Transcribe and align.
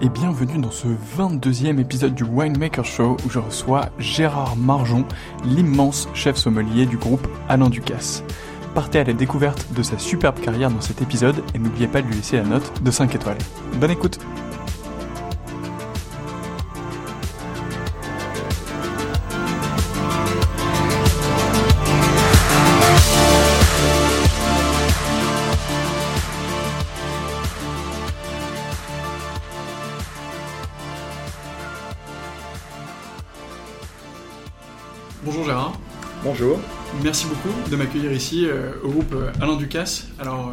Et 0.00 0.08
bienvenue 0.08 0.58
dans 0.58 0.70
ce 0.70 0.86
22e 1.18 1.80
épisode 1.80 2.14
du 2.14 2.22
Winemaker 2.22 2.84
Show 2.84 3.16
où 3.26 3.30
je 3.30 3.38
reçois 3.38 3.86
Gérard 3.98 4.56
Marjon, 4.56 5.04
l'immense 5.44 6.08
chef 6.14 6.36
sommelier 6.36 6.86
du 6.86 6.96
groupe 6.96 7.26
Alain 7.48 7.68
Ducasse. 7.68 8.22
Partez 8.74 9.00
à 9.00 9.04
la 9.04 9.12
découverte 9.12 9.66
de 9.72 9.82
sa 9.82 9.98
superbe 9.98 10.38
carrière 10.40 10.70
dans 10.70 10.80
cet 10.80 11.02
épisode 11.02 11.42
et 11.54 11.58
n'oubliez 11.58 11.88
pas 11.88 12.00
de 12.00 12.06
lui 12.06 12.14
laisser 12.14 12.36
la 12.36 12.44
note 12.44 12.82
de 12.82 12.90
5 12.90 13.14
étoiles. 13.14 13.38
Bonne 13.80 13.90
écoute 13.90 14.18
Merci 37.08 37.26
beaucoup 37.26 37.70
de 37.70 37.74
m'accueillir 37.74 38.12
ici 38.12 38.44
euh, 38.44 38.72
au 38.84 38.90
groupe 38.90 39.14
euh, 39.14 39.32
Alain 39.40 39.56
Ducasse. 39.56 40.08
Alors, 40.18 40.52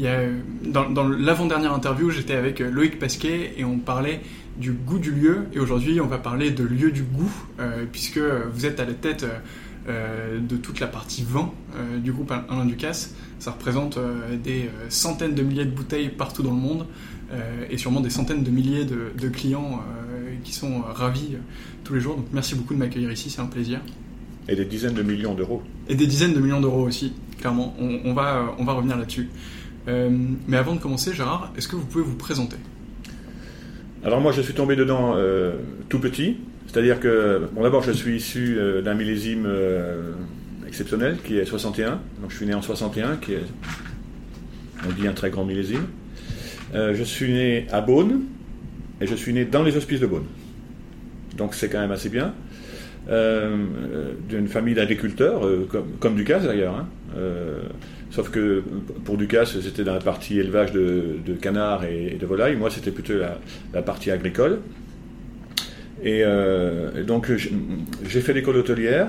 euh, 0.00 0.40
dans, 0.64 1.06
l'avant-dernière 1.06 1.72
interview, 1.72 2.10
j'étais 2.10 2.34
avec 2.34 2.58
Loïc 2.58 2.98
Pasquet 2.98 3.54
et 3.56 3.64
on 3.64 3.78
parlait 3.78 4.20
du 4.56 4.72
goût 4.72 4.98
du 4.98 5.12
lieu. 5.12 5.46
Et 5.52 5.60
aujourd'hui, 5.60 6.00
on 6.00 6.08
va 6.08 6.18
parler 6.18 6.50
de 6.50 6.64
lieu 6.64 6.90
du 6.90 7.04
goût, 7.04 7.30
puisque 7.92 8.18
vous 8.18 8.66
êtes 8.66 8.80
à 8.80 8.84
la 8.84 8.94
tête 8.94 9.24
de 9.86 10.56
toute 10.56 10.80
la 10.80 10.88
partie 10.88 11.22
vin 11.22 11.52
du 12.02 12.10
groupe 12.10 12.32
Alain 12.32 12.64
Ducasse. 12.64 13.14
Ça 13.38 13.52
représente 13.52 13.96
des 14.42 14.68
centaines 14.88 15.36
de 15.36 15.42
milliers 15.42 15.66
de 15.66 15.70
bouteilles 15.70 16.08
partout 16.08 16.42
dans 16.42 16.50
le 16.50 16.56
monde 16.56 16.86
et 17.70 17.78
sûrement 17.78 18.00
des 18.00 18.10
centaines 18.10 18.42
de 18.42 18.50
milliers 18.50 18.84
de, 18.84 19.12
de 19.16 19.28
clients 19.28 19.84
qui 20.42 20.52
sont 20.52 20.80
ravis 20.80 21.36
tous 21.84 21.94
les 21.94 22.00
jours. 22.00 22.16
Donc 22.16 22.26
merci 22.32 22.56
beaucoup 22.56 22.74
de 22.74 22.80
m'accueillir 22.80 23.12
ici, 23.12 23.30
c'est 23.30 23.40
un 23.40 23.46
plaisir. 23.46 23.80
Et 24.50 24.56
des 24.56 24.64
dizaines 24.64 24.94
de 24.94 25.02
millions 25.02 25.34
d'euros. 25.34 25.62
Et 25.88 25.94
des 25.94 26.08
dizaines 26.08 26.34
de 26.34 26.40
millions 26.40 26.60
d'euros 26.60 26.82
aussi, 26.82 27.12
clairement. 27.38 27.72
On, 27.78 28.12
va, 28.12 28.52
on 28.58 28.64
va 28.64 28.72
revenir 28.72 28.96
là-dessus. 28.96 29.28
Euh, 29.86 30.10
mais 30.48 30.56
avant 30.56 30.74
de 30.74 30.80
commencer, 30.80 31.14
Gérard, 31.14 31.52
est-ce 31.56 31.68
que 31.68 31.76
vous 31.76 31.86
pouvez 31.86 32.02
vous 32.02 32.16
présenter? 32.16 32.56
Alors 34.04 34.20
moi, 34.20 34.32
je 34.32 34.42
suis 34.42 34.52
tombé 34.52 34.74
dedans 34.74 35.14
euh, 35.14 35.52
tout 35.88 36.00
petit. 36.00 36.38
C'est-à-dire 36.66 36.98
que, 36.98 37.48
bon 37.52 37.62
d'abord, 37.62 37.84
je 37.84 37.92
suis 37.92 38.16
issu 38.16 38.56
euh, 38.58 38.82
d'un 38.82 38.94
millésime 38.94 39.48
exceptionnel 40.66 41.18
qui 41.22 41.38
est 41.38 41.44
61. 41.44 42.00
Donc 42.20 42.30
je 42.30 42.36
suis 42.36 42.46
né 42.46 42.54
en 42.54 42.62
61, 42.62 43.18
qui 43.18 43.34
est, 43.34 43.44
on 44.84 44.92
dit, 44.92 45.06
un 45.06 45.12
très 45.12 45.30
grand 45.30 45.44
millésime. 45.44 45.86
je 46.74 47.04
suis 47.04 47.32
né 47.32 47.68
à 47.70 47.80
Beaune 47.82 48.22
et 49.00 49.06
je 49.06 49.14
suis 49.14 49.32
né 49.32 49.44
dans 49.44 49.62
les 49.62 49.76
hospices 49.76 50.00
de 50.00 50.06
Beaune. 50.08 50.26
Donc 51.36 51.54
c'est 51.54 51.68
quand 51.68 51.80
même 51.80 51.92
assez 51.92 52.08
bien. 52.08 52.34
Euh, 53.10 53.56
d'une 54.28 54.46
famille 54.46 54.74
d'agriculteurs, 54.74 55.44
euh, 55.44 55.66
comme, 55.68 55.88
comme, 55.98 56.14
Ducasse 56.14 56.44
d'ailleurs. 56.44 56.76
Hein. 56.76 56.86
Euh, 57.16 57.58
sauf 58.12 58.30
que 58.30 58.62
pour 59.04 59.16
Ducasse, 59.16 59.60
c'était 59.60 59.82
dans 59.82 59.94
la 59.94 60.00
partie 60.00 60.38
élevage 60.38 60.70
de, 60.70 61.34
canards 61.40 61.84
et, 61.84 62.16
de 62.20 62.24
volailles. 62.26 62.54
Moi, 62.54 62.70
c'était 62.70 62.92
plutôt 62.92 63.14
la, 63.72 63.82
partie 63.82 64.12
agricole. 64.12 64.60
Et 66.04 66.22
donc 67.06 67.30
j'ai 68.08 68.20
fait 68.20 68.32
l'école 68.32 68.56
hôtelière, 68.56 69.08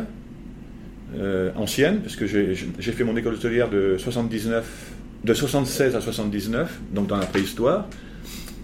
ancienne, 1.55 1.99
parce 2.01 2.17
que 2.17 2.25
j'ai 2.25 2.91
fait 2.91 3.03
mon 3.05 3.15
école 3.15 3.35
hôtelière 3.35 3.69
de 3.69 3.97
79, 3.97 4.91
de 5.23 5.33
76 5.33 5.95
à 5.95 6.01
79, 6.01 6.79
donc 6.91 7.07
dans 7.07 7.17
la 7.17 7.27
préhistoire. 7.27 7.87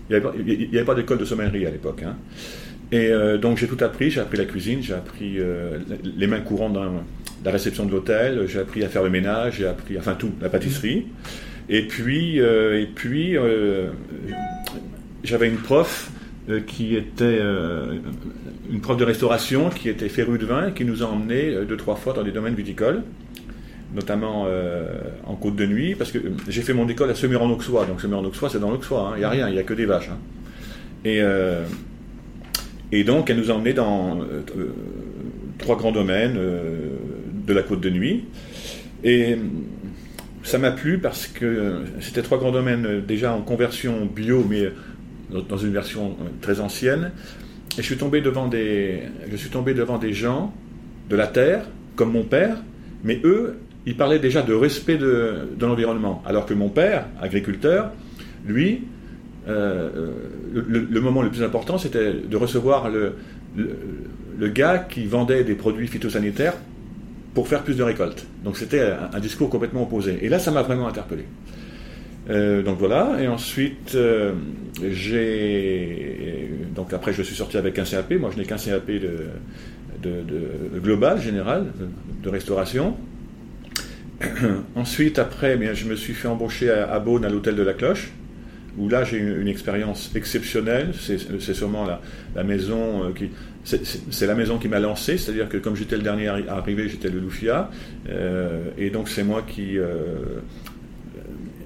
Il 0.10 0.20
n'y 0.20 0.78
avait, 0.78 0.84
pas 0.84 0.96
d'école 0.96 1.20
de 1.20 1.26
sommellerie 1.26 1.66
à 1.68 1.72
l'époque. 1.72 2.02
Hein. 2.04 2.16
Et 2.92 3.12
donc 3.42 3.58
j'ai 3.58 3.68
tout 3.68 3.84
appris, 3.84 4.12
j'ai 4.12 4.22
appris 4.22 4.38
la 4.38 4.46
cuisine, 4.46 4.82
j'ai 4.82 4.94
appris 4.94 5.40
les 6.04 6.28
mains 6.28 6.40
courantes 6.40 6.74
dans 6.74 7.04
la 7.44 7.52
réception 7.52 7.86
de 7.86 7.92
l'hôtel, 7.92 8.46
j'ai 8.48 8.60
appris 8.60 8.84
à 8.84 8.90
faire 8.90 9.04
le 9.04 9.10
ménage, 9.10 9.58
j'ai 9.58 9.68
appris, 9.68 9.98
enfin 9.98 10.16
tout, 10.16 10.32
la 10.42 10.50
pâtisserie. 10.50 11.06
Et 11.70 11.84
puis, 11.84 12.40
euh, 12.40 12.82
et 12.82 12.86
puis 12.86 13.38
euh, 13.38 13.90
j'avais 15.24 15.48
une 15.48 15.58
prof 15.58 16.12
euh, 16.50 16.62
qui 16.62 16.96
était 16.96 17.40
une 18.70 18.82
prof 18.82 18.98
de 18.98 19.04
restauration 19.04 19.70
qui 19.70 19.90
était 19.90 20.10
férue 20.10 20.38
de 20.38 20.46
vin 20.46 20.70
et 20.70 20.74
qui 20.74 20.86
nous 20.86 21.04
a 21.04 21.08
emmenés 21.08 21.66
deux, 21.68 21.78
trois 21.78 21.96
fois 21.96 22.14
dans 22.14 22.24
des 22.24 22.32
domaines 22.32 22.56
viticoles 22.56 23.04
notamment 23.96 24.48
en 25.26 25.36
côte 25.36 25.56
de 25.56 25.66
nuit, 25.66 25.96
parce 25.96 26.12
que 26.12 26.20
j'ai 26.50 26.62
fait 26.62 26.74
mon 26.74 26.90
école 26.90 27.10
à 27.10 27.16
Semur-en-Auxois. 27.16 27.86
Donc 27.86 28.02
Semur-en-Auxois, 28.02 28.50
c'est 28.50 28.60
dans 28.60 28.70
l'Auxois, 28.70 29.12
hein. 29.12 29.12
il 29.16 29.20
n'y 29.20 29.24
a 29.24 29.30
rien, 29.30 29.48
il 29.48 29.54
n'y 29.54 29.60
a 29.60 29.64
que 29.64 29.74
des 29.74 29.86
vaches. 29.86 30.10
Hein. 30.10 30.18
Et, 31.06 31.22
et 32.92 33.04
donc, 33.04 33.30
elle 33.30 33.38
nous 33.38 33.52
a 33.52 33.54
emmenés 33.54 33.74
dans 33.74 34.20
trois 35.58 35.76
grands 35.76 35.92
domaines 35.92 36.36
de 36.36 37.54
la 37.54 37.64
côte 37.64 37.82
de 37.82 37.90
nuit. 37.90 38.26
Et 39.04 39.38
ça 40.48 40.58
m'a 40.58 40.72
plu 40.72 40.98
parce 40.98 41.28
que 41.28 41.84
c'était 42.00 42.22
trois 42.22 42.38
grands 42.38 42.54
domaines 42.54 42.86
euh, 42.86 43.02
déjà 43.02 43.34
en 43.34 43.42
conversion 43.42 44.06
bio, 44.06 44.46
mais 44.50 44.62
euh, 44.62 45.42
dans 45.48 45.58
une 45.58 45.74
version 45.74 46.16
euh, 46.22 46.30
très 46.42 46.62
ancienne. 46.62 47.12
Et 47.78 47.82
je 47.82 47.86
suis 47.86 47.98
tombé 47.98 48.22
devant 48.22 48.48
des, 48.48 49.02
je 49.30 49.36
suis 49.36 49.50
tombé 49.50 49.74
devant 49.74 49.98
des 49.98 50.14
gens 50.14 50.54
de 51.10 51.18
la 51.18 51.28
terre, 51.28 51.66
comme 51.98 52.14
mon 52.14 52.24
père, 52.24 52.56
mais 53.04 53.20
eux, 53.26 53.58
ils 53.86 53.98
parlaient 53.98 54.20
déjà 54.20 54.42
de 54.42 54.54
respect 54.54 54.98
de, 54.98 55.50
l'environnement, 55.60 56.24
alors 56.26 56.46
que 56.46 56.54
mon 56.54 56.70
père, 56.70 57.08
agriculteur, 57.22 57.92
lui, 58.46 58.84
le, 59.48 61.00
moment 61.02 61.22
le 61.22 61.30
plus 61.30 61.44
important, 61.44 61.78
c'était 61.78 62.14
de 62.14 62.38
recevoir 62.38 62.90
le, 62.90 64.48
gars 64.50 64.80
qui 64.80 65.06
vendait 65.06 65.44
des 65.44 65.56
produits 65.56 65.88
phytosanitaires 65.88 66.54
pour 67.34 67.48
faire 67.48 67.64
plus 67.64 67.76
de 67.76 67.84
récoltes. 67.84 68.26
Donc 68.44 68.58
c'était 68.58 68.82
un, 68.82 69.20
discours 69.20 69.50
complètement 69.50 69.84
opposé. 69.84 70.20
Et 70.22 70.30
là, 70.30 70.40
ça 70.40 70.52
m'a 70.52 70.64
vraiment 70.64 70.88
interpellé. 70.88 71.26
Euh, 72.30 72.62
donc 72.62 72.78
voilà, 72.78 73.16
et 73.22 73.30
ensuite 73.30 73.96
euh, 73.96 74.34
j'ai 74.84 76.50
donc 76.76 76.92
après 76.92 77.14
je 77.14 77.22
suis 77.22 77.36
sorti 77.36 77.56
avec 77.56 77.80
un 77.80 77.86
CAP. 77.86 78.14
Moi, 78.20 78.32
je 78.34 78.38
n'ai 78.38 78.46
qu'un 78.46 78.58
CAP 78.58 78.92
de, 78.92 80.80
global, 80.84 81.22
général, 81.22 81.68
de, 82.22 82.30
restauration. 82.30 82.98
ensuite, 84.76 85.20
après, 85.20 85.54
eh 85.54 85.58
bien, 85.58 85.74
je 85.74 85.86
me 85.86 85.96
suis 85.96 86.14
fait 86.14 86.28
embaucher 86.28 86.72
à, 86.72 86.92
à 86.92 87.00
Beaune 87.00 87.24
à 87.24 87.30
l'hôtel 87.30 87.56
de 87.56 87.62
la 87.62 87.74
Cloche 87.74 88.12
où 88.78 88.90
là 88.90 89.04
j'ai 89.04 89.18
une, 89.18 89.42
une 89.42 89.48
expérience 89.48 90.12
exceptionnelle. 90.16 90.92
C'est 91.00 91.54
sûrement 91.54 91.86
la, 92.36 92.44
maison 92.44 93.06
euh, 93.06 93.12
qui. 93.14 93.30
C'est 93.64 94.28
la 94.28 94.36
maison 94.36 94.58
qui 94.60 94.70
m'a 94.70 94.80
lancé, 94.80 95.18
c'est-à-dire 95.18 95.50
que 95.50 95.58
comme 95.58 95.76
j'étais 95.76 95.98
le 95.98 96.04
dernier 96.04 96.28
à 96.28 96.56
arriver, 96.56 96.88
j'étais 96.88 97.10
le 97.10 97.20
Loufia. 97.20 97.70
Euh, 98.08 98.70
et 98.78 98.90
donc 98.90 99.10
c'est 99.10 99.24
moi 99.24 99.44
qui. 99.46 99.78
Euh, 99.78 100.40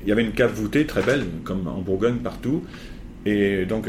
il 0.03 0.09
y 0.09 0.11
avait 0.11 0.23
une 0.23 0.31
cave 0.31 0.51
voûtée 0.51 0.87
très 0.87 1.03
belle, 1.03 1.23
comme 1.43 1.67
en 1.67 1.81
Bourgogne 1.81 2.17
partout. 2.17 2.63
Et 3.23 3.65
donc 3.65 3.87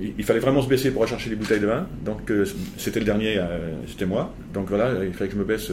il 0.00 0.24
fallait 0.24 0.38
vraiment 0.38 0.62
se 0.62 0.68
baisser 0.68 0.92
pour 0.92 1.02
rechercher 1.02 1.28
des 1.28 1.34
bouteilles 1.34 1.58
de 1.58 1.66
vin. 1.66 1.88
Donc 2.04 2.30
c'était 2.76 3.00
le 3.00 3.04
dernier, 3.04 3.40
c'était 3.88 4.06
moi. 4.06 4.32
Donc 4.52 4.68
voilà, 4.68 5.04
il 5.04 5.12
fallait 5.12 5.26
que 5.28 5.34
je 5.34 5.40
me 5.40 5.44
baisse 5.44 5.72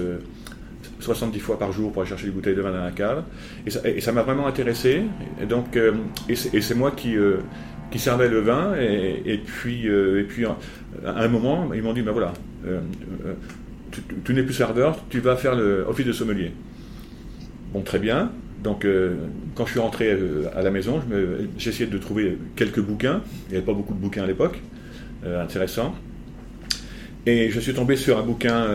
70 1.01 1.39
fois 1.39 1.57
par 1.57 1.71
jour 1.71 1.91
pour 1.91 2.01
aller 2.01 2.09
chercher 2.09 2.25
des 2.25 2.31
bouteilles 2.31 2.55
de 2.55 2.61
vin 2.61 2.71
dans 2.71 2.83
la 2.83 2.91
cave. 2.91 3.23
Et 3.65 4.01
ça 4.01 4.11
m'a 4.11 4.21
vraiment 4.21 4.47
intéressé. 4.47 5.03
Et, 5.41 5.45
donc, 5.45 5.75
euh, 5.75 5.93
et 6.29 6.35
c'est 6.35 6.75
moi 6.75 6.91
qui, 6.91 7.15
euh, 7.17 7.37
qui 7.91 7.99
servais 7.99 8.29
le 8.29 8.39
vin. 8.39 8.73
Et, 8.75 9.39
puis, 9.43 9.87
euh, 9.87 10.21
et 10.21 10.23
puis 10.23 10.45
à 10.45 10.55
un 11.05 11.27
moment, 11.27 11.73
ils 11.73 11.81
m'ont 11.81 11.93
dit, 11.93 12.01
ben 12.01 12.11
voilà, 12.11 12.33
tu, 14.23 14.33
n'es 14.33 14.43
plus 14.43 14.53
serveur, 14.53 14.97
tu 15.09 15.19
vas 15.19 15.35
faire 15.35 15.55
l'office 15.55 16.05
de 16.05 16.13
sommelier. 16.13 16.51
Bon, 17.73 17.81
très 17.81 17.99
bien. 17.99 18.31
Donc, 18.63 18.85
quand 19.55 19.65
je 19.65 19.71
suis 19.71 19.79
rentré 19.79 20.15
à 20.55 20.61
la 20.61 20.69
maison, 20.69 21.01
j'ai 21.57 21.69
essayé 21.69 21.89
de 21.89 21.97
trouver 21.97 22.37
quelques 22.55 22.81
bouquins. 22.81 23.21
Il 23.47 23.51
n'y 23.51 23.57
avait 23.57 23.65
pas 23.65 23.73
beaucoup 23.73 23.93
de 23.93 23.99
bouquins 23.99 24.23
à 24.23 24.27
l'époque, 24.27 24.61
intéressants. 25.25 25.95
Et 27.25 27.49
je 27.49 27.59
suis 27.59 27.73
tombé 27.73 27.95
sur 27.95 28.17
un 28.19 28.23
bouquin 28.23 28.67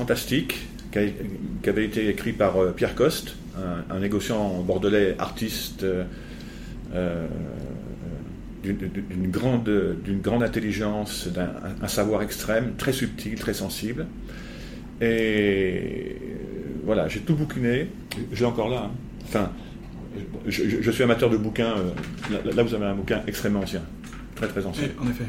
fantastique 0.00 0.66
qui, 0.92 1.68
avait 1.68 1.84
été 1.84 2.08
écrit 2.08 2.32
par 2.32 2.56
euh, 2.56 2.72
Pierre 2.72 2.94
Coste, 2.94 3.36
un, 3.90 3.98
négociant 3.98 4.62
bordelais 4.62 5.14
artiste 5.18 5.82
euh, 5.82 6.04
euh, 6.94 7.26
d'une 8.62 9.30
grande, 9.30 9.70
grande 10.22 10.42
intelligence, 10.42 11.28
d'un 11.28 11.88
savoir 11.88 12.22
extrême, 12.22 12.74
très 12.76 12.92
subtil, 12.92 13.34
très 13.38 13.54
sensible. 13.54 14.06
Et 15.00 16.16
voilà, 16.84 17.08
j'ai 17.08 17.20
tout 17.20 17.34
bouquiné, 17.34 17.88
j'ai 18.32 18.44
encore 18.44 18.68
là. 18.68 18.84
Hein. 18.86 18.90
Enfin, 19.24 19.50
je, 20.46 20.90
suis 20.90 21.02
amateur 21.02 21.30
de 21.30 21.36
bouquins. 21.36 21.74
Là, 22.30 22.62
vous 22.62 22.74
avez 22.74 22.86
un 22.86 22.94
bouquin 22.94 23.22
extrêmement 23.26 23.60
ancien, 23.60 23.82
très 24.34 24.48
très 24.48 24.64
ancien. 24.66 24.88
en 24.98 25.08
effet. 25.08 25.24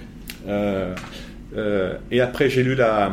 Euh, 0.47 0.95
et 1.55 2.21
après, 2.21 2.49
j'ai 2.49 2.63
lu 2.63 2.75
la, 2.75 3.11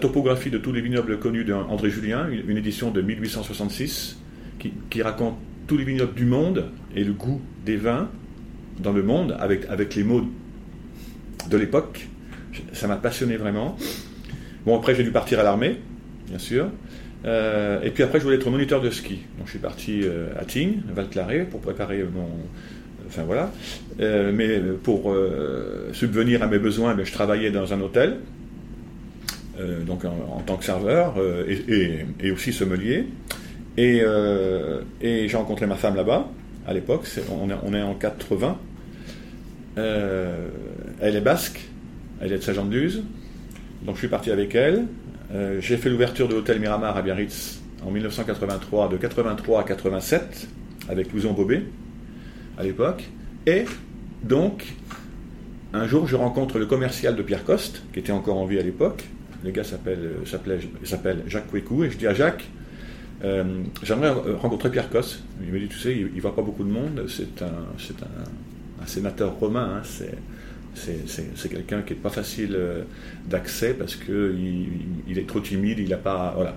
topographie 0.00 0.50
de 0.50 0.58
tous 0.58 0.72
les 0.72 0.80
vignobles 0.80 1.18
connus 1.18 1.44
d'André 1.44 1.90
Julien, 1.90 2.28
une, 2.28 2.56
édition 2.56 2.90
de 2.90 3.02
1866, 3.02 4.18
qui, 4.90 5.02
raconte 5.02 5.36
tous 5.66 5.76
les 5.76 5.84
vignobles 5.84 6.14
du 6.14 6.24
monde 6.24 6.66
et 6.94 7.04
le 7.04 7.12
goût 7.12 7.40
des 7.64 7.76
vins 7.76 8.08
dans 8.78 8.92
le 8.92 9.02
monde, 9.02 9.36
avec, 9.38 9.66
avec 9.68 9.94
les 9.94 10.04
mots 10.04 10.24
de 11.50 11.56
l'époque. 11.56 12.08
Ça 12.72 12.86
m'a 12.86 12.96
passionné 12.96 13.36
vraiment. 13.36 13.76
Bon, 14.66 14.76
après, 14.76 14.94
j'ai 14.94 15.02
dû 15.02 15.10
partir 15.10 15.40
à 15.40 15.42
l'armée, 15.42 15.78
bien 16.28 16.38
sûr. 16.38 16.68
Euh, 17.24 17.80
et 17.82 17.90
puis 17.90 18.02
après, 18.02 18.18
je 18.18 18.24
voulais 18.24 18.36
être 18.36 18.50
moniteur 18.50 18.80
de 18.80 18.90
ski. 18.90 19.20
Donc, 19.38 19.46
je 19.46 19.50
suis 19.50 19.58
parti 19.58 20.00
euh, 20.02 20.28
à 20.38 20.44
Tignes, 20.44 20.82
Val-Claré, 20.94 21.44
pour 21.44 21.60
préparer 21.60 22.02
mon, 22.02 22.28
enfin 23.12 23.24
voilà. 23.24 23.50
Euh, 24.00 24.32
mais 24.34 24.58
pour 24.82 25.12
euh, 25.12 25.90
subvenir 25.92 26.42
à 26.42 26.46
mes 26.46 26.58
besoins, 26.58 26.94
ben, 26.94 27.04
je 27.04 27.12
travaillais 27.12 27.50
dans 27.50 27.72
un 27.72 27.80
hôtel, 27.80 28.16
euh, 29.60 29.82
donc 29.84 30.04
en, 30.04 30.40
tant 30.46 30.56
que 30.56 30.64
serveur 30.64 31.14
et, 31.48 32.30
aussi 32.30 32.52
sommelier. 32.52 33.06
Et, 33.76 34.02
j'ai 35.02 35.36
rencontré 35.36 35.66
ma 35.66 35.76
femme 35.76 35.94
là-bas, 35.94 36.28
à 36.66 36.72
l'époque, 36.72 37.06
on, 37.30 37.48
on, 37.62 37.74
est 37.74 37.82
en 37.82 37.94
80. 37.94 38.58
elle 39.76 41.16
est 41.16 41.20
basque, 41.20 41.60
elle 42.20 42.32
est 42.32 42.38
de 42.38 42.42
Saint-Jean-de-Luz, 42.42 43.02
donc 43.82 43.96
je 43.96 44.00
suis 44.00 44.08
parti 44.08 44.30
avec 44.30 44.54
elle. 44.54 44.86
j'ai 45.60 45.76
fait 45.76 45.90
l'ouverture 45.90 46.28
de 46.28 46.34
l'hôtel 46.34 46.60
Miramar 46.60 46.96
à 46.96 47.02
Biarritz 47.02 47.60
en 47.84 47.90
1983, 47.90 48.88
de 48.88 48.96
83 48.96 49.60
à 49.60 49.64
87, 49.64 50.48
avec 50.88 51.12
Louison 51.12 51.32
Bobet 51.32 51.62
l'époque. 52.62 53.08
Et 53.46 53.64
donc, 54.22 54.74
un 55.72 55.86
jour, 55.86 56.06
je 56.06 56.16
rencontre 56.16 56.58
le 56.58 56.66
commercial 56.66 57.16
de 57.16 57.22
Pierre 57.22 57.44
Coste, 57.44 57.82
qui 57.92 57.98
était 57.98 58.12
encore 58.12 58.36
en 58.36 58.46
vie 58.46 58.58
à 58.58 58.62
l'époque. 58.62 59.04
Le 59.44 59.50
gars 59.50 59.64
s'appelle, 59.64 60.10
s'appelle 60.84 61.22
Jacques 61.26 61.48
Couécou. 61.48 61.84
Et 61.84 61.90
je 61.90 61.96
dis 61.96 62.06
à 62.06 62.14
Jacques, 62.14 62.44
euh, 63.24 63.44
j'aimerais 63.82 64.10
rencontrer 64.10 64.70
Pierre 64.70 64.90
Coste. 64.90 65.22
Il 65.42 65.52
me 65.52 65.58
dit, 65.58 65.68
tu 65.68 65.78
sais, 65.78 65.96
il 65.96 66.20
voit 66.20 66.36
pas 66.36 66.42
beaucoup 66.42 66.64
de 66.64 66.70
monde. 66.70 67.06
C'est 67.08 67.42
un, 67.42 67.66
c'est 67.78 68.00
un, 68.02 68.86
sénateur 68.86 69.34
romain. 69.38 69.78
Hein. 69.78 69.82
C'est, 69.84 71.06
c'est, 71.06 71.48
quelqu'un 71.48 71.82
qui 71.82 71.94
n'est 71.94 72.00
pas 72.00 72.10
facile 72.10 72.54
euh, 72.54 72.82
d'accès 73.28 73.74
parce 73.74 73.94
qu'il 73.94 74.68
il 75.06 75.18
est 75.18 75.26
trop 75.28 75.40
timide, 75.40 75.78
il 75.78 75.88
n'a 75.88 75.96
pas. 75.96 76.32
Voilà. 76.34 76.56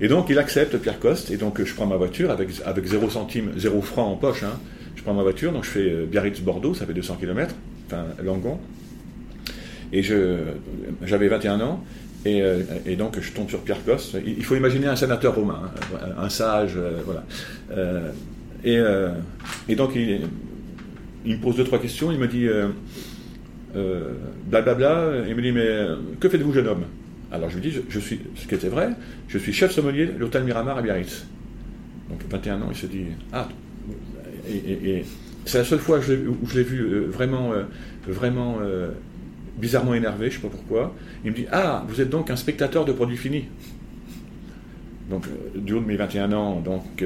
Et 0.00 0.08
donc 0.08 0.28
il 0.28 0.38
accepte 0.38 0.76
Pierre 0.78 1.00
Coste, 1.00 1.30
et 1.30 1.36
donc 1.36 1.62
je 1.62 1.74
prends 1.74 1.86
ma 1.86 1.96
voiture 1.96 2.30
avec, 2.30 2.50
avec 2.64 2.84
0 2.84 3.08
centime, 3.08 3.52
0 3.56 3.80
franc 3.80 4.12
en 4.12 4.16
poche, 4.16 4.42
hein, 4.42 4.58
prends 5.06 5.14
ma 5.14 5.22
voiture, 5.22 5.52
donc 5.52 5.62
je 5.62 5.70
fais 5.70 5.88
euh, 5.88 6.04
Biarritz-Bordeaux, 6.04 6.74
ça 6.74 6.84
fait 6.84 6.92
200 6.92 7.18
km, 7.20 7.54
enfin 7.86 8.06
Langon. 8.24 8.58
Et 9.92 10.02
j'avais 10.02 11.28
21 11.28 11.60
ans, 11.60 11.84
euh, 12.26 12.62
et, 12.84 12.96
donc 12.96 13.20
je 13.20 13.30
tombe 13.30 13.48
sur 13.48 13.60
Pierre 13.60 13.84
Coste. 13.84 14.16
Il 14.26 14.44
faut 14.44 14.56
imaginer 14.56 14.88
un 14.88 14.96
sénateur 14.96 15.36
romain, 15.36 15.70
hein, 15.94 16.08
un 16.18 16.28
sage, 16.28 16.72
euh, 16.76 16.98
voilà. 17.04 17.22
et, 18.64 19.76
donc 19.76 19.94
il, 19.94 20.22
me 21.24 21.40
pose 21.40 21.54
deux, 21.54 21.62
trois 21.62 21.78
questions, 21.78 22.10
il 22.10 22.18
me 22.18 22.26
dit 22.26 22.48
blablabla, 24.48 24.74
bla, 24.74 24.74
bla, 24.74 25.28
il 25.28 25.36
me 25.36 25.42
dit 25.42 25.52
mais 25.52 25.68
que 26.18 26.28
faites-vous 26.28 26.52
jeune 26.52 26.66
homme? 26.66 26.84
Alors 27.30 27.48
je 27.48 27.58
lui 27.58 27.70
dis, 27.70 27.78
je, 27.88 27.98
suis, 28.00 28.18
ce 28.34 28.48
qui 28.48 28.56
était 28.56 28.68
vrai, 28.68 28.90
je 29.28 29.38
suis 29.38 29.52
chef 29.52 29.70
sommelier 29.70 30.06
de 30.06 30.18
l'hôtel 30.18 30.42
Miramar 30.42 30.78
à 30.78 30.82
Biarritz. 30.82 31.26
Donc 32.10 32.22
21 32.28 32.62
ans, 32.62 32.68
il 32.70 32.76
se 32.76 32.86
dit, 32.86 33.04
ah, 33.32 33.48
et, 34.48 35.04
c'est 35.46 35.58
la 35.58 35.64
seule 35.64 35.78
fois 35.78 35.98
où 35.98 36.02
je 36.02 36.56
l'ai 36.56 36.64
vu 36.64 36.80
euh, 36.80 37.06
vraiment, 37.08 37.52
euh, 37.52 37.62
vraiment 38.06 38.56
euh, 38.60 38.90
bizarrement 39.58 39.94
énervé, 39.94 40.28
je 40.28 40.36
ne 40.36 40.42
sais 40.42 40.48
pas 40.48 40.54
pourquoi. 40.54 40.94
Il 41.24 41.30
me 41.30 41.36
dit 41.36 41.46
Ah, 41.52 41.84
vous 41.88 42.00
êtes 42.00 42.10
donc 42.10 42.30
un 42.30 42.36
spectateur 42.36 42.84
de 42.84 42.92
produits 42.92 43.16
finis 43.16 43.44
Donc, 45.08 45.24
du 45.54 45.74
haut 45.74 45.80
de 45.80 45.86
mes 45.86 45.96
21 45.96 46.32
ans, 46.32 46.60
donc, 46.60 47.04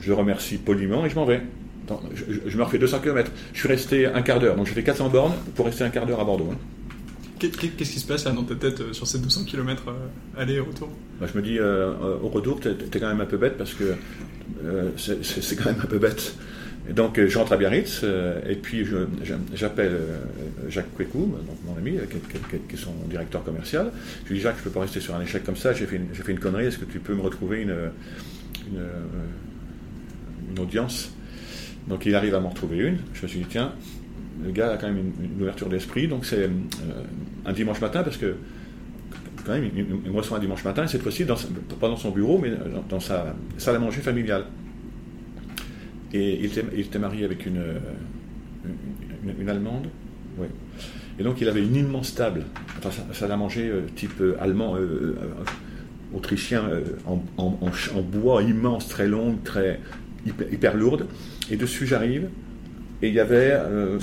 je 0.00 0.12
remercie 0.12 0.58
poliment 0.58 1.06
et 1.06 1.10
je 1.10 1.14
m'en 1.14 1.24
vais. 1.24 1.40
je, 2.14 2.56
me 2.58 2.62
refais 2.62 2.78
200 2.78 3.00
km. 3.00 3.30
Je 3.54 3.58
suis 3.58 3.68
resté 3.68 4.06
un 4.06 4.20
quart 4.20 4.38
d'heure. 4.38 4.56
Donc, 4.56 4.66
j'ai 4.66 4.74
fait 4.74 4.82
400 4.82 5.08
bornes 5.08 5.34
pour 5.54 5.64
rester 5.64 5.82
un 5.82 5.90
quart 5.90 6.04
d'heure 6.04 6.20
à 6.20 6.24
Bordeaux. 6.24 6.50
Hein. 6.52 6.58
Qu'est-ce 7.38 7.92
qui 7.92 8.00
se 8.00 8.06
passe 8.06 8.24
là 8.24 8.32
dans 8.32 8.44
ta 8.44 8.54
tête 8.54 8.80
euh, 8.80 8.92
sur 8.92 9.06
ces 9.06 9.18
200 9.18 9.44
km 9.44 9.84
euh, 9.88 10.40
aller 10.40 10.54
et 10.54 10.60
retour 10.60 10.88
bah, 11.20 11.26
Je 11.30 11.38
me 11.38 11.42
dis, 11.42 11.58
euh, 11.58 11.92
au 12.22 12.28
retour, 12.28 12.60
tu 12.60 12.68
es, 12.68 12.98
quand 12.98 13.08
même 13.08 13.20
un 13.20 13.26
peu 13.26 13.36
bête 13.36 13.58
parce 13.58 13.74
que 13.74 13.94
c'est 14.96 15.56
quand 15.56 15.66
même 15.66 15.80
un 15.82 15.86
peu 15.86 15.98
bête. 15.98 16.34
Donc 16.90 17.20
je 17.20 17.36
rentre 17.36 17.52
à 17.52 17.56
Biarritz 17.56 18.04
et 18.48 18.54
puis 18.54 18.86
j'appelle 19.54 19.98
Jacques 20.68 20.96
Quécou, 20.96 21.34
donc 21.44 21.56
mon 21.66 21.76
ami, 21.76 21.98
qui, 22.08 22.74
est 22.74 22.78
son 22.78 22.92
directeur 23.10 23.42
commercial. 23.42 23.90
Je 24.24 24.28
lui 24.28 24.36
dis 24.36 24.42
Jacques, 24.42 24.54
je 24.56 24.60
ne 24.60 24.64
peux 24.64 24.70
pas 24.70 24.82
rester 24.82 25.00
sur 25.00 25.16
un 25.16 25.20
échec 25.20 25.42
comme 25.44 25.56
ça, 25.56 25.72
j'ai 25.72 25.86
fait, 25.86 26.00
une 26.28 26.38
connerie, 26.38 26.66
est-ce 26.66 26.78
que 26.78 26.84
tu 26.84 27.00
peux 27.00 27.14
me 27.14 27.22
retrouver 27.22 27.62
une, 27.62 27.74
une, 28.70 28.86
une 30.52 30.58
audience? 30.60 31.10
Donc 31.88 32.06
il 32.06 32.14
arrive 32.14 32.36
à 32.36 32.40
m'en 32.40 32.50
retrouver 32.50 32.78
une. 32.78 32.98
Je 33.14 33.22
me 33.22 33.28
suis 33.28 33.40
dit 33.40 33.46
tiens, 33.48 33.72
le 34.44 34.50
gars 34.50 34.72
a 34.72 34.76
quand 34.76 34.86
même 34.86 35.12
une, 35.20 35.42
ouverture 35.42 35.68
d'esprit, 35.68 36.08
donc 36.08 36.24
c'est 36.24 36.44
euh, 36.44 36.48
un 37.44 37.52
dimanche 37.52 37.80
matin, 37.80 38.02
parce 38.02 38.16
que 38.16 38.36
quand 39.44 39.52
même, 39.52 39.70
il, 39.76 39.84
me 39.84 40.16
reçoit 40.16 40.38
un 40.38 40.40
dimanche 40.40 40.64
matin, 40.64 40.84
et 40.84 40.88
cette 40.88 41.02
fois-ci, 41.02 41.24
pas 41.24 41.88
dans 41.88 41.96
son 41.96 42.10
bureau, 42.10 42.38
mais 42.38 42.52
dans, 42.88 43.00
sa 43.00 43.34
salle 43.58 43.76
à 43.76 43.78
manger 43.78 44.00
familiale. 44.00 44.46
Et 46.12 46.40
il 46.40 46.80
était, 46.80 46.98
marié 46.98 47.24
avec 47.24 47.46
une, 47.46 47.62
Allemande. 49.48 49.88
Et 51.18 51.22
donc 51.22 51.40
il 51.40 51.48
avait 51.48 51.62
une 51.62 51.74
immense 51.74 52.14
table, 52.14 52.44
enfin 52.78 52.90
salle 53.12 53.32
à 53.32 53.36
manger 53.38 53.68
euh, 53.70 53.80
type 53.96 54.20
euh, 54.20 54.36
allemand, 54.38 54.76
autrichien, 56.14 56.68
en, 57.06 58.02
bois 58.02 58.42
immense, 58.42 58.88
très 58.88 59.06
longue, 59.06 59.42
très 59.42 59.80
hyper 60.26 60.76
lourde. 60.76 61.06
Et 61.50 61.56
dessus 61.56 61.86
j'arrive, 61.86 62.28
et 63.02 63.08
il 63.08 63.14
y 63.14 63.20
avait 63.20 63.52
euh, 63.52 63.98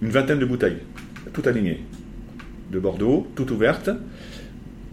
une 0.00 0.10
vingtaine 0.10 0.38
de 0.38 0.44
bouteilles, 0.44 0.78
toutes 1.32 1.46
alignées, 1.46 1.80
de 2.70 2.78
Bordeaux, 2.78 3.26
toutes 3.36 3.50
ouvertes, 3.50 3.90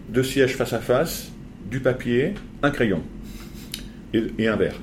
deux 0.08 0.22
sièges 0.22 0.56
face 0.56 0.72
à 0.72 0.78
face, 0.78 1.30
du 1.70 1.80
papier, 1.80 2.34
un 2.62 2.70
crayon 2.70 3.02
et, 4.12 4.48
un 4.48 4.56
verre. 4.56 4.76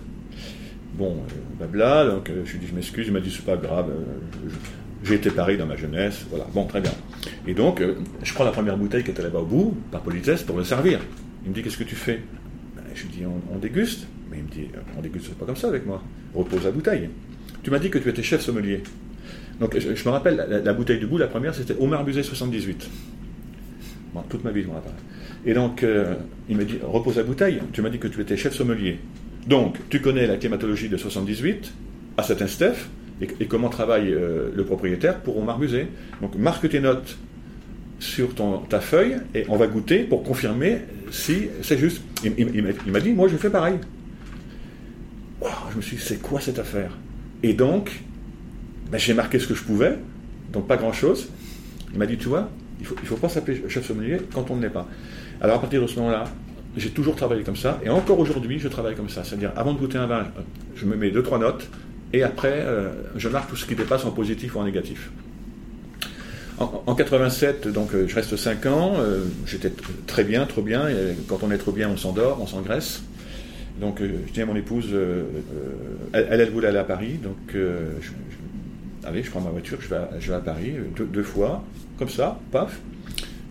Bon, 0.95 1.15
euh, 1.15 1.57
blabla, 1.57 2.05
donc 2.05 2.29
euh, 2.29 2.43
je 2.45 2.53
lui 2.53 2.59
dis 2.59 2.67
je 2.67 2.75
m'excuse, 2.75 3.07
il 3.07 3.13
m'a 3.13 3.19
dit 3.19 3.31
c'est 3.31 3.45
pas 3.45 3.57
grave, 3.57 3.91
j'ai 5.03 5.15
été 5.15 5.29
pareil 5.29 5.57
dans 5.57 5.65
ma 5.65 5.75
jeunesse, 5.75 6.25
voilà, 6.29 6.45
bon, 6.53 6.65
très 6.65 6.81
bien. 6.81 6.91
Et 7.45 7.53
donc, 7.53 7.81
je 8.23 8.33
prends 8.33 8.43
la 8.43 8.51
première 8.51 8.77
bouteille 8.77 9.03
qui 9.03 9.11
était 9.11 9.23
là-bas 9.23 9.39
au 9.39 9.45
bout, 9.45 9.77
par 9.91 10.01
politesse, 10.01 10.43
pour 10.43 10.57
me 10.57 10.63
servir. 10.63 10.99
Il 11.45 11.49
me 11.51 11.55
dit 11.55 11.61
qu'est-ce 11.61 11.77
que 11.77 11.83
tu 11.83 11.95
fais? 11.95 12.21
Ben, 12.75 12.83
Je 12.93 13.03
lui 13.03 13.09
dis 13.09 13.23
on, 13.25 13.57
déguste. 13.57 14.07
Mais 14.29 14.37
il 14.39 14.43
me 14.43 14.49
dit 14.49 14.67
on 14.97 15.01
déguste 15.01 15.33
pas 15.35 15.45
comme 15.45 15.55
ça 15.55 15.69
avec 15.69 15.85
moi, 15.85 16.03
repose 16.33 16.65
la 16.65 16.71
bouteille. 16.71 17.09
Tu 17.67 17.71
m'as 17.71 17.79
dit 17.79 17.89
que 17.89 17.97
tu 17.97 18.07
étais 18.07 18.23
chef 18.23 18.39
sommelier. 18.39 18.81
Donc 19.59 19.77
je, 19.77 19.89
me 19.89 20.09
rappelle, 20.09 20.61
la, 20.63 20.71
bouteille 20.71 20.99
du 20.99 21.05
bout, 21.05 21.17
la 21.17 21.27
première, 21.27 21.53
c'était 21.53 21.75
Omar 21.77 22.05
Buzet 22.05 22.23
78. 22.23 22.89
Bon, 24.13 24.21
toute 24.29 24.45
ma 24.45 24.51
vie, 24.51 24.61
je 24.61 24.67
m'en 24.67 24.75
rappelle. 24.75 24.93
Et 25.45 25.53
donc, 25.53 25.83
euh, 25.83 26.15
il 26.47 26.55
m'a 26.55 26.63
dit, 26.63 26.77
repose 26.81 27.17
la 27.17 27.23
bouteille, 27.23 27.61
tu 27.73 27.81
m'as 27.81 27.89
dit 27.89 27.99
que 27.99 28.07
tu 28.07 28.21
étais 28.21 28.37
chef 28.37 28.53
sommelier. 28.53 28.99
Donc, 29.47 29.79
tu 29.89 29.99
connais 29.99 30.27
la 30.27 30.37
climatologie 30.37 30.87
de 30.87 30.95
78, 30.95 31.73
à 32.15 32.23
cet 32.23 32.47
Steph, 32.47 32.87
et, 33.19 33.47
comment 33.47 33.67
travaille 33.67 34.13
euh, 34.13 34.47
le 34.55 34.63
propriétaire 34.63 35.19
pour 35.19 35.37
Omar 35.37 35.59
Buzet. 35.59 35.89
Donc, 36.21 36.37
marque 36.37 36.69
tes 36.69 36.79
notes 36.79 37.17
sur 37.99 38.29
ta 38.69 38.79
feuille, 38.79 39.17
et 39.35 39.43
on 39.49 39.57
va 39.57 39.67
goûter 39.67 40.05
pour 40.05 40.23
confirmer 40.23 40.83
si 41.11 41.49
c'est 41.63 41.77
juste. 41.77 42.01
Il, 42.23 42.63
m'a 42.93 43.01
dit, 43.01 43.11
moi 43.11 43.27
je 43.27 43.35
fais 43.35 43.49
pareil. 43.49 43.75
je 45.71 45.75
me 45.75 45.81
suis 45.81 45.97
dit, 45.97 46.03
c'est 46.03 46.21
quoi 46.21 46.39
cette 46.39 46.59
affaire? 46.59 46.91
Et 47.43 47.53
donc, 47.53 48.01
ben, 48.91 48.97
j'ai 48.97 49.13
marqué 49.13 49.39
ce 49.39 49.47
que 49.47 49.53
je 49.53 49.63
pouvais, 49.63 49.97
donc 50.51 50.67
pas 50.67 50.77
grand-chose. 50.77 51.29
Il 51.93 51.99
m'a 51.99 52.05
dit, 52.05 52.17
tu 52.17 52.27
vois, 52.27 52.49
il 52.79 52.83
ne 52.83 53.07
faut, 53.07 53.15
pas 53.15 53.29
s'appeler 53.29 53.63
chef 53.69 53.85
sommelier 53.85 54.19
quand 54.33 54.49
on 54.51 54.55
ne 54.55 54.61
l'est 54.61 54.69
pas. 54.69 54.87
Alors 55.41 55.57
à 55.57 55.59
partir 55.59 55.81
de 55.81 55.87
ce 55.87 55.97
moment-là, 55.99 56.25
j'ai 56.75 56.89
toujours 56.89 57.15
travaillé 57.15 57.43
comme 57.43 57.55
ça, 57.55 57.79
et 57.83 57.89
encore 57.89 58.19
aujourd'hui, 58.19 58.59
je 58.59 58.67
travaille 58.67 58.95
comme 58.95 59.09
ça. 59.09 59.23
C'est-à-dire, 59.23 59.51
avant 59.55 59.73
de 59.73 59.79
goûter 59.79 59.97
un 59.97 60.07
vin, 60.07 60.27
je 60.75 60.85
me 60.85 60.95
mets 60.95 61.11
deux, 61.11 61.23
trois 61.23 61.39
notes, 61.39 61.69
et 62.13 62.23
après, 62.23 62.53
euh, 62.53 62.91
je 63.15 63.27
marque 63.29 63.49
tout 63.49 63.55
ce 63.55 63.65
qui 63.65 63.75
dépasse 63.75 64.05
en 64.05 64.11
positif 64.11 64.55
ou 64.55 64.59
en 64.59 64.65
négatif. 64.65 65.11
En, 66.59 66.95
87, 66.95 67.67
donc 67.67 67.93
euh, 67.93 68.07
je 68.07 68.15
reste 68.15 68.35
5 68.35 68.65
ans, 68.65 68.93
euh, 68.97 69.25
j'étais 69.45 69.71
très 70.07 70.23
bien, 70.23 70.45
trop 70.47 70.63
bien, 70.63 70.89
et 70.89 71.15
quand 71.27 71.43
on 71.43 71.51
est 71.51 71.57
trop 71.59 71.71
bien, 71.71 71.87
on 71.87 71.97
s'endort, 71.97 72.39
on 72.41 72.47
s'engraisse. 72.47 73.03
Donc 73.79 74.01
euh, 74.01 74.09
je 74.27 74.33
dis 74.33 74.41
à 74.41 74.45
mon 74.45 74.55
épouse, 74.55 74.89
euh, 74.91 75.23
euh, 75.53 76.23
elle, 76.29 76.41
elle, 76.41 76.49
voulait 76.49 76.67
aller 76.69 76.79
à 76.79 76.83
Paris, 76.83 77.19
donc 77.21 77.37
je, 77.53 78.11
allez, 79.05 79.21
je 79.23 79.29
prends 79.29 79.41
ma 79.41 79.51
voiture, 79.51 79.77
je 79.79 79.87
vais 79.87 79.95
à, 79.97 80.09
je 80.19 80.29
vais 80.29 80.35
à 80.35 80.39
Paris 80.39 80.73
deux, 80.95 81.23
fois, 81.23 81.63
comme 81.97 82.09
ça, 82.09 82.39
paf. 82.51 82.79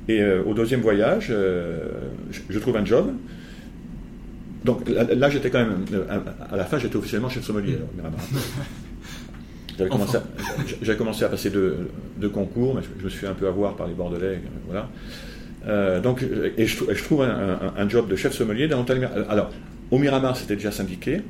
Et 0.09 0.25
au 0.25 0.55
deuxième 0.55 0.81
voyage, 0.81 1.33
je, 2.51 2.59
trouve 2.59 2.77
un 2.77 2.85
job. 2.85 3.13
Donc 4.65 4.89
là, 4.89 5.31
j'étais 5.31 5.51
quand 5.51 5.59
même, 5.59 5.85
à 6.51 6.57
la 6.57 6.65
fin, 6.65 6.79
j'étais 6.79 6.97
officiellement 6.97 7.29
chef 7.29 7.45
sommelier. 7.45 7.79
J'avais 9.79 9.91
commencé, 9.91 10.17
à, 10.17 10.95
commencé 10.95 11.25
à 11.25 11.29
passer 11.29 11.51
deux, 11.51 12.29
concours, 12.31 12.75
mais 12.75 12.81
je, 12.99 13.05
me 13.05 13.11
suis 13.11 13.19
fait 13.19 13.27
un 13.27 13.35
peu 13.35 13.47
avoir 13.47 13.77
par 13.77 13.87
les 13.87 13.95
Bordelais. 13.95 14.41
Voilà. 14.67 16.01
donc, 16.01 16.25
et 16.57 16.67
je, 16.67 17.03
trouve 17.03 17.23
un, 17.23 17.89
job 17.89 18.09
de 18.09 18.17
chef 18.17 18.33
sommelier 18.33 18.69
dans. 18.69 18.85
Alors, 19.29 19.51
au 19.91 19.99
Miramar, 19.99 20.37
c'était 20.37 20.57
déjà 20.57 20.73
syndiqué. 20.73 21.23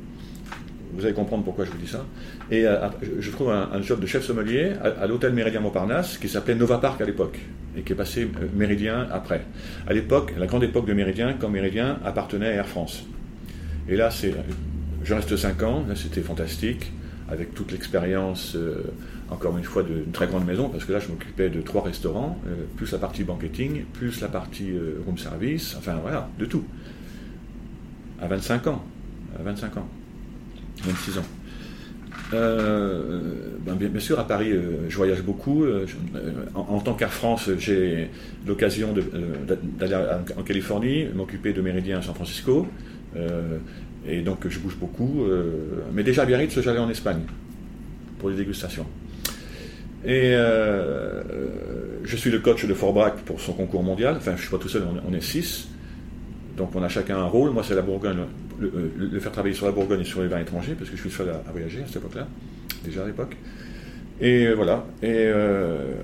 Vous 0.94 1.04
allez 1.04 1.14
comprendre 1.14 1.44
pourquoi 1.44 1.64
je 1.64 1.70
vous 1.70 1.78
dis 1.78 1.88
ça. 1.88 2.06
Et 2.50 2.66
euh, 2.66 2.88
je 3.18 3.30
trouve 3.30 3.50
un, 3.50 3.82
job 3.82 4.00
de 4.00 4.06
chef 4.06 4.24
sommelier 4.24 4.72
à, 4.82 5.06
l'hôtel 5.06 5.32
Méridien 5.32 5.60
Montparnasse, 5.60 6.16
qui 6.16 6.28
s'appelait 6.28 6.54
Nova 6.54 6.78
Park 6.78 7.00
à 7.00 7.04
l'époque, 7.04 7.38
et 7.76 7.82
qui 7.82 7.92
est 7.92 7.96
passé 7.96 8.22
euh, 8.22 8.46
Méridien 8.54 9.06
après. 9.12 9.42
À 9.86 9.92
l'époque, 9.92 10.32
la 10.38 10.46
grande 10.46 10.64
époque 10.64 10.86
de 10.86 10.94
Méridien, 10.94 11.34
quand 11.38 11.50
Méridien 11.50 11.98
appartenait 12.04 12.48
à 12.48 12.52
Air 12.52 12.68
France. 12.68 13.04
Et 13.88 13.96
là, 13.96 14.10
c'est, 14.10 14.34
je 15.04 15.14
reste 15.14 15.36
5 15.36 15.62
ans, 15.64 15.84
c'était 15.94 16.22
fantastique, 16.22 16.92
avec 17.28 17.54
toute 17.54 17.72
l'expérience, 17.72 18.54
euh, 18.56 18.82
encore 19.28 19.58
une 19.58 19.64
fois, 19.64 19.82
d'une 19.82 20.12
très 20.12 20.28
grande 20.28 20.46
maison, 20.46 20.68
parce 20.70 20.84
que 20.84 20.92
là 20.92 21.00
je 21.00 21.08
m'occupais 21.08 21.50
de 21.50 21.60
trois 21.60 21.82
restaurants, 21.82 22.38
plus 22.76 22.92
la 22.92 22.98
partie 22.98 23.24
banqueting, 23.24 23.82
plus 23.92 24.20
la 24.20 24.28
partie 24.28 24.72
room 25.04 25.18
service, 25.18 25.74
enfin 25.76 25.96
voilà, 26.00 26.28
de 26.38 26.46
tout 26.46 26.64
à 28.20 28.26
25 28.26 28.66
ans. 28.66 28.84
À 29.38 29.42
25 29.42 29.76
ans. 29.76 29.88
26 30.84 31.18
ans. 31.18 31.24
Euh, 32.34 33.20
ben 33.64 33.74
bien, 33.74 34.00
sûr, 34.00 34.18
à 34.18 34.26
Paris, 34.26 34.50
euh, 34.50 34.88
je 34.88 34.96
voyage 34.96 35.22
beaucoup. 35.22 35.64
Euh, 35.64 35.86
en, 36.54 36.80
tant 36.80 36.94
qu'Air 36.94 37.12
France, 37.12 37.50
j'ai 37.58 38.10
l'occasion 38.46 38.94
d'aller 39.78 39.96
en 40.36 40.42
Californie, 40.42 41.06
m'occuper 41.14 41.52
de 41.52 41.60
Méridien 41.60 41.98
à 41.98 42.02
San 42.02 42.14
Francisco. 42.14 42.66
et 44.08 44.22
donc, 44.22 44.48
je 44.48 44.58
bouge 44.58 44.76
beaucoup. 44.76 45.24
mais 45.92 46.02
déjà 46.02 46.22
à 46.22 46.26
Biarritz, 46.26 46.60
j'allais 46.60 46.78
en 46.78 46.90
Espagne 46.90 47.22
pour 48.18 48.30
les 48.30 48.36
dégustations. 48.36 48.86
Et 50.04 50.32
je 50.32 52.16
suis 52.16 52.30
le 52.30 52.38
coach 52.40 52.66
de 52.66 52.74
Fort 52.74 52.92
Bragg 52.92 53.14
pour 53.24 53.40
son 53.40 53.52
concours 53.52 53.82
mondial. 53.82 54.16
Enfin, 54.16 54.32
je 54.32 54.36
ne 54.36 54.42
suis 54.42 54.50
pas 54.50 54.58
tout 54.58 54.68
seul, 54.68 54.82
on, 54.82 55.10
on 55.10 55.14
est 55.14 55.22
six. 55.22 55.68
Donc 56.56 56.74
on 56.74 56.82
a 56.82 56.88
chacun 56.88 57.18
un 57.18 57.26
rôle. 57.26 57.50
Moi, 57.50 57.62
c'est 57.66 57.74
la 57.74 57.82
Bourgogne, 57.82 58.18
le, 58.58 59.20
faire 59.20 59.32
travailler 59.32 59.54
sur 59.54 59.66
la 59.66 59.72
Bourgogne 59.72 60.00
et 60.00 60.04
sur 60.04 60.22
les 60.22 60.28
vins 60.28 60.40
étrangers, 60.40 60.74
parce 60.74 60.90
que 60.90 60.96
je 60.96 61.02
suis 61.02 61.10
seul 61.10 61.28
à, 61.28 61.50
voyager 61.50 61.82
à 61.82 61.86
cette 61.86 61.96
époque-là, 61.96 62.26
déjà 62.84 63.02
à 63.02 63.06
l'époque. 63.06 63.36
Et 64.20 64.52
voilà. 64.52 64.86
Et 65.02 65.08
euh, 65.12 65.94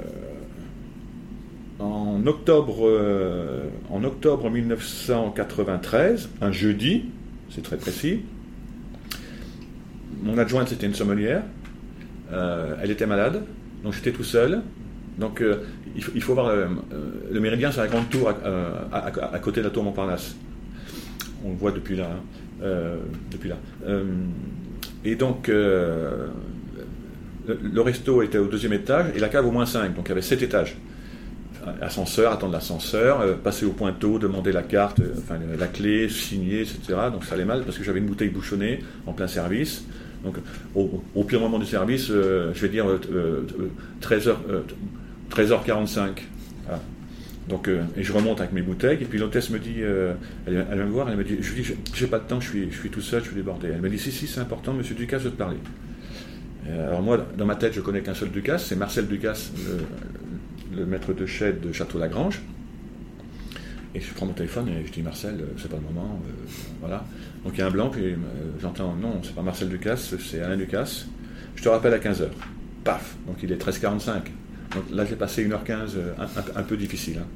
en 1.78 2.26
octobre, 2.26 2.86
euh, 2.86 3.64
en 3.90 4.04
octobre 4.04 4.50
1993, 4.50 6.28
un 6.40 6.52
jeudi, 6.52 7.06
c'est 7.50 7.62
très 7.62 7.78
précis, 7.78 8.20
mon 10.22 10.38
adjointe 10.38 10.68
c'était 10.68 10.86
une 10.86 10.94
sommelière. 10.94 11.42
Euh, 12.32 12.76
elle 12.82 12.90
était 12.90 13.06
malade, 13.06 13.42
donc 13.82 13.92
j'étais 13.92 14.12
tout 14.12 14.24
seul. 14.24 14.62
Donc 15.18 15.42
il 15.94 16.22
faut, 16.22 16.34
voir, 16.34 16.46
euh, 16.46 16.66
le 17.30 17.40
Méridien, 17.40 17.70
c'est 17.70 17.80
la 17.80 17.88
grande 17.88 18.08
tour 18.08 18.30
à, 18.30 19.38
côté 19.40 19.60
de 19.60 19.66
la 19.66 19.70
tour 19.70 19.84
Montparnasse. 19.84 20.36
On 21.44 21.50
le 21.50 21.56
voit 21.56 21.72
depuis 21.72 21.96
là. 21.96 22.08
Hein. 22.10 22.20
Euh, 22.62 22.96
depuis 23.30 23.48
là. 23.48 23.56
Euh, 23.86 24.04
et 25.04 25.16
donc, 25.16 25.48
le, 25.48 26.30
resto 27.80 28.22
était 28.22 28.38
au 28.38 28.46
deuxième 28.46 28.72
étage 28.72 29.06
et 29.16 29.18
la 29.18 29.28
cave 29.28 29.46
au 29.46 29.50
moins 29.50 29.66
5, 29.66 29.94
donc 29.94 30.06
il 30.06 30.10
y 30.10 30.12
avait 30.12 30.22
sept 30.22 30.42
étages. 30.42 30.76
Ascenseur, 31.80 32.32
attendre 32.32 32.52
l'ascenseur, 32.52 33.38
passer 33.38 33.64
au 33.64 33.70
pointeau, 33.70 34.18
demander 34.18 34.50
la 34.50 34.62
carte, 34.62 35.00
enfin 35.18 35.38
la 35.58 35.66
clé, 35.68 36.08
signer, 36.08 36.62
etc. 36.62 36.80
Donc 37.12 37.24
ça 37.24 37.34
allait 37.34 37.44
mal 37.44 37.62
parce 37.62 37.78
que 37.78 37.84
j'avais 37.84 38.00
une 38.00 38.06
bouteille 38.06 38.30
bouchonnée 38.30 38.80
en 39.06 39.12
plein 39.12 39.28
service. 39.28 39.84
Donc 40.24 40.36
au, 40.74 41.24
pire 41.24 41.40
moment 41.40 41.60
du 41.60 41.66
service, 41.66 42.08
je 42.08 42.60
vais 42.60 42.68
dire 42.68 42.86
13h, 44.00 44.34
13h45. 45.32 46.10
Voilà. 46.64 46.80
Donc, 47.48 47.68
euh, 47.68 47.82
et 47.96 48.02
je 48.02 48.12
remonte 48.12 48.40
avec 48.40 48.52
mes 48.52 48.62
bouteilles, 48.62 48.98
et 49.00 49.04
puis 49.04 49.18
l'hôtesse 49.18 49.50
me 49.50 49.58
dit, 49.58 49.76
euh, 49.78 50.14
elle, 50.46 50.64
elle 50.70 50.76
vient 50.76 50.86
me 50.86 50.90
voir, 50.90 51.10
elle 51.10 51.16
me 51.16 51.24
dit, 51.24 51.38
je 51.40 51.54
dis, 51.54 51.74
j'ai 51.94 52.06
pas 52.06 52.18
de 52.18 52.24
temps, 52.24 52.40
je 52.40 52.48
suis, 52.48 52.70
je 52.70 52.78
suis 52.78 52.90
tout 52.90 53.00
seul, 53.00 53.20
je 53.20 53.26
suis 53.28 53.36
débordé. 53.36 53.68
Elle 53.72 53.80
me 53.80 53.90
dit, 53.90 53.98
si, 53.98 54.12
si, 54.12 54.26
c'est 54.26 54.40
important, 54.40 54.72
monsieur 54.72 54.94
Ducasse 54.94 55.22
veut 55.22 55.30
te 55.30 55.36
parler. 55.36 55.56
Euh, 56.68 56.88
alors 56.88 57.02
moi, 57.02 57.26
dans 57.36 57.46
ma 57.46 57.56
tête, 57.56 57.72
je 57.72 57.80
connais 57.80 58.02
qu'un 58.02 58.14
seul 58.14 58.30
Ducasse, 58.30 58.66
c'est 58.66 58.76
Marcel 58.76 59.08
Ducasse, 59.08 59.52
le, 60.72 60.86
maître 60.86 61.12
de 61.12 61.26
chède 61.26 61.60
de 61.60 61.72
Château-Lagrange. 61.72 62.40
Et 63.94 64.00
je 64.00 64.14
prends 64.14 64.24
mon 64.24 64.32
téléphone 64.32 64.68
et 64.68 64.86
je 64.86 64.92
dis, 64.92 65.02
Marcel, 65.02 65.44
c'est 65.58 65.68
pas 65.68 65.76
le 65.76 65.82
moment, 65.82 66.22
voilà. 66.80 67.04
Donc 67.44 67.54
il 67.54 67.58
y 67.58 67.62
a 67.62 67.66
un 67.66 67.70
blanc, 67.70 67.90
puis 67.90 68.14
j'entends, 68.60 68.94
non, 68.94 69.20
c'est 69.22 69.34
pas 69.34 69.42
Marcel 69.42 69.68
Ducasse, 69.68 70.14
c'est 70.18 70.40
Alain 70.40 70.56
Ducasse. 70.56 71.08
Je 71.56 71.62
te 71.62 71.68
rappelle 71.68 71.92
à 71.92 71.98
15h. 71.98 72.28
Paf 72.84 73.16
Donc 73.26 73.36
il 73.42 73.52
est 73.52 73.62
13h45. 73.62 74.22
Donc 74.74 74.84
là, 74.90 75.04
j'ai 75.04 75.16
passé 75.16 75.46
1h15 75.46 75.96
euh, 75.96 76.12
un, 76.18 76.60
un- 76.60 76.62
peu 76.62 76.76
difficile. 76.76 77.18
hein. 77.20 77.26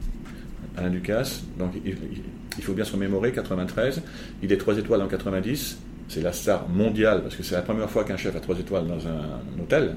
Alain 0.78 0.90
Ducasse, 0.90 1.42
donc 1.58 1.72
il, 1.86 2.62
faut 2.62 2.74
bien 2.74 2.84
se 2.84 2.92
remémorer, 2.92 3.32
93, 3.32 4.02
il 4.42 4.52
est 4.52 4.58
3 4.58 4.76
étoiles 4.76 5.00
en 5.00 5.08
90, 5.08 5.78
c'est 6.08 6.20
la 6.20 6.32
star 6.32 6.68
mondiale, 6.68 7.22
parce 7.22 7.34
que 7.34 7.42
c'est 7.42 7.54
la 7.54 7.62
première 7.62 7.88
fois 7.88 8.04
qu'un 8.04 8.18
chef 8.18 8.36
a 8.36 8.40
3 8.40 8.58
étoiles 8.58 8.86
dans 8.86 9.06
un, 9.08 9.40
hôtel. 9.62 9.96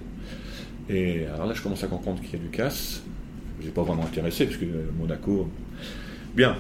Et 0.90 1.26
alors 1.34 1.48
là, 1.48 1.54
je 1.54 1.62
commence 1.62 1.84
à 1.84 1.88
comprendre 1.88 2.22
qu'il 2.22 2.32
y 2.32 2.36
a 2.36 2.40
Ducasse. 2.40 3.02
Je 3.60 3.66
n'ai 3.66 3.72
pas 3.72 3.84
vraiment 3.84 4.04
intéressé, 4.06 4.46
parce 4.46 4.58
que 4.58 4.64
euh, 4.66 4.90
Monaco. 4.98 5.50
Bien, 6.34 6.56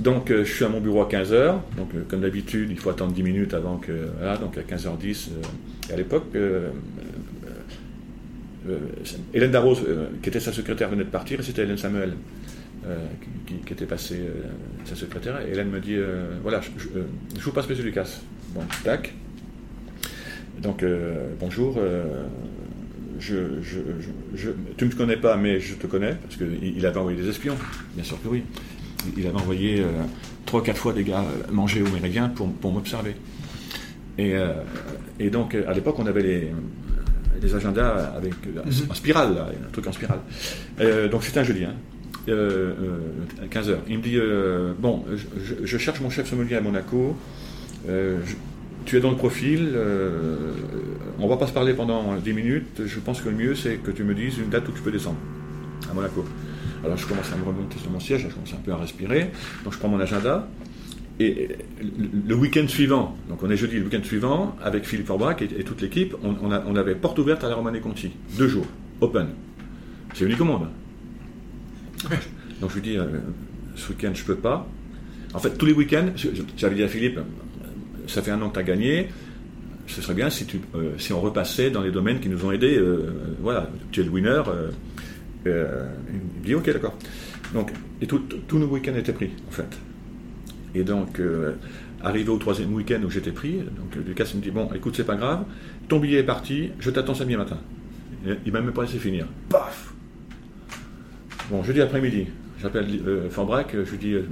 donc 0.00 0.30
euh, 0.30 0.44
je 0.44 0.52
suis 0.52 0.64
à 0.66 0.68
mon 0.68 0.80
bureau 0.80 1.00
à 1.00 1.08
15h, 1.08 1.54
donc 1.78 1.88
comme 2.08 2.20
d'habitude, 2.20 2.68
il 2.70 2.78
faut 2.78 2.90
attendre 2.90 3.12
10 3.12 3.22
minutes 3.22 3.54
avant 3.54 3.78
que. 3.78 3.92
Voilà, 4.18 4.36
donc 4.36 4.58
à 4.58 4.60
15h10, 4.62 5.28
euh, 5.30 5.88
et 5.88 5.94
à 5.94 5.96
l'époque, 5.96 6.26
Hélène 9.34 9.50
Darroze, 9.50 9.82
euh, 9.86 10.06
qui 10.22 10.28
était 10.28 10.40
sa 10.40 10.52
secrétaire, 10.52 10.88
venait 10.88 11.04
de 11.04 11.10
partir, 11.10 11.40
et 11.40 11.42
c'était 11.42 11.62
Hélène 11.62 11.78
Samuel 11.78 12.14
euh, 12.86 12.96
qui, 13.46 13.72
était 13.72 13.86
passée 13.86 14.20
euh, 14.20 14.42
sa 14.84 14.94
secrétaire. 14.94 15.40
Et 15.46 15.50
Hélène 15.50 15.70
me 15.70 15.80
dit 15.80 15.96
euh, 15.96 16.38
voilà, 16.42 16.60
je, 16.60 16.88
euh, 16.98 17.04
vous 17.40 17.52
passe 17.52 17.68
M. 17.70 17.76
Lucas. 17.84 18.20
Bon, 18.54 18.62
tac. 18.84 19.12
Donc, 20.60 20.82
euh, 20.82 21.28
bonjour. 21.40 21.76
euh, 21.78 22.24
tu 23.18 23.34
ne 23.34 24.90
me 24.90 24.96
connais 24.96 25.16
pas, 25.16 25.36
mais 25.36 25.60
je 25.60 25.74
te 25.74 25.86
connais, 25.86 26.14
parce 26.14 26.36
qu'il 26.36 26.76
il 26.76 26.84
avait 26.86 26.98
envoyé 26.98 27.20
des 27.20 27.28
espions, 27.28 27.56
bien 27.94 28.04
sûr 28.04 28.20
que 28.22 28.28
oui. 28.28 28.42
Il 29.16 29.26
avait 29.26 29.36
envoyé 29.36 29.80
euh, 29.80 29.86
trois, 30.46 30.62
quatre 30.62 30.78
fois 30.78 30.92
des 30.92 31.04
gars 31.04 31.20
euh, 31.20 31.52
manger 31.52 31.82
au 31.82 31.88
Méridien 31.88 32.28
pour, 32.28 32.72
m'observer. 32.72 33.14
Et, 34.18 34.34
euh, 34.34 34.54
donc, 35.30 35.54
euh, 35.54 35.68
à 35.68 35.72
l'époque, 35.72 35.96
on 35.98 36.06
avait 36.06 36.22
les, 36.22 36.52
les 37.40 37.54
agendas 37.54 38.12
avec 38.16 38.34
euh, 38.46 38.60
Mhm. 38.64 38.90
en 38.90 38.94
spirale, 38.94 39.34
là, 39.34 39.46
un 39.66 39.70
truc 39.72 39.86
en 39.86 39.92
spirale. 39.92 40.20
Euh, 40.80 41.08
donc, 41.08 41.22
c'était 41.24 41.40
un 41.40 41.44
jeudi, 41.44 41.64
hein, 41.64 41.74
euh, 42.28 42.72
euh, 43.42 43.46
15h. 43.50 43.76
Il 43.88 43.98
me 43.98 44.02
dit 44.02 44.18
Bon, 44.80 45.04
je, 45.64 45.76
cherche 45.78 46.00
mon 46.00 46.10
chef 46.10 46.28
sommelier 46.28 46.56
à 46.56 46.60
Monaco. 46.60 47.16
Je- 47.86 48.20
tu 48.84 48.96
es 48.96 49.00
dans 49.00 49.10
le 49.10 49.16
profil. 49.16 49.76
on 51.18 51.28
va 51.28 51.36
pas 51.36 51.46
se 51.46 51.52
parler 51.52 51.72
pendant 51.74 52.16
10 52.16 52.32
minutes. 52.32 52.82
Je 52.84 52.98
pense 53.00 53.20
que 53.20 53.28
le 53.28 53.36
mieux, 53.36 53.54
c'est 53.54 53.76
que 53.76 53.90
tu 53.92 54.02
me 54.04 54.14
dises 54.14 54.38
une 54.38 54.50
date 54.50 54.68
où 54.68 54.72
tu 54.72 54.82
peux 54.82 54.90
descendre 54.90 55.18
à 55.90 55.94
Monaco. 55.94 56.24
Alors, 56.84 56.96
je 56.96 57.06
commence 57.06 57.30
à 57.32 57.36
me 57.36 57.44
remonter 57.44 57.78
sur 57.78 57.90
mon 57.92 58.00
siège, 58.00 58.22
je 58.28 58.34
commence 58.34 58.52
un 58.54 58.62
peu 58.64 58.72
à 58.72 58.76
respirer. 58.76 59.30
Donc, 59.62 59.72
je 59.72 59.78
prends 59.78 59.88
mon 59.88 60.00
agenda. 60.00 60.48
Et 61.20 61.48
le- 62.26 62.34
week-end 62.34 62.66
suivant, 62.66 63.16
donc 63.28 63.42
on 63.42 63.50
est 63.50 63.56
jeudi, 63.56 63.76
le 63.76 63.84
week-end 63.84 64.02
suivant, 64.02 64.56
avec 64.62 64.84
Philippe 64.84 65.06
Forbrac 65.06 65.42
et, 65.42 65.62
toute 65.64 65.80
l'équipe, 65.82 66.14
on, 66.22 66.76
avait 66.76 66.94
porte 66.94 67.18
ouverte 67.18 67.44
à 67.44 67.48
la 67.48 67.54
Romane 67.54 67.80
Conti. 67.80 68.10
Deux 68.38 68.48
jours, 68.48 68.66
open. 69.00 69.28
Au 70.40 70.44
monde. 70.44 70.68
Ouais. 72.10 72.18
Donc 72.60 72.70
je 72.70 72.74
lui 72.76 72.82
dis, 72.82 72.96
euh, 72.96 73.06
ce 73.76 73.90
week-end 73.90 74.12
je 74.14 74.24
peux 74.24 74.36
pas. 74.36 74.66
En 75.34 75.38
fait, 75.38 75.56
tous 75.56 75.66
les 75.66 75.72
week-ends, 75.72 76.08
j'avais 76.56 76.74
dit 76.74 76.82
à 76.82 76.88
Philippe, 76.88 77.20
ça 78.06 78.22
fait 78.22 78.30
un 78.30 78.40
an 78.42 78.48
que 78.48 78.54
tu 78.54 78.60
as 78.60 78.64
gagné, 78.64 79.08
ce 79.86 80.02
serait 80.02 80.14
bien 80.14 80.28
euh, 80.74 80.92
si 80.98 81.12
on 81.12 81.20
repassait 81.20 81.70
dans 81.70 81.82
les 81.82 81.90
domaines 81.90 82.20
qui 82.20 82.28
nous 82.28 82.44
ont 82.44 82.52
aidés. 82.52 82.76
euh, 82.76 83.36
voilà, 83.40 83.70
tu 83.90 84.00
es 84.00 84.04
le 84.04 84.10
winner. 84.10 84.42
il 85.46 85.50
me 85.50 86.44
dit, 86.44 86.54
ok, 86.54 86.66
d'accord. 86.72 86.96
Donc, 87.54 87.70
et 88.00 88.06
tous 88.06 88.58
nos 88.58 88.66
week-ends 88.66 88.96
étaient 88.96 89.12
pris, 89.12 89.30
en 89.48 89.52
fait. 89.52 89.78
Et 90.74 90.84
donc, 90.84 91.20
euh, 91.20 91.54
arrivé 92.02 92.28
au 92.30 92.38
troisième 92.38 92.72
week-end 92.74 93.00
où 93.04 93.10
j'étais 93.10 93.30
pris, 93.30 93.58
donc 93.58 93.96
euh, 93.96 94.02
Lucas 94.06 94.30
me 94.34 94.40
dit 94.40 94.50
Bon, 94.50 94.68
écoute, 94.74 94.94
c'est 94.96 95.04
pas 95.04 95.16
grave, 95.16 95.44
ton 95.88 95.98
billet 95.98 96.20
est 96.20 96.24
parti, 96.24 96.70
je 96.80 96.90
t'attends 96.90 97.14
samedi 97.14 97.36
matin. 97.36 97.58
Il 98.46 98.52
m'a 98.52 98.60
même 98.60 98.72
pas 98.72 98.82
laissé 98.82 98.98
finir. 98.98 99.26
Paf 99.48 99.92
Bon, 101.50 101.62
jeudi 101.64 101.80
après-midi, 101.80 102.28
j'appelle 102.60 102.86
euh, 103.06 103.28
Forbrac, 103.28 103.72
je 103.72 103.90
lui 103.90 103.98
dis 103.98 104.14
euh, 104.14 104.22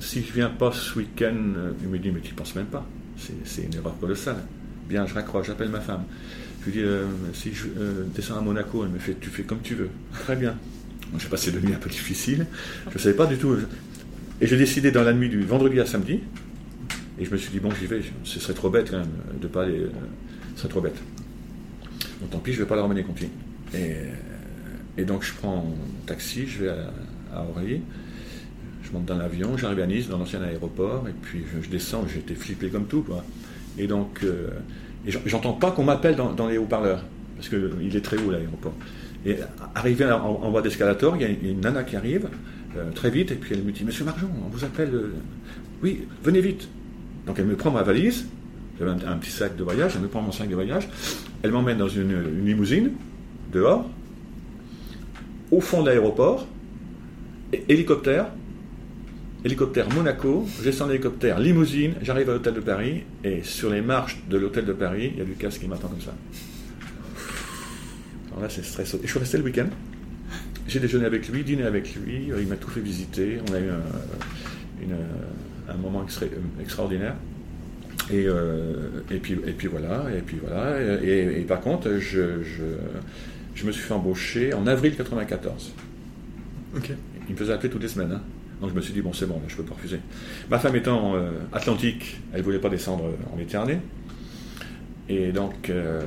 Si 0.00 0.22
je 0.22 0.32
viens 0.32 0.48
pas 0.48 0.70
ce 0.72 0.98
week-end, 0.98 1.36
il 1.82 1.88
me 1.88 1.98
dit 1.98 2.10
Mais 2.10 2.20
tu 2.20 2.34
penses 2.34 2.54
même 2.54 2.66
pas, 2.66 2.86
c'est 3.16 3.62
une 3.62 3.74
erreur 3.74 3.98
colossale. 3.98 4.36
Bien, 4.88 5.06
je 5.06 5.14
raccroche, 5.14 5.46
j'appelle 5.46 5.70
ma 5.70 5.80
femme. 5.80 6.04
Je 6.60 6.70
lui 6.70 6.82
dis 6.82 6.88
Si 7.34 7.52
je 7.52 7.66
descends 8.14 8.38
à 8.38 8.40
Monaco, 8.40 8.84
elle 8.84 8.90
me 8.90 8.98
fait 8.98 9.16
Tu 9.20 9.30
fais 9.30 9.42
comme 9.42 9.60
tu 9.62 9.74
veux. 9.74 9.90
Très 10.12 10.36
bien. 10.36 10.56
J'ai 11.18 11.28
passé 11.28 11.50
deux 11.50 11.60
nuits 11.60 11.74
un 11.74 11.78
peu 11.78 11.90
difficiles, 11.90 12.46
je 12.88 12.94
ne 12.94 12.98
savais 12.98 13.16
pas 13.16 13.26
du 13.26 13.36
tout. 13.36 13.56
Et 14.42 14.46
j'ai 14.48 14.56
décidé 14.56 14.90
dans 14.90 15.04
la 15.04 15.12
nuit 15.12 15.28
du 15.28 15.40
vendredi 15.42 15.78
à 15.78 15.86
samedi, 15.86 16.18
et 17.16 17.24
je 17.24 17.30
me 17.30 17.36
suis 17.36 17.50
dit, 17.52 17.60
bon, 17.60 17.70
j'y 17.78 17.86
vais, 17.86 18.00
ce 18.24 18.40
serait 18.40 18.54
trop 18.54 18.70
bête 18.70 18.90
quand 18.90 18.98
même 18.98 19.12
de 19.40 19.46
pas 19.46 19.62
aller. 19.62 19.78
euh, 19.78 19.90
ce 20.56 20.62
serait 20.62 20.68
trop 20.68 20.80
bête. 20.80 20.96
Donc 22.20 22.30
tant 22.30 22.38
pis, 22.38 22.52
je 22.52 22.58
vais 22.58 22.66
pas 22.66 22.74
la 22.74 22.82
ramener 22.82 23.04
Conti. 23.04 23.26
Et, 23.72 23.76
euh, 23.76 24.12
et 24.98 25.04
donc 25.04 25.22
je 25.22 25.32
prends 25.34 25.58
un 25.58 26.06
taxi, 26.06 26.48
je 26.48 26.64
vais 26.64 26.70
à, 26.70 26.92
à 27.36 27.42
Orly, 27.44 27.82
je 28.82 28.90
monte 28.90 29.04
dans 29.04 29.16
l'avion, 29.16 29.56
j'arrive 29.56 29.78
à 29.78 29.86
Nice, 29.86 30.08
dans 30.08 30.18
l'ancien 30.18 30.42
aéroport, 30.42 31.06
et 31.08 31.14
puis 31.22 31.44
je, 31.54 31.62
je 31.64 31.70
descends, 31.70 32.04
j'étais 32.12 32.34
flippé 32.34 32.68
comme 32.68 32.86
tout, 32.86 33.02
quoi. 33.02 33.24
Et 33.78 33.86
donc, 33.86 34.24
euh, 34.24 34.48
j'entends 35.24 35.52
pas 35.52 35.70
qu'on 35.70 35.84
m'appelle 35.84 36.16
dans, 36.16 36.48
les 36.48 36.58
haut-parleurs, 36.58 37.04
parce 37.36 37.48
qu'il 37.48 37.94
est 37.94 38.00
très 38.00 38.16
haut 38.16 38.32
l'aéroport. 38.32 38.74
Et 39.24 39.36
arrivé 39.76 40.04
en, 40.06 40.18
en 40.18 40.50
voie 40.50 40.62
d'escalator, 40.62 41.14
il 41.14 41.22
y 41.22 41.24
a 41.24 41.28
une 41.28 41.60
nana 41.60 41.84
qui 41.84 41.94
arrive, 41.94 42.28
euh, 42.76 42.90
très 42.92 43.10
vite, 43.10 43.30
et 43.30 43.34
puis 43.34 43.54
elle 43.54 43.62
me 43.62 43.72
dit 43.72 43.84
Monsieur 43.84 44.04
Marjon, 44.04 44.28
on 44.44 44.48
vous 44.48 44.64
appelle. 44.64 44.94
euh, 44.94 45.14
oui, 45.82 46.06
venez 46.22 46.40
vite. 46.40 46.68
Donc 47.26 47.38
elle 47.38 47.46
me 47.46 47.56
prend 47.56 47.70
ma 47.70 47.82
valise, 47.82 48.26
j'avais 48.78 48.90
un, 48.90 49.16
petit 49.16 49.30
sac 49.30 49.56
de 49.56 49.62
voyage, 49.62 49.92
elle 49.94 50.02
me 50.02 50.08
prend 50.08 50.22
mon 50.22 50.32
sac 50.32 50.48
de 50.48 50.54
voyage, 50.54 50.88
elle 51.42 51.52
m'emmène 51.52 51.78
dans 51.78 51.88
une, 51.88 52.44
limousine, 52.44 52.92
dehors, 53.52 53.88
au 55.50 55.60
fond 55.60 55.82
de 55.82 55.88
l'aéroport, 55.88 56.46
hélicoptère, 57.68 58.26
hélicoptère 59.44 59.88
Monaco, 59.94 60.46
je 60.58 60.64
descends 60.64 60.86
l'hélicoptère, 60.86 61.38
limousine, 61.38 61.94
j'arrive 62.02 62.30
à 62.30 62.32
l'hôtel 62.32 62.54
de 62.54 62.60
Paris, 62.60 63.02
et 63.22 63.42
sur 63.42 63.70
les 63.70 63.82
marches 63.82 64.20
de 64.28 64.36
l'hôtel 64.36 64.64
de 64.64 64.72
Paris, 64.72 65.10
il 65.12 65.18
y 65.18 65.20
a 65.20 65.24
Lucas 65.24 65.50
qui 65.50 65.68
m'attend 65.68 65.88
comme 65.88 66.00
ça. 66.00 66.14
Alors 68.32 68.42
là, 68.42 68.48
c'est 68.48 68.64
stressant. 68.64 68.98
Et 68.98 69.02
je 69.06 69.10
suis 69.10 69.18
resté 69.18 69.38
le 69.38 69.44
week-end. 69.44 69.66
J'ai 70.68 70.80
déjeuné 70.80 71.04
avec 71.06 71.28
lui, 71.28 71.42
dîné 71.44 71.64
avec 71.64 71.94
lui, 71.96 72.30
il 72.38 72.46
m'a 72.46 72.56
tout 72.56 72.70
fait 72.70 72.80
visiter, 72.80 73.38
on 73.50 73.54
a 73.54 73.58
eu 73.60 73.68
un, 73.70 74.82
une- 74.82 74.96
un 75.68 75.76
moment 75.76 76.02
extra- 76.04 76.26
extraordinaire. 76.60 77.14
Et, 78.10 78.26
euh, 78.26 78.88
et, 79.10 79.18
puis, 79.18 79.34
et 79.46 79.52
puis 79.52 79.68
voilà, 79.68 80.04
et 80.16 80.20
puis 80.20 80.38
voilà. 80.42 80.80
Et, 81.02 81.06
et- 81.08 81.40
et 81.40 81.44
par 81.44 81.60
contre, 81.60 81.98
je, 81.98 82.42
je, 82.42 82.64
je 83.54 83.66
me 83.66 83.72
suis 83.72 83.82
fait 83.82 83.94
embaucher 83.94 84.54
en 84.54 84.66
avril 84.66 84.96
94. 84.96 85.72
Ok. 86.76 86.90
Il 87.28 87.32
me 87.34 87.38
faisait 87.38 87.52
appeler 87.52 87.70
toutes 87.70 87.82
les 87.82 87.88
semaines. 87.88 88.12
hein. 88.12 88.22
Donc 88.60 88.70
je 88.70 88.74
me 88.74 88.80
suis 88.80 88.92
dit, 88.92 89.02
bon, 89.02 89.12
c'est 89.12 89.26
bon, 89.26 89.34
là, 89.34 89.42
je 89.48 89.56
peux 89.56 89.62
pas 89.64 89.74
refuser. 89.74 89.98
Ma 90.50 90.58
femme 90.58 90.76
étant 90.76 91.14
euh, 91.16 91.30
atlantique, 91.52 92.20
elle 92.32 92.42
voulait 92.42 92.58
pas 92.60 92.68
descendre 92.70 93.04
en 93.32 93.36
Méditerranée. 93.36 93.78
Et 95.08 95.32
donc, 95.32 95.68
euh, 95.68 96.02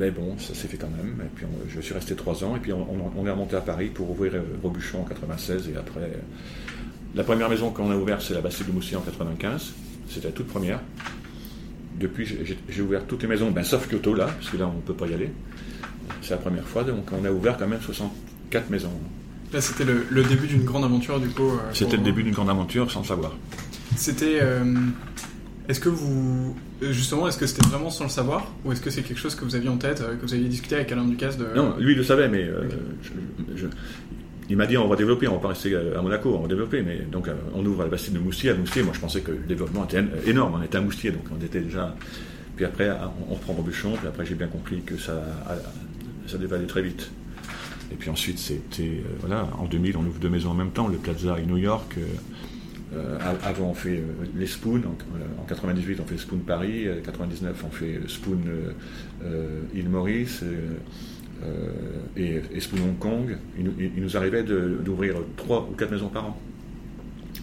ben 0.00 0.12
bon, 0.12 0.36
ça 0.38 0.54
s'est 0.54 0.66
fait 0.66 0.76
quand 0.78 0.88
même. 0.90 1.14
Et 1.24 1.28
puis 1.34 1.44
on- 1.44 1.68
je 1.68 1.80
suis 1.80 1.94
resté 1.94 2.14
trois 2.16 2.42
ans. 2.42 2.56
Et 2.56 2.58
puis 2.58 2.72
on, 2.72 3.26
est 3.26 3.30
remonté 3.30 3.54
à 3.56 3.60
Paris 3.60 3.90
pour 3.94 4.10
ouvrir 4.10 4.34
euh, 4.34 4.40
Robuchon 4.62 5.02
en 5.02 5.04
96. 5.04 5.68
Et 5.68 5.76
après, 5.76 6.00
euh, 6.00 6.16
la 7.14 7.22
première 7.22 7.48
maison 7.50 7.70
qu'on 7.70 7.90
a 7.90 7.96
ouverte, 7.96 8.22
c'est 8.22 8.34
la 8.34 8.40
Bastille 8.40 8.66
de 8.66 8.72
Moussy 8.72 8.96
en 8.96 9.00
95. 9.02 9.72
C'était 10.08 10.28
la 10.28 10.32
toute 10.32 10.48
première. 10.48 10.80
Depuis, 11.98 12.24
j'ai- 12.26 12.82
ouvert 12.82 13.04
toutes 13.06 13.22
les 13.22 13.28
maisons, 13.28 13.50
ben, 13.50 13.62
sauf 13.62 13.86
Kyoto 13.88 14.14
là, 14.14 14.26
parce 14.26 14.48
que 14.48 14.56
là, 14.56 14.66
on 14.72 14.76
ne 14.76 14.80
peut 14.80 14.94
pas 14.94 15.06
y 15.06 15.12
aller. 15.14 15.30
C'est 16.22 16.30
la 16.30 16.38
première 16.38 16.64
fois. 16.66 16.82
Donc 16.82 17.06
on 17.12 17.24
a 17.24 17.30
ouvert 17.30 17.56
quand 17.58 17.68
même 17.68 17.80
64 17.80 18.70
maisons. 18.70 18.90
Là, 19.52 19.60
c'était 19.60 19.84
le, 19.84 20.06
le 20.10 20.22
début 20.22 20.46
d'une 20.46 20.64
grande 20.64 20.84
aventure, 20.84 21.20
du 21.20 21.28
coup. 21.28 21.50
euh, 21.50 21.58
C'était 21.74 21.96
le 21.98 22.02
début 22.04 22.22
d'une 22.22 22.32
grande 22.32 22.48
aventure 22.50 22.90
sans 22.90 23.00
le 23.00 23.06
savoir. 23.06 23.36
C'était. 23.96 24.38
euh, 24.40 24.64
est-ce 25.68 25.80
que 25.80 25.88
vous. 25.90 26.56
Euh, 26.82 26.92
Justement, 26.92 27.28
est-ce 27.28 27.38
que 27.38 27.46
c'était 27.46 27.66
vraiment 27.68 27.90
sans 27.90 28.04
le 28.04 28.10
savoir 28.10 28.50
Ou 28.64 28.72
est-ce 28.72 28.80
que 28.80 28.90
c'est 28.90 29.02
quelque 29.02 29.18
chose 29.18 29.34
que 29.34 29.44
vous 29.44 29.54
aviez 29.54 29.68
en 29.68 29.76
tête, 29.76 30.00
euh, 30.00 30.16
que 30.16 30.22
vous 30.26 30.34
aviez 30.34 30.48
discuté 30.48 30.74
avec 30.76 30.90
Alain 30.92 31.04
Ducasse 31.04 31.36
de... 31.38 31.46
Non, 31.54 31.76
lui 31.78 31.92
il 31.92 31.98
le 31.98 32.04
savait, 32.04 32.28
mais 32.28 32.42
euh, 32.44 32.62
je- 33.02 33.62
je- 33.62 33.66
il 34.48 34.56
m'a 34.56 34.66
dit 34.66 34.76
on 34.76 34.88
va 34.88 34.96
développer, 34.96 35.28
on 35.28 35.34
va 35.34 35.40
pas 35.40 35.48
rester 35.48 35.76
à 35.76 36.02
Monaco, 36.02 36.34
on 36.36 36.42
va 36.42 36.48
développer. 36.48 36.82
Mais 36.82 36.98
donc 37.10 37.28
on 37.54 37.64
ouvre 37.64 37.84
la 37.84 37.88
Bastille 37.88 38.12
de 38.14 38.18
Moustier. 38.18 38.50
À 38.50 38.54
Moustier, 38.54 38.82
moi 38.82 38.92
je 38.94 39.00
pensais 39.00 39.20
que 39.20 39.30
le 39.30 39.38
développement 39.46 39.84
était 39.84 40.02
énorme. 40.26 40.56
On 40.60 40.62
était 40.64 40.78
à 40.78 40.80
Moustier, 40.80 41.12
donc 41.12 41.22
on 41.30 41.44
était 41.44 41.60
déjà. 41.60 41.94
Puis 42.56 42.64
après, 42.64 42.90
on, 42.90 43.30
on 43.32 43.34
reprend 43.36 43.52
Robuchon. 43.52 43.92
Puis 43.96 44.08
après, 44.08 44.26
j'ai 44.26 44.34
bien 44.34 44.48
compris 44.48 44.82
que 44.82 44.96
ça, 44.98 45.22
ça 46.26 46.36
devait 46.36 46.56
aller 46.56 46.66
très 46.66 46.82
vite. 46.82 47.10
Et 47.92 47.94
puis 47.94 48.10
ensuite, 48.10 48.38
c'était, 48.40 49.02
voilà, 49.20 49.48
en 49.58 49.66
2000, 49.66 49.96
on 49.96 50.00
ouvre 50.04 50.18
deux 50.18 50.28
maisons 50.28 50.50
en 50.50 50.54
même 50.54 50.70
temps, 50.72 50.88
le 50.88 50.96
Plaza 50.96 51.38
et 51.38 51.46
New 51.46 51.56
York. 51.58 51.94
Avant, 53.44 53.70
on 53.70 53.74
fait 53.74 54.02
les 54.36 54.46
Spoon. 54.46 54.82
En, 55.38 55.44
98, 55.44 56.00
on 56.00 56.04
fait 56.04 56.18
Spoon 56.18 56.38
Paris. 56.38 56.88
En 56.90 57.02
99, 57.02 57.64
on 57.66 57.70
fait 57.70 58.00
Spoon 58.08 58.40
Île 59.74 59.88
Maurice. 59.88 60.42
Et, 62.16 62.60
Spoon 62.60 62.80
Hong 62.82 62.98
Kong. 62.98 63.38
Il, 63.58 64.02
nous 64.02 64.16
arrivait 64.16 64.42
d'ouvrir 64.42 65.16
trois 65.36 65.68
ou 65.70 65.74
quatre 65.74 65.92
maisons 65.92 66.08
par 66.08 66.26
an. 66.26 66.40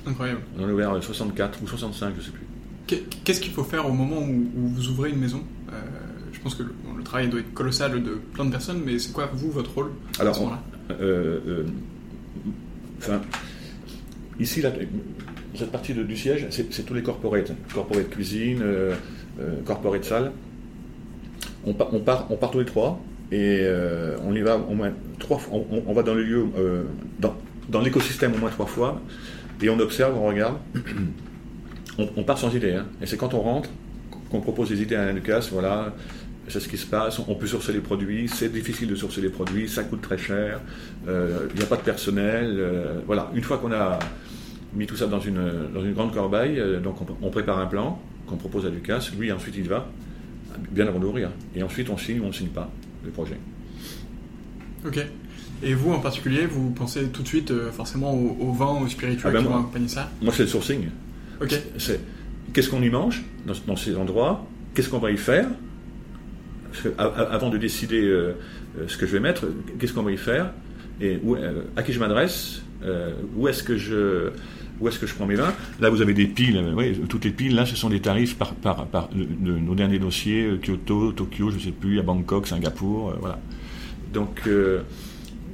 Incroyable. 0.06 0.42
On 0.58 0.64
en 0.64 0.70
a 0.70 0.72
ouvert 0.72 1.04
64 1.04 1.64
ou 1.64 1.68
65, 1.68 2.14
je 2.14 2.20
ne 2.20 2.22
sais 2.22 2.32
plus. 2.32 2.48
Qu'est-ce 3.24 3.42
qu'il 3.42 3.52
faut 3.52 3.64
faire 3.64 3.86
au 3.86 3.92
moment 3.92 4.22
où, 4.22 4.48
vous 4.56 4.90
ouvrez 4.90 5.10
une 5.10 5.20
maison? 5.20 5.44
Euh, 5.70 5.74
Je 6.32 6.40
pense 6.40 6.56
que 6.56 6.64
le, 6.64 7.04
travail 7.04 7.28
doit 7.30 7.40
être 7.40 7.54
colossal 7.54 8.02
de 8.02 8.12
plein 8.34 8.46
de 8.46 8.52
personnes, 8.52 8.82
mais 8.86 9.00
c'est 9.00 9.12
quoi, 9.12 9.30
vous, 9.34 9.52
votre 9.52 9.74
rôle 9.74 9.92
Alors, 10.20 10.36
à 10.36 10.40
ce 10.40 10.44
là 10.44 10.64
euh, 11.02 11.40
euh, 11.48 11.66
enfin, 13.00 13.22
ici, 14.40 14.62
cette 15.56 15.72
partie 15.72 15.94
du 15.94 16.18
siège, 16.18 16.48
c'est 16.50 16.86
tous 16.86 16.94
les 16.94 17.04
corporates. 17.04 17.52
Corporate 17.74 18.10
cuisine, 18.10 18.64
corporate 19.66 20.04
salle. 20.04 20.32
On, 21.66 21.72
on, 21.92 22.00
part, 22.00 22.28
on 22.30 22.36
part 22.36 22.52
tous 22.52 22.60
les 22.60 22.66
trois 22.66 23.00
et 23.32 23.66
on 24.24 24.36
y 24.36 24.42
va 24.42 24.58
au 24.58 24.74
moins 24.74 24.92
trois 25.20 25.38
fois. 25.38 25.60
On, 25.88 25.94
va 25.94 26.04
dans 26.04 26.14
le 26.14 26.24
lieu, 26.24 26.46
dans, 27.20 27.36
dans 27.70 27.82
l'écosystème 27.82 28.34
au 28.36 28.38
moins 28.38 28.50
trois 28.50 28.66
fois 28.66 29.02
et 29.62 29.70
on 29.70 29.80
observe, 29.80 30.18
on 30.18 30.28
regarde. 30.28 30.58
on, 31.98 32.24
part 32.24 32.38
sans 32.38 32.54
idée. 32.54 32.74
Hein. 32.74 32.86
Et 33.02 33.06
c'est 33.06 33.18
quand 33.18 33.34
on 33.34 33.42
rentre 33.42 33.70
qu'on 34.30 34.42
propose 34.42 34.70
des 34.70 34.82
idées 34.82 34.96
à 34.96 35.12
Lucas, 35.12 35.48
voilà, 35.52 35.94
c'est 36.48 36.60
ce 36.60 36.68
qui 36.68 36.78
se 36.78 36.86
passe, 36.86 37.20
on 37.20 37.36
peut 37.36 37.48
sourcer 37.48 37.74
les 37.74 37.80
produits, 37.80 38.28
c'est 38.28 38.52
difficile 38.52 38.88
de 38.90 38.96
sourcer 38.96 39.22
les 39.22 39.30
produits, 39.30 39.68
ça 39.68 39.84
coûte 39.84 40.02
très 40.02 40.18
cher, 40.18 40.60
euh, 41.08 41.48
il 41.54 41.58
n'y 41.58 41.64
a 41.64 41.66
pas 41.66 41.78
de 41.78 41.82
personnel. 41.82 42.56
Euh, 42.58 43.00
voilà, 43.06 43.32
une 43.34 43.44
fois 43.44 43.58
qu'on 43.58 43.72
a 43.72 44.00
mis 44.78 44.88
tout 44.88 44.96
ça 44.96 45.08
dans 45.08 45.20
une, 45.20 45.42
dans 45.74 45.84
une 45.84 45.94
grande 45.94 46.14
corbeille, 46.14 46.60
euh, 46.60 46.80
donc 46.80 46.98
on, 47.22 47.30
prépare 47.30 47.60
un 47.60 47.66
plan 47.66 48.00
qu'on 48.28 48.38
propose 48.38 48.66
à 48.66 48.70
Lucas, 48.70 49.10
lui 49.18 49.32
ensuite 49.32 49.56
il 49.58 49.68
va, 49.68 49.90
bien 50.72 50.88
avant 50.88 51.00
d'ouvrir. 51.00 51.30
Et 51.56 51.64
ensuite 51.64 51.90
on 51.90 51.98
signe 51.98 52.20
ou 52.20 52.26
on 52.26 52.28
ne 52.28 52.34
signe 52.34 52.50
pas 52.50 52.70
le 53.04 53.12
projet. 53.12 53.38
Ok. 54.86 55.00
Et 55.64 55.74
vous 55.74 55.92
en 55.92 56.00
particulier, 56.00 56.46
vous 56.46 56.70
pensez 56.70 57.08
tout 57.08 57.24
de 57.24 57.28
suite 57.28 57.52
forcément 57.72 58.14
au, 58.14 58.52
vin, 58.52 58.80
au 58.80 58.88
spirituel 58.88 59.32
ah 59.32 59.32
ben 59.32 59.42
qui 59.42 59.50
vont 59.50 59.58
accompagner 59.58 59.88
ça 59.88 60.10
Moi 60.22 60.32
c'est 60.36 60.44
le 60.44 60.50
sourcing. 60.50 60.90
C'est 61.78 62.00
qu'est-ce 62.54 62.70
qu'on 62.70 62.82
y 62.82 62.90
mange 62.90 63.24
dans, 63.46 63.76
ces 63.76 63.96
endroits, 63.96 64.46
qu'est-ce 64.74 64.90
qu'on 64.90 65.00
va 65.00 65.12
y 65.12 65.18
faire? 65.18 65.48
avant 66.98 67.50
de 67.50 67.58
décider 67.58 68.04
euh, 68.04 68.36
euh, 68.78 68.88
ce 68.88 68.98
que 68.98 69.08
je 69.08 69.14
vais 69.14 69.20
mettre, 69.20 69.48
qu'est-ce 69.80 69.94
qu'on 69.94 70.04
va 70.04 70.12
y 70.12 70.18
faire? 70.18 70.52
Et 71.02 71.20
euh, 71.26 71.64
à 71.76 71.84
qui 71.84 71.94
je 71.94 72.00
m'adresse, 72.00 72.62
où 73.36 73.48
est-ce 73.48 73.64
que 73.64 73.78
je 73.78 74.32
où 74.80 74.88
est-ce 74.88 75.00
que 75.00 75.08
je 75.08 75.14
prends 75.14 75.26
mes 75.26 75.36
vins 75.36 75.54
Là, 75.80 75.90
vous 75.90 76.02
avez 76.02 76.14
des 76.14 76.28
piles. 76.28 76.64
toutes 77.10 77.26
les 77.26 77.32
piles, 77.32 77.56
là, 77.56 77.66
ce 77.66 77.76
sont 77.76 77.90
des 77.90 78.00
tarifs 78.00 78.38
par, 78.38 78.54
par, 78.56 78.86
par 78.88 79.10
de, 79.10 79.52
nos 79.52 79.76
derniers 79.76 80.00
dossiers 80.00 80.60
Kyoto, 80.62 81.12
Tokyo, 81.12 81.50
je 81.52 81.56
ne 81.56 81.62
sais 81.62 81.72
plus, 81.72 82.00
à 82.00 82.04
Bangkok, 82.04 82.48
Singapour, 82.48 83.14
voilà. 83.20 83.40
Donc, 84.14 84.48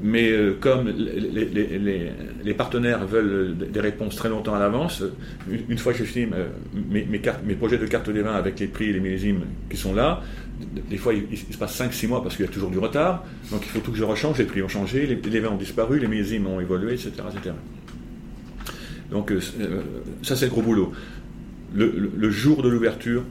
mais 0.04 0.32
euh, 0.32 0.58
comme 0.60 0.90
les, 0.90 2.54
partenaires 2.54 3.08
veulent 3.08 3.56
des 3.56 3.80
réponses 3.80 4.18
très 4.18 4.28
longtemps 4.28 4.54
à 4.54 4.60
l'avance, 4.60 5.02
une, 5.50 5.78
fois 5.78 5.94
que 5.94 6.00
j'ai 6.00 6.06
fini 6.06 6.28
mes, 6.90 7.06
mes, 7.06 7.56
projets 7.56 7.78
de 7.78 7.86
carte 7.86 8.10
des 8.10 8.22
vins 8.22 8.36
avec 8.36 8.60
les 8.60 8.68
prix 8.68 8.90
et 8.90 8.94
les 8.94 9.00
millésimes 9.00 9.46
qui 9.70 9.78
sont 9.78 9.96
là, 9.96 10.22
des 10.90 10.98
fois 10.98 11.14
il, 11.14 11.38
se 11.38 11.58
passe 11.58 11.80
5-6 11.80 12.08
mois 12.08 12.22
parce 12.22 12.36
qu'il 12.36 12.46
y 12.46 12.50
a 12.50 12.52
toujours 12.52 12.70
du 12.70 12.80
retard, 12.80 13.24
donc 13.50 13.62
il 13.64 13.70
faut 13.70 13.80
tout 13.80 13.92
que 13.92 13.98
je 13.98 14.04
rechange, 14.04 14.38
les 14.40 14.46
prix 14.46 14.62
ont 14.62 14.68
changé, 14.68 15.06
les, 15.06 15.40
vins 15.40 15.52
ont 15.52 15.58
disparu, 15.58 16.00
les 16.00 16.08
millésimes 16.08 16.48
ont 16.48 16.60
évolué, 16.60 16.94
etc. 16.94 17.12
etc. 17.32 17.56
Donc 19.14 19.32
euh, 19.32 19.40
euh, 19.62 19.82
ça 20.24 20.36
c'est 20.36 20.46
le 20.46 20.52
gros 20.52 20.62
boulot. 20.62 20.92
Le, 21.74 22.30
jour 22.30 22.62
de 22.62 22.70
l'ouverture, 22.70 23.24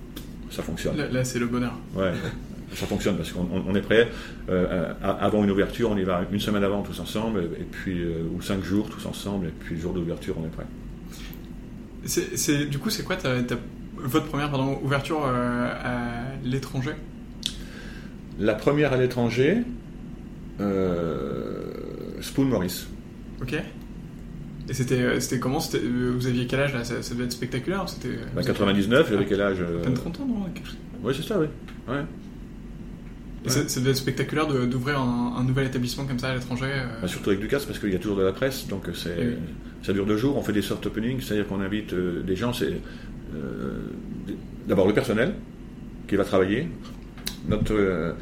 ça 0.51 0.62
fonctionne. 0.62 0.97
Là, 0.97 1.09
là 1.09 1.25
c'est 1.25 1.38
le 1.38 1.47
bonheur. 1.47 1.79
Ouais 1.95 2.12
ça 2.75 2.87
fonctionne 2.87 3.16
parce 3.16 3.33
qu'on 3.33 3.75
est 3.75 3.83
prêt. 3.83 4.09
Euh, 4.49 4.92
avant 5.03 5.45
une 5.45 5.51
ouverture, 5.51 5.90
on 5.90 5.97
y 5.97 6.05
va 6.05 6.23
une 6.31 6.40
semaine 6.40 6.64
avant 6.64 6.83
tous 6.83 6.99
ensemble, 7.01 7.40
et 7.59 7.64
puis 7.64 8.03
euh, 8.03 8.25
ou 8.35 8.40
cinq 8.42 8.62
jours 8.62 8.88
tous 8.88 9.07
ensemble, 9.07 9.47
et 9.47 9.51
puis 9.51 9.75
le 9.75 9.81
jour 9.81 9.92
d'ouverture, 9.92 10.37
on 10.40 10.47
est 10.47 10.51
prêt. 10.51 10.66
C'est 12.05 12.66
du 12.66 12.79
coup, 12.79 12.90
c'est 12.90 13.05
quoi 13.05 13.16
votre 13.97 14.27
première 14.27 14.51
pardon, 14.51 14.79
ouverture 14.83 15.25
euh, 15.25 15.68
à 15.83 16.37
l'étranger? 16.45 16.92
La 18.38 18.55
première 18.55 18.92
à 18.92 18.97
l'étranger, 18.97 19.59
Spoon 22.21 22.47
Maurice. 22.47 22.88
Ok. 23.40 23.55
Et 24.68 24.75
c'était, 24.75 25.20
c'était 25.20 25.38
comment? 25.40 25.59
Vous 25.59 26.27
aviez 26.27 26.46
quel 26.46 26.61
âge 26.61 26.75
là? 26.75 26.85
Ça, 26.85 26.94
devait 27.14 27.25
être 27.25 27.33
spectaculaire 27.33 27.88
c'était, 27.88 28.16
bah, 28.35 28.42
99, 28.42 29.09
j'avais 29.11 29.27
quel 29.27 29.40
âge 29.40 29.59
30 29.94 30.20
ans, 30.20 30.27
non? 30.27 30.46
Oui, 31.03 31.12
c'est 31.16 31.27
ça, 31.27 31.38
oui. 31.38 31.46
Ouais. 31.88 32.03
Ça, 33.46 33.81
devait 33.81 33.90
être 33.90 33.96
spectaculaire 33.96 34.46
d'ouvrir 34.46 35.01
un, 35.01 35.42
nouvel 35.44 35.66
établissement 35.66 36.05
comme 36.05 36.18
ça 36.18 36.29
à 36.29 36.35
l'étranger. 36.35 36.66
Euh. 36.68 37.01
Bah, 37.03 37.09
surtout 37.09 37.31
avec 37.31 37.40
Ducasse, 37.40 37.64
parce 37.64 37.79
qu'il 37.79 37.92
y 37.92 37.96
a 37.96 37.98
toujours 37.98 38.16
de 38.16 38.22
la 38.22 38.33
presse, 38.33 38.68
donc 38.68 38.85
c'est, 38.94 39.37
ça 39.83 39.92
dure 39.92 40.07
deux 40.07 40.16
jours. 40.16 40.37
On 40.37 40.42
fait 40.42 40.53
des 40.53 40.62
soft 40.62 40.87
openings, 40.87 41.20
c'est-à-dire 41.20 41.48
qu'on 41.48 41.61
invite 41.61 41.92
euh, 41.92 42.22
des 42.22 42.37
gens. 42.37 42.53
C'est 42.53 42.81
euh, 43.35 43.81
d'abord 44.68 44.87
le 44.87 44.94
personnel 44.94 45.35
qui 46.07 46.16
va 46.16 46.25
travailler. 46.25 46.68
Notre, 47.48 48.14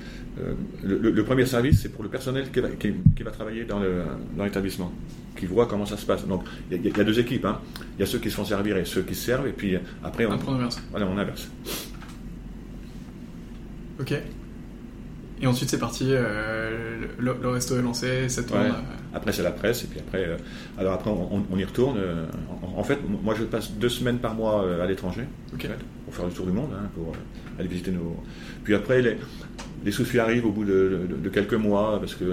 le, 0.82 1.24
premier 1.24 1.46
service, 1.46 1.82
c'est 1.82 1.88
pour 1.90 2.02
le 2.02 2.08
personnel 2.08 2.50
qui 2.50 2.60
va, 2.60 2.68
qui, 2.70 3.22
va 3.22 3.30
travailler 3.30 3.64
dans, 3.64 3.80
le, 3.80 4.02
l'établissement, 4.42 4.92
qui 5.36 5.46
voit 5.46 5.66
comment 5.66 5.86
ça 5.86 5.96
se 5.96 6.06
passe. 6.06 6.26
Donc 6.26 6.44
il 6.70 6.84
y, 6.84 7.00
a 7.00 7.04
deux 7.04 7.18
équipes. 7.18 7.44
Hein. 7.44 7.60
Il 7.96 8.00
y 8.00 8.02
a 8.02 8.06
ceux 8.06 8.18
qui 8.18 8.30
se 8.30 8.36
font 8.36 8.44
servir 8.44 8.76
et 8.76 8.84
ceux 8.84 9.02
qui 9.02 9.14
se 9.14 9.26
servent, 9.26 9.46
et 9.46 9.52
puis 9.52 9.76
après 10.02 10.26
on, 10.26 10.38
on 10.46 10.54
inverse. 10.54 10.82
Voilà, 10.90 11.06
on 11.06 11.18
inverse. 11.18 11.48
Ok. 14.00 14.14
Et 15.42 15.46
ensuite, 15.46 15.70
c'est 15.70 15.78
parti, 15.78 16.04
euh, 16.08 17.06
le, 17.18 17.48
resto 17.48 17.78
est 17.78 17.82
lancé, 17.82 18.28
ça 18.28 18.42
tourne. 18.42 18.60
Euh. 18.60 19.14
Après, 19.14 19.32
c'est 19.32 19.42
la 19.42 19.50
presse, 19.50 19.84
et 19.84 19.86
puis 19.86 19.98
après, 19.98 20.26
euh, 20.26 20.36
alors 20.76 20.92
après, 20.92 21.10
on, 21.10 21.58
y 21.58 21.64
retourne. 21.64 21.98
En, 22.76 22.84
fait, 22.84 22.98
moi, 23.22 23.34
je 23.36 23.44
passe 23.44 23.72
deux 23.72 23.88
semaines 23.88 24.18
par 24.18 24.34
mois 24.34 24.66
à 24.82 24.86
l'étranger, 24.86 25.22
pour 26.04 26.14
faire 26.14 26.26
le 26.26 26.32
tour 26.32 26.44
du 26.44 26.52
monde, 26.52 26.70
hein, 26.74 26.88
pour 26.94 27.14
aller 27.58 27.68
visiter 27.68 27.90
nos. 27.90 28.22
Puis 28.64 28.74
après, 28.74 29.00
les, 29.00 29.16
les 29.84 29.92
soucis 29.92 30.18
arrivent 30.18 30.46
au 30.46 30.52
bout 30.52 30.64
de, 30.64 31.28
quelques 31.32 31.54
mois, 31.54 31.98
parce 32.00 32.14
que 32.14 32.24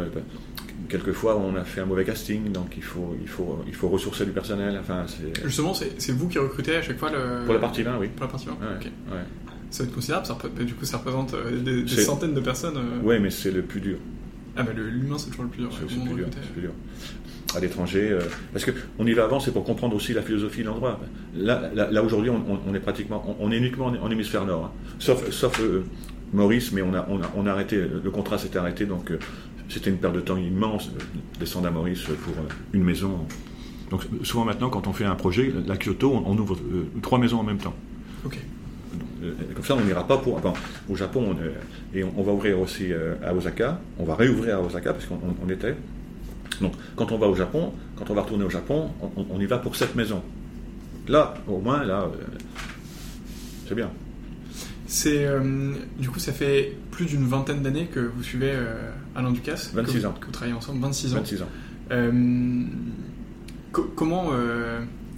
quelquefois, 0.89 1.37
on 1.37 1.55
a 1.55 1.63
fait 1.63 1.81
un 1.81 1.85
mauvais 1.85 2.05
casting, 2.05 2.51
donc 2.51 2.73
il 2.77 2.83
faut, 2.83 3.15
il 3.21 3.27
faut, 3.27 3.63
il 3.67 3.73
faut 3.73 3.89
ressourcer 3.89 4.25
du 4.25 4.31
personnel. 4.31 4.77
Enfin, 4.79 5.05
Justement, 5.43 5.73
c'est 5.73 6.11
vous 6.11 6.27
qui 6.27 6.39
recrutez 6.39 6.75
à 6.75 6.81
chaque 6.81 6.97
fois 6.97 7.11
le. 7.11 7.45
Pour 7.45 7.53
la 7.53 7.59
partie 7.59 7.83
20, 7.83 7.97
oui. 7.97 8.07
Pour 8.07 8.25
la 8.25 8.31
partie 8.31 8.47
20, 8.47 8.53
ok. 8.53 8.87
Ça 9.69 9.83
va 9.83 9.89
être 9.89 9.95
considérable, 9.95 10.25
ça, 10.25 10.37
du 10.63 10.73
coup 10.75 10.85
ça 10.85 10.97
représente 10.97 11.33
euh, 11.33 11.59
des, 11.61 11.87
centaines 11.87 12.33
de 12.33 12.39
personnes. 12.39 12.77
Euh. 12.77 13.01
Oui, 13.03 13.19
mais 13.19 13.29
c'est 13.29 13.51
le 13.51 13.63
plus 13.63 13.81
dur. 13.81 13.97
Ah, 14.55 14.63
mais 14.63 14.73
l'humain 14.73 15.17
c'est 15.17 15.29
toujours 15.29 15.43
le 15.43 15.49
plus 15.49 15.59
dur. 15.59 15.69
C'est 15.73 15.81
le 15.81 15.87
plus, 15.87 16.23
plus, 16.53 16.61
dur. 16.61 16.71
À 17.53 17.59
l'étranger, 17.59 18.11
euh, 18.11 18.21
parce 18.53 18.65
qu'on 18.65 19.05
y 19.05 19.13
va 19.13 19.25
avant, 19.25 19.41
c'est 19.41 19.51
pour 19.51 19.65
comprendre 19.65 19.95
aussi 19.95 20.13
la 20.13 20.21
philosophie 20.21 20.61
de 20.61 20.67
l'endroit. 20.67 21.01
Là, 21.35 21.69
là, 21.73 22.01
aujourd'hui, 22.01 22.29
on, 22.29 22.73
est 22.73 22.79
pratiquement, 22.79 23.35
on, 23.39 23.51
est 23.51 23.57
uniquement 23.57 23.87
en, 23.87 24.09
hémisphère 24.09 24.45
nord, 24.45 24.65
hein. 24.65 24.71
sauf, 24.99 25.29
sauf 25.31 25.61
Maurice, 26.33 26.71
mais 26.71 26.81
on 26.81 26.93
a, 26.93 27.07
on 27.35 27.45
a, 27.45 27.51
arrêté, 27.51 27.77
le 27.77 28.11
contrat 28.11 28.37
s'était 28.37 28.59
arrêté, 28.59 28.85
donc 28.85 29.11
c'était 29.69 29.89
une 29.89 29.97
perte 29.97 30.15
de 30.15 30.21
temps 30.21 30.37
immense 30.37 30.91
de 30.91 30.99
descendre 31.39 31.67
à 31.67 31.71
Maurice 31.71 32.03
pour 32.03 32.33
une 32.73 32.83
maison. 32.83 33.19
Donc 33.89 34.01
souvent 34.23 34.43
maintenant, 34.43 34.69
quand 34.69 34.87
on 34.87 34.93
fait 34.93 35.05
un 35.05 35.15
projet, 35.15 35.53
la 35.65 35.77
Kyoto, 35.77 36.11
on, 36.11 36.31
on 36.31 36.37
ouvre 36.37 36.57
trois 37.01 37.17
maisons 37.17 37.39
en 37.39 37.43
même 37.43 37.59
temps. 37.59 37.75
Ok. 38.25 38.39
Euh, 39.23 39.33
comme 39.53 39.63
ça, 39.63 39.75
on 39.75 39.83
n'ira 39.83 40.05
pas 40.05 40.17
pour. 40.17 40.39
au 40.89 40.95
Japon, 40.95 41.35
et 41.93 42.03
on, 42.03 42.23
va 42.23 42.31
ouvrir 42.31 42.59
aussi 42.59 42.91
euh, 42.91 43.15
à 43.23 43.33
Osaka. 43.33 43.79
On 43.97 44.05
va 44.05 44.15
réouvrir 44.15 44.57
à 44.57 44.61
Osaka 44.61 44.93
parce 44.93 45.05
qu'on 45.05 45.49
était. 45.49 45.75
Donc, 46.61 46.73
quand 46.95 47.11
on 47.11 47.17
va 47.17 47.27
au 47.27 47.35
Japon, 47.35 47.73
quand 47.95 48.09
on 48.09 48.13
va 48.13 48.21
retourner 48.21 48.45
au 48.45 48.49
Japon, 48.49 48.89
on, 49.15 49.39
y 49.39 49.45
va 49.45 49.57
pour 49.57 49.75
cette 49.75 49.95
maison. 49.95 50.21
Là, 51.07 51.35
au 51.47 51.59
moins, 51.59 51.83
là, 51.83 52.03
euh, 52.03 52.25
c'est 53.67 53.75
bien. 53.75 53.89
C'est 54.87 55.27
du 55.99 56.09
coup, 56.09 56.19
ça 56.19 56.31
fait 56.31 56.75
plus 56.91 57.05
d'une 57.05 57.25
vingtaine 57.25 57.61
d'années 57.61 57.87
que 57.87 57.99
vous 57.99 58.23
suivez 58.23 58.53
Alain 59.15 59.31
Ducasse. 59.31 59.71
26 59.73 60.05
ans. 60.05 60.15
Que 60.19 60.25
vous 60.27 60.31
travaillez 60.31 60.55
ensemble, 60.55 60.81
26 60.81 61.13
ans. 61.13 61.17
26 61.17 61.41
ans. 61.41 61.49
comment 63.95 64.31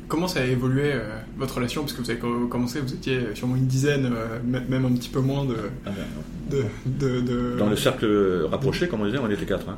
Comment 0.10 0.27
ça 0.27 0.41
a 0.41 0.45
évolué 0.45 0.91
euh, 0.93 1.01
votre 1.38 1.55
relation? 1.55 1.82
Parce 1.82 1.93
que 1.93 2.01
vous 2.01 2.10
avez 2.10 2.19
commencé, 2.49 2.82
vous 2.82 2.93
étiez 2.93 3.36
sûrement 3.36 3.55
une 3.55 3.67
dizaine, 3.67 4.12
euh, 4.12 4.39
même 4.43 4.84
un 4.84 4.91
petit 4.93 5.08
peu 5.08 5.19
moins 5.19 5.45
de, 5.45 5.55
ah 5.86 5.91
ben, 5.91 6.65
de, 6.86 7.21
de, 7.21 7.55
Dans 7.60 7.69
le 7.69 7.75
cercle 7.75 8.47
rapproché, 8.49 8.88
comme 8.88 9.01
on 9.01 9.05
disait, 9.05 9.19
on 9.19 9.29
était 9.29 9.45
quatre. 9.45 9.69
Hein. 9.69 9.77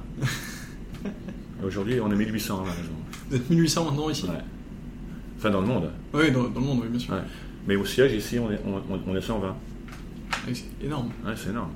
Aujourd'hui, 1.67 1.99
on 1.99 2.10
est 2.10 2.15
1800 2.15 2.56
à 2.56 2.60
la 2.60 2.71
maison. 2.71 2.93
Vous 3.30 3.36
êtes 3.36 3.49
1800 3.49 3.86
maintenant 3.86 4.10
ici? 4.10 4.25
Enfin, 5.38 5.49
dans 5.49 5.60
le 5.60 5.67
monde. 5.67 5.89
Oui, 6.13 6.32
dans, 6.32 6.43
le 6.43 6.49
monde, 6.49 6.80
oui, 6.82 6.88
bien 6.89 6.99
sûr. 6.99 7.13
Mais 7.67 7.75
au 7.75 7.86
siège, 7.86 8.13
ici, 8.13 8.39
on 8.39 8.49
est, 8.49 8.60
on, 8.65 9.15
est 9.15 9.21
120. 9.21 9.54
C'est 10.47 10.86
énorme. 10.86 11.10
Ouais, 11.25 11.34
c'est 11.36 11.49
énorme. 11.49 11.71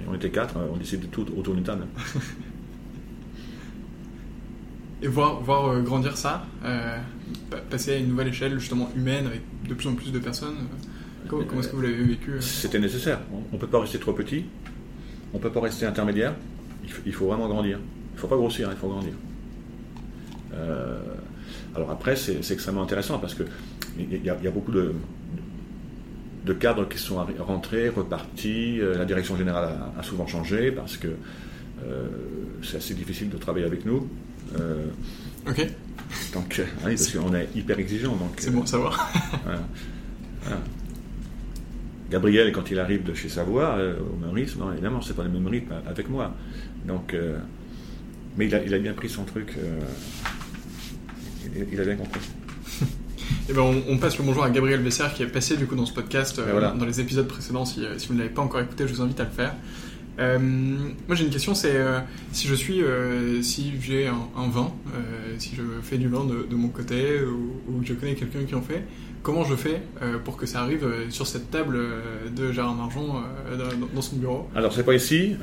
Et 0.00 0.04
on 0.08 0.14
était 0.14 0.30
quatre, 0.30 0.56
on 0.56 0.76
décide 0.76 1.00
de 1.00 1.06
tout 1.06 1.26
autour 1.36 1.54
d'une 1.54 1.64
table. 1.64 1.86
et 5.02 5.08
voir, 5.08 5.40
voir 5.40 5.80
grandir 5.82 6.16
ça, 6.16 6.46
passer 7.70 7.92
à 7.92 7.96
une 7.98 8.08
nouvelle 8.08 8.28
échelle 8.28 8.58
justement 8.58 8.90
humaine 8.96 9.26
avec 9.26 9.42
de 9.68 9.74
plus 9.74 9.88
en 9.88 9.94
plus 9.94 10.12
de 10.12 10.18
personnes. 10.18 10.56
comment, 11.28 11.42
est-ce 11.60 11.68
que 11.68 11.76
vous 11.76 11.82
l'avez 11.82 12.02
vécu 12.02 12.40
C'était 12.40 12.78
nécessaire. 12.78 13.20
On 13.32 13.56
ne 13.56 13.60
peut 13.60 13.66
pas 13.66 13.80
rester 13.80 13.98
trop 13.98 14.12
petit, 14.12 14.44
on 15.32 15.38
ne 15.38 15.42
peut 15.42 15.50
pas 15.50 15.60
rester 15.60 15.86
intermédiaire. 15.86 16.34
Il 17.06 17.12
faut, 17.12 17.26
vraiment 17.26 17.48
grandir. 17.48 17.78
Il 17.78 18.16
ne 18.16 18.20
faut 18.20 18.26
pas 18.26 18.36
grossir, 18.36 18.68
il 18.70 18.76
faut 18.76 18.88
grandir. 18.88 19.12
alors 21.74 21.90
après, 21.90 22.16
c'est 22.16 22.38
extrêmement 22.50 22.82
intéressant 22.82 23.18
parce 23.18 23.34
que 23.34 23.44
il 23.98 24.24
y, 24.24 24.30
a 24.30 24.50
beaucoup 24.50 24.72
de, 24.72 24.94
de 26.44 26.52
cadres 26.52 26.88
qui 26.88 26.98
sont 26.98 27.24
rentrés, 27.38 27.88
repartis. 27.88 28.80
Euh, 28.80 28.98
la 28.98 29.04
direction 29.04 29.36
générale 29.36 29.76
a, 29.98 30.02
souvent 30.02 30.26
changé 30.26 30.72
parce 30.72 30.96
que 30.96 31.08
euh, 31.86 32.08
c'est 32.62 32.78
assez 32.78 32.94
difficile 32.94 33.30
de 33.30 33.36
travailler 33.36 33.66
avec 33.66 33.84
nous. 33.86 34.08
Euh, 34.58 34.86
ok. 35.48 35.66
Donc, 36.34 36.60
oui, 36.84 36.96
parce 36.96 37.12
qu'on 37.12 37.34
est 37.34 37.48
hyper 37.54 37.78
exigeant. 37.78 38.18
C'est 38.36 38.50
bon 38.50 38.62
à 38.62 38.66
savoir. 38.66 39.12
Gabriel, 42.10 42.52
quand 42.52 42.70
il 42.70 42.78
arrive 42.78 43.04
de 43.04 43.14
chez 43.14 43.30
Savoie, 43.30 43.78
au 43.98 44.16
Maurice, 44.16 44.56
non, 44.56 44.70
évidemment, 44.72 45.00
c'est 45.00 45.16
pas 45.16 45.22
le 45.22 45.30
même 45.30 45.46
rythme 45.46 45.72
avec 45.86 46.10
moi. 46.10 46.34
Donc, 46.86 47.16
mais 48.36 48.46
il 48.46 48.54
a, 48.54 48.62
il 48.62 48.74
a, 48.74 48.78
bien 48.78 48.92
pris 48.92 49.08
son 49.08 49.24
truc. 49.24 49.56
il, 51.56 51.68
il 51.72 51.80
a 51.80 51.84
bien 51.84 51.96
compris. 51.96 52.20
Eh 53.48 53.52
ben, 53.54 53.62
on, 53.88 53.98
passe 53.98 54.18
le 54.18 54.24
bonjour 54.24 54.44
à 54.44 54.50
Gabriel 54.50 54.80
Besser 54.80 55.06
qui 55.16 55.24
est 55.24 55.26
passé 55.26 55.56
du 55.56 55.66
coup 55.66 55.74
dans 55.74 55.84
ce 55.84 55.92
podcast 55.92 56.38
euh, 56.38 56.70
dans 56.74 56.84
les 56.84 57.00
épisodes 57.00 57.26
précédents. 57.26 57.64
Si, 57.64 57.84
euh, 57.84 57.98
si 57.98 58.06
vous 58.06 58.14
ne 58.14 58.20
l'avez 58.20 58.30
pas 58.30 58.42
encore 58.42 58.60
écouté, 58.60 58.86
je 58.86 58.94
vous 58.94 59.02
invite 59.02 59.18
à 59.18 59.24
le 59.24 59.30
faire. 59.30 59.54
Euh, 60.20 60.38
moi 60.38 61.16
j'ai 61.16 61.24
une 61.24 61.30
question, 61.30 61.52
c'est 61.52 61.76
si 62.30 62.46
je 62.46 62.54
suis, 62.54 62.82
si 63.42 63.72
j'ai 63.80 64.06
un, 64.06 64.48
vin, 64.48 64.70
si 65.38 65.56
je 65.56 65.62
fais 65.82 65.98
du 65.98 66.08
vin 66.08 66.24
de, 66.24 66.54
mon 66.54 66.68
côté 66.68 67.18
ou, 67.24 67.80
que 67.80 67.86
je 67.86 67.94
connais 67.94 68.14
quelqu'un 68.14 68.44
qui 68.46 68.54
en 68.54 68.62
fait, 68.62 68.84
comment 69.22 69.42
je 69.42 69.56
fais 69.56 69.82
pour 70.24 70.36
que 70.36 70.46
ça 70.46 70.60
arrive 70.60 70.86
sur 71.08 71.26
cette 71.26 71.50
table 71.50 71.80
de 72.36 72.52
Gérard 72.52 72.74
Marjon 72.74 73.22
dans, 73.94 74.02
son 74.02 74.16
bureau 74.16 74.48
Alors 74.54 74.72
c'est 74.72 74.84
pas 74.84 74.94
ici. 74.94 75.34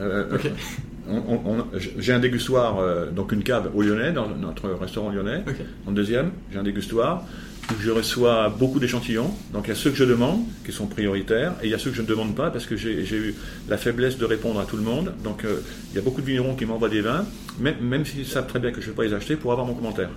j'ai 1.97 2.13
un 2.13 2.19
dégustoir, 2.19 3.12
donc 3.12 3.31
une 3.31 3.43
cave 3.43 3.71
au 3.73 3.81
Lyonnais, 3.81 4.13
dans 4.13 4.29
notre 4.29 4.69
restaurant 4.69 5.09
lyonnais. 5.09 5.43
En 5.88 5.91
deuxième, 5.91 6.31
j'ai 6.51 6.59
un 6.59 6.63
dégustoir 6.63 7.25
où 7.71 7.82
je 7.82 7.91
reçois 7.91 8.49
beaucoup 8.49 8.79
d'échantillons. 8.79 9.32
Donc 9.53 9.65
il 9.65 9.69
y 9.69 9.71
a 9.71 9.75
ceux 9.75 9.91
que 9.91 9.95
je 9.95 10.03
demande, 10.03 10.41
qui 10.65 10.71
sont 10.71 10.88
prioritaires, 10.88 11.53
et 11.62 11.65
il 11.65 11.71
y 11.71 11.73
a 11.73 11.79
ceux 11.79 11.91
que 11.91 11.95
je 11.95 12.01
ne 12.01 12.08
demande 12.08 12.36
pas, 12.36 12.49
parce 12.49 12.65
que 12.65 12.75
j'ai 12.75 13.03
eu 13.15 13.36
la 13.67 13.77
faiblesse 13.77 14.17
de 14.17 14.25
répondre 14.25 14.60
à 14.60 14.65
tout 14.65 14.77
le 14.77 14.84
monde. 14.84 15.13
Donc 15.23 15.45
euh, 15.45 15.62
il 15.91 15.95
y 15.95 15.99
a 15.99 16.01
beaucoup 16.01 16.21
de 16.21 16.25
vignerons 16.25 16.55
qui 16.55 16.65
m'envoient 16.65 16.89
des 16.89 17.01
vins, 17.01 17.25
même, 17.60 17.75
même 17.82 18.05
s'ils 18.05 18.25
savent 18.25 18.47
très 18.47 18.60
bien 18.60 18.71
que 18.71 18.82
je 18.82 18.88
ne 18.88 18.91
vais 18.91 18.95
pas 18.95 19.03
les 19.03 19.13
acheter, 19.13 19.36
pour 19.36 19.51
avoir 19.51 19.67
mon 19.67 19.73
commentaire. 19.73 20.10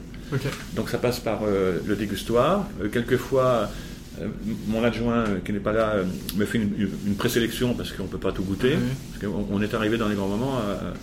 Donc 0.74 0.88
ça 0.88 0.96
passe 0.96 1.20
par 1.20 1.40
euh, 1.44 1.78
le 1.86 1.94
dégustoir. 1.94 2.66
Euh, 2.82 2.88
quelquefois, 2.88 3.70
mon 4.66 4.82
adjoint, 4.82 5.24
qui 5.44 5.52
n'est 5.52 5.58
pas 5.58 5.72
là, 5.72 5.96
me 6.36 6.44
fait 6.44 6.58
une, 6.58 7.14
présélection, 7.16 7.74
parce 7.74 7.92
qu'on 7.92 8.04
ne 8.04 8.08
peut 8.08 8.18
pas 8.18 8.32
tout 8.32 8.42
goûter. 8.42 8.76
Parce 9.20 9.32
qu'on 9.32 9.60
est 9.60 9.74
arrivé 9.74 9.98
dans 9.98 10.08
les 10.08 10.14
grands 10.14 10.28
moments 10.28 10.58
à 10.58 10.94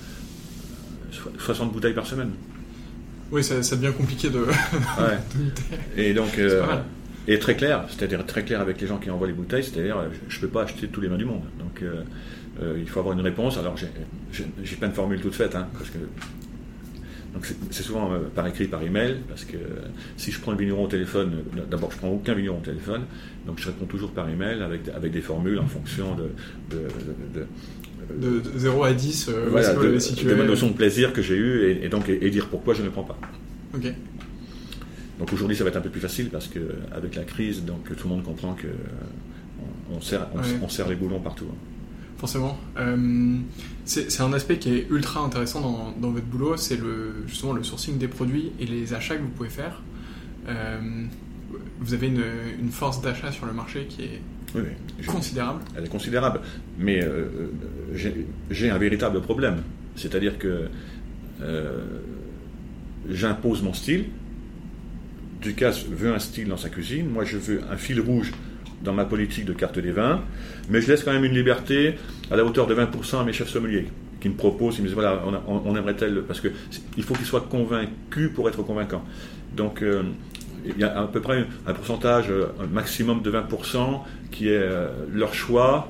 60 1.40 1.72
bouteilles 1.72 1.94
par 1.94 2.08
semaine. 2.08 2.32
Oui, 3.32 3.44
ça, 3.44 3.76
devient 3.76 3.94
compliqué 3.96 4.30
de. 4.30 4.40
ouais. 4.40 5.20
et 5.98 6.14
donc, 6.14 6.38
euh, 6.40 6.64
et 7.28 7.38
très 7.38 7.56
clair, 7.56 7.86
c'est-à-dire 7.90 8.26
très 8.26 8.44
clair 8.44 8.60
avec 8.60 8.82
les 8.82 8.88
gens 8.88 8.98
qui 8.98 9.10
envoient 9.10 9.28
les 9.28 9.34
bouteilles, 9.34 9.64
c'est-à-dire 9.64 9.98
je 10.28 10.38
ne 10.38 10.42
peux 10.42 10.48
pas 10.48 10.64
acheter 10.64 10.88
tous 10.88 11.02
les 11.02 11.08
vins 11.08 11.18
du 11.18 11.26
monde. 11.26 11.44
Donc, 11.60 11.84
euh, 11.84 12.04
euh, 12.62 12.78
il 12.80 12.90
faut 12.90 13.00
avoir 13.00 13.14
une 13.14 13.22
réponse. 13.22 13.58
Alors, 13.58 13.76
j'ai 13.78 14.76
pas 14.78 14.88
une 14.88 14.94
formule 14.94 15.22
toute 15.22 15.36
faite, 15.36 15.56
hein, 15.56 15.68
parce 15.74 15.90
que. 15.90 16.00
Donc, 17.32 17.46
c'est 17.70 17.84
souvent 17.84 18.12
par 18.34 18.48
écrit, 18.48 18.68
par 18.68 18.82
email, 18.82 19.18
parce 19.28 19.46
que 19.46 19.58
si 20.18 20.32
je 20.32 20.40
prends 20.40 20.52
le 20.52 20.58
vigneron 20.58 20.86
au 20.86 20.88
téléphone, 20.88 21.44
d'abord, 21.70 21.92
je 21.92 21.98
prends 21.98 22.10
aucun 22.10 22.34
vigneron 22.34 22.58
au 22.58 22.66
téléphone, 22.66 23.04
donc 23.46 23.60
je 23.60 23.68
réponds 23.68 23.86
toujours 23.86 24.10
par 24.14 24.28
email 24.28 24.64
avec, 24.64 24.90
avec 24.90 25.12
des 25.12 25.22
formules 25.22 25.60
en 25.60 25.68
fonction 25.68 26.16
de, 26.16 26.32
de 26.72 26.88
de, 27.36 27.46
0 28.56 28.84
à 28.84 28.94
10, 28.94 29.30
euh, 29.30 29.48
voilà, 29.50 29.74
de, 29.74 30.24
de, 30.24 30.36
ma 30.36 30.44
notion 30.44 30.68
de 30.68 30.74
plaisir 30.74 31.14
que 31.14 31.22
j'ai 31.22 31.36
eue 31.36 31.80
et, 31.84 31.90
donc 31.90 32.10
et, 32.10 32.30
dire 32.30 32.48
pourquoi 32.48 32.74
je 32.74 32.82
ne 32.82 32.90
prends 32.90 33.04
pas. 33.04 33.18
Ok. 33.76 33.94
Donc 35.20 35.34
aujourd'hui, 35.34 35.56
ça 35.56 35.64
va 35.64 35.70
être 35.70 35.78
un 35.78 35.82
peu 35.82 35.90
plus 35.90 36.02
facile 36.02 36.30
parce 36.30 36.48
que 36.48 36.60
avec 36.92 37.16
la 37.16 37.24
crise, 37.24 37.64
donc 37.64 37.84
tout 37.96 38.08
le 38.08 38.16
monde 38.16 38.24
comprend 38.24 38.54
que 38.54 38.68
on, 39.92 40.02
serre, 40.02 40.28
on, 40.62 40.70
serre 40.70 40.88
les 40.88 40.96
boulons 40.96 41.20
partout. 41.20 41.46
Hein. 41.50 41.56
Forcément. 42.18 42.58
Euh, 42.78 43.38
c'est 43.86 44.22
un 44.22 44.34
aspect 44.34 44.58
qui 44.58 44.74
est 44.74 44.88
ultra 44.90 45.22
intéressant 45.22 45.62
dans, 45.62 45.94
dans 46.00 46.12
votre 46.12 46.26
boulot, 46.26 46.58
c'est 46.58 46.76
le, 46.76 47.24
justement 47.28 47.54
le 47.54 47.64
sourcing 47.64 47.98
des 47.98 48.08
produits 48.08 48.52
et 48.60 48.66
les 48.66 48.94
achats 48.94 49.16
que 49.16 49.22
vous 49.22 49.30
pouvez 49.30 49.50
faire. 49.50 49.82
Euh, 50.48 51.06
vous 51.80 51.94
avez 51.94 52.08
une, 52.08 52.24
une 52.60 52.72
force 52.72 53.02
d'achat 53.02 53.32
sur 53.32 53.46
le 53.46 53.54
marché 53.54 53.86
qui 53.88 54.04
est 54.04 54.22
oui, 54.56 54.62
considérable. 55.06 55.62
Elle 55.78 55.86
est 55.86 55.90
considérable. 55.90 56.42
Mais 56.78 57.04
euh, 57.04 57.52
j'ai 58.50 58.70
un 58.70 58.78
véritable 58.78 59.22
problème. 59.22 59.62
C'est-à-dire 59.96 60.38
que 60.38 60.68
euh, 61.42 61.78
j'impose 63.10 63.62
mon 63.62 63.74
style. 63.74 64.06
Ducasse 65.42 65.86
veut 65.86 66.14
un 66.14 66.20
style 66.20 66.48
dans 66.48 66.58
sa 66.58 66.70
cuisine. 66.70 67.10
Moi, 67.10 67.24
je 67.24 67.38
veux 67.38 67.62
un 67.72 67.78
fil 67.78 68.02
rouge 68.02 68.32
dans 68.84 68.94
ma 68.94 69.06
politique 69.06 69.46
de 69.46 69.54
carte 69.54 69.80
des 69.80 69.92
vins. 69.92 70.22
Mais 70.70 70.82
je 70.82 70.88
laisse 70.88 71.04
quand 71.04 71.14
même 71.14 71.26
une 71.26 71.34
liberté 71.34 71.96
à 72.32 72.36
la 72.36 72.44
hauteur 72.44 72.68
de 72.68 72.76
20% 72.76 73.22
à 73.22 73.24
mes 73.24 73.34
chefs 73.34 73.50
sommeliers 73.50 73.88
qui 74.20 74.28
me 74.28 74.34
proposent, 74.34 74.78
ils 74.78 74.82
me 74.82 74.88
disent 74.88 74.96
voilà, 74.96 75.24
on, 75.48 75.76
aimerait 75.78 75.96
tel. 75.96 76.24
Parce 76.28 76.42
qu'il 76.42 77.04
faut 77.04 77.14
qu'ils 77.14 77.26
soient 77.26 77.48
convaincus 77.50 78.32
pour 78.34 78.50
être 78.50 78.64
convaincants. 78.64 79.04
Donc, 79.56 79.82
euh, 79.82 80.04
il 80.66 80.78
y 80.78 80.84
a 80.84 81.00
à 81.00 81.08
peu 81.08 81.22
près 81.22 81.46
un 81.66 81.74
pourcentage, 81.74 82.32
un 82.60 82.68
maximum 82.68 83.22
de 83.22 83.32
20% 83.32 84.02
qui 84.32 84.50
est 84.50 84.58
euh, 84.58 84.90
leur 85.14 85.34
choix, 85.34 85.90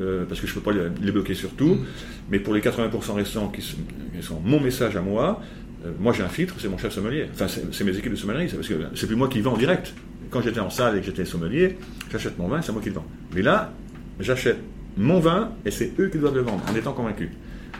euh, 0.00 0.24
parce 0.26 0.40
que 0.40 0.46
je 0.46 0.54
ne 0.54 0.60
peux 0.60 0.72
pas 0.72 0.78
les, 1.00 1.12
bloquer 1.12 1.34
sur 1.34 1.50
tout, 1.50 1.74
mm. 1.74 1.86
mais 2.30 2.38
pour 2.38 2.54
les 2.54 2.60
80% 2.60 3.12
restants 3.12 3.48
qui 3.48 3.62
sont, 3.62 4.40
mon 4.44 4.60
message 4.60 4.96
à 4.96 5.00
moi, 5.00 5.40
euh, 5.84 5.92
moi 5.98 6.12
j'ai 6.12 6.22
un 6.22 6.28
filtre, 6.28 6.54
c'est 6.58 6.68
mon 6.68 6.78
chef 6.78 6.92
sommelier. 6.92 7.26
Enfin, 7.32 7.46
c'est 7.48 7.84
mes 7.84 7.96
équipes 7.96 8.12
de 8.12 8.16
sommelier, 8.16 8.46
parce 8.46 8.68
que 8.68 8.74
c'est 8.94 9.06
plus 9.06 9.16
moi 9.16 9.28
qui 9.28 9.40
vends 9.40 9.54
en 9.54 9.58
direct. 9.58 9.94
Quand 10.30 10.42
j'étais 10.42 10.60
en 10.60 10.70
salle 10.70 10.96
et 10.96 11.00
que 11.00 11.06
j'étais 11.06 11.24
sommelier, 11.24 11.76
j'achète 12.10 12.38
mon 12.38 12.46
vin, 12.46 12.62
c'est 12.62 12.72
moi 12.72 12.80
qui 12.80 12.90
le 12.90 12.94
vends. 12.94 13.06
Mais 13.34 13.42
là, 13.42 13.72
j'achète 14.20 14.58
mon 14.96 15.18
vin 15.18 15.52
et 15.64 15.72
c'est 15.72 15.92
eux 15.98 16.08
qui 16.08 16.18
doivent 16.18 16.36
le 16.36 16.42
vendre, 16.42 16.62
en 16.70 16.74
étant 16.76 16.92
convaincus. 16.92 17.30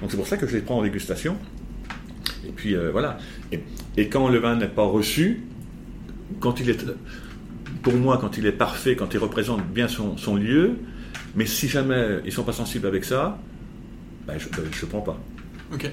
Donc 0.01 0.11
c'est 0.11 0.17
pour 0.17 0.27
ça 0.27 0.37
que 0.37 0.47
je 0.49 0.57
les 0.57 0.63
prends 0.63 0.79
en 0.79 0.83
dégustation. 0.83 1.37
Et 2.45 2.51
puis 2.51 2.75
voilà. 2.91 3.19
Et, 3.53 3.61
et 3.97 4.09
quand 4.09 4.29
le 4.29 4.39
vin 4.39 4.57
n'est 4.57 4.67
pas 4.67 4.83
reçu, 4.83 5.43
quand 6.39 6.61
il 6.61 6.71
est 6.71 6.85
pour 7.83 7.95
moi, 7.95 8.19
quand 8.19 8.37
il 8.39 8.47
est 8.47 8.53
parfait, 8.53 8.97
quand 8.97 9.15
il 9.15 9.19
représente 9.19 9.67
bien 9.69 9.89
son, 9.89 10.37
lieu, 10.37 10.77
mais 11.35 11.47
si 11.47 11.69
jamais 11.69 12.21
ils 12.25 12.33
sont 12.33 12.45
pas 12.45 12.53
sensibles 12.53 12.87
avec 12.87 13.05
ça, 13.05 13.39
ben 14.27 14.39
je 14.39 14.47
ne 14.47 14.91
prends 14.91 15.01
pas. 15.01 15.19
Ok. 15.73 15.91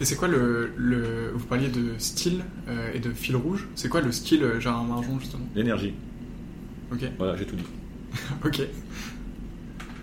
Et 0.00 0.04
c'est 0.04 0.16
quoi 0.16 0.28
le, 0.28 1.32
Vous 1.34 1.46
parliez 1.46 1.68
de 1.68 1.92
style 1.98 2.44
euh, 2.68 2.92
et 2.94 2.98
de 2.98 3.10
fil 3.10 3.36
rouge. 3.36 3.66
C'est 3.74 3.88
quoi 3.88 4.00
le 4.00 4.12
style 4.12 4.42
euh, 4.42 4.60
Gérard 4.60 4.84
Marjon, 4.84 5.18
justement? 5.18 5.46
L'énergie. 5.54 5.94
Ok. 6.92 7.00
Voilà, 7.18 7.36
j'ai 7.36 7.46
tout 7.46 7.56
dit. 7.56 7.64
ok. 8.44 8.60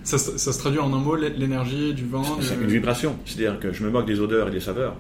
Ça, 0.04 0.18
se 0.18 0.60
traduit 0.60 0.80
en 0.80 0.92
un 0.94 0.98
mot, 0.98 1.16
l'énergie 1.16 1.94
du 1.94 2.06
vent 2.06 2.24
C'est 2.42 2.56
une 2.56 2.68
vibration. 2.68 3.18
C'est-à-dire 3.26 3.60
que 3.60 3.72
je 3.72 3.84
me 3.84 3.90
moque 3.90 4.06
des 4.06 4.20
odeurs 4.20 4.50
et 4.50 4.52
des 4.52 4.60
saveurs. 4.60 4.98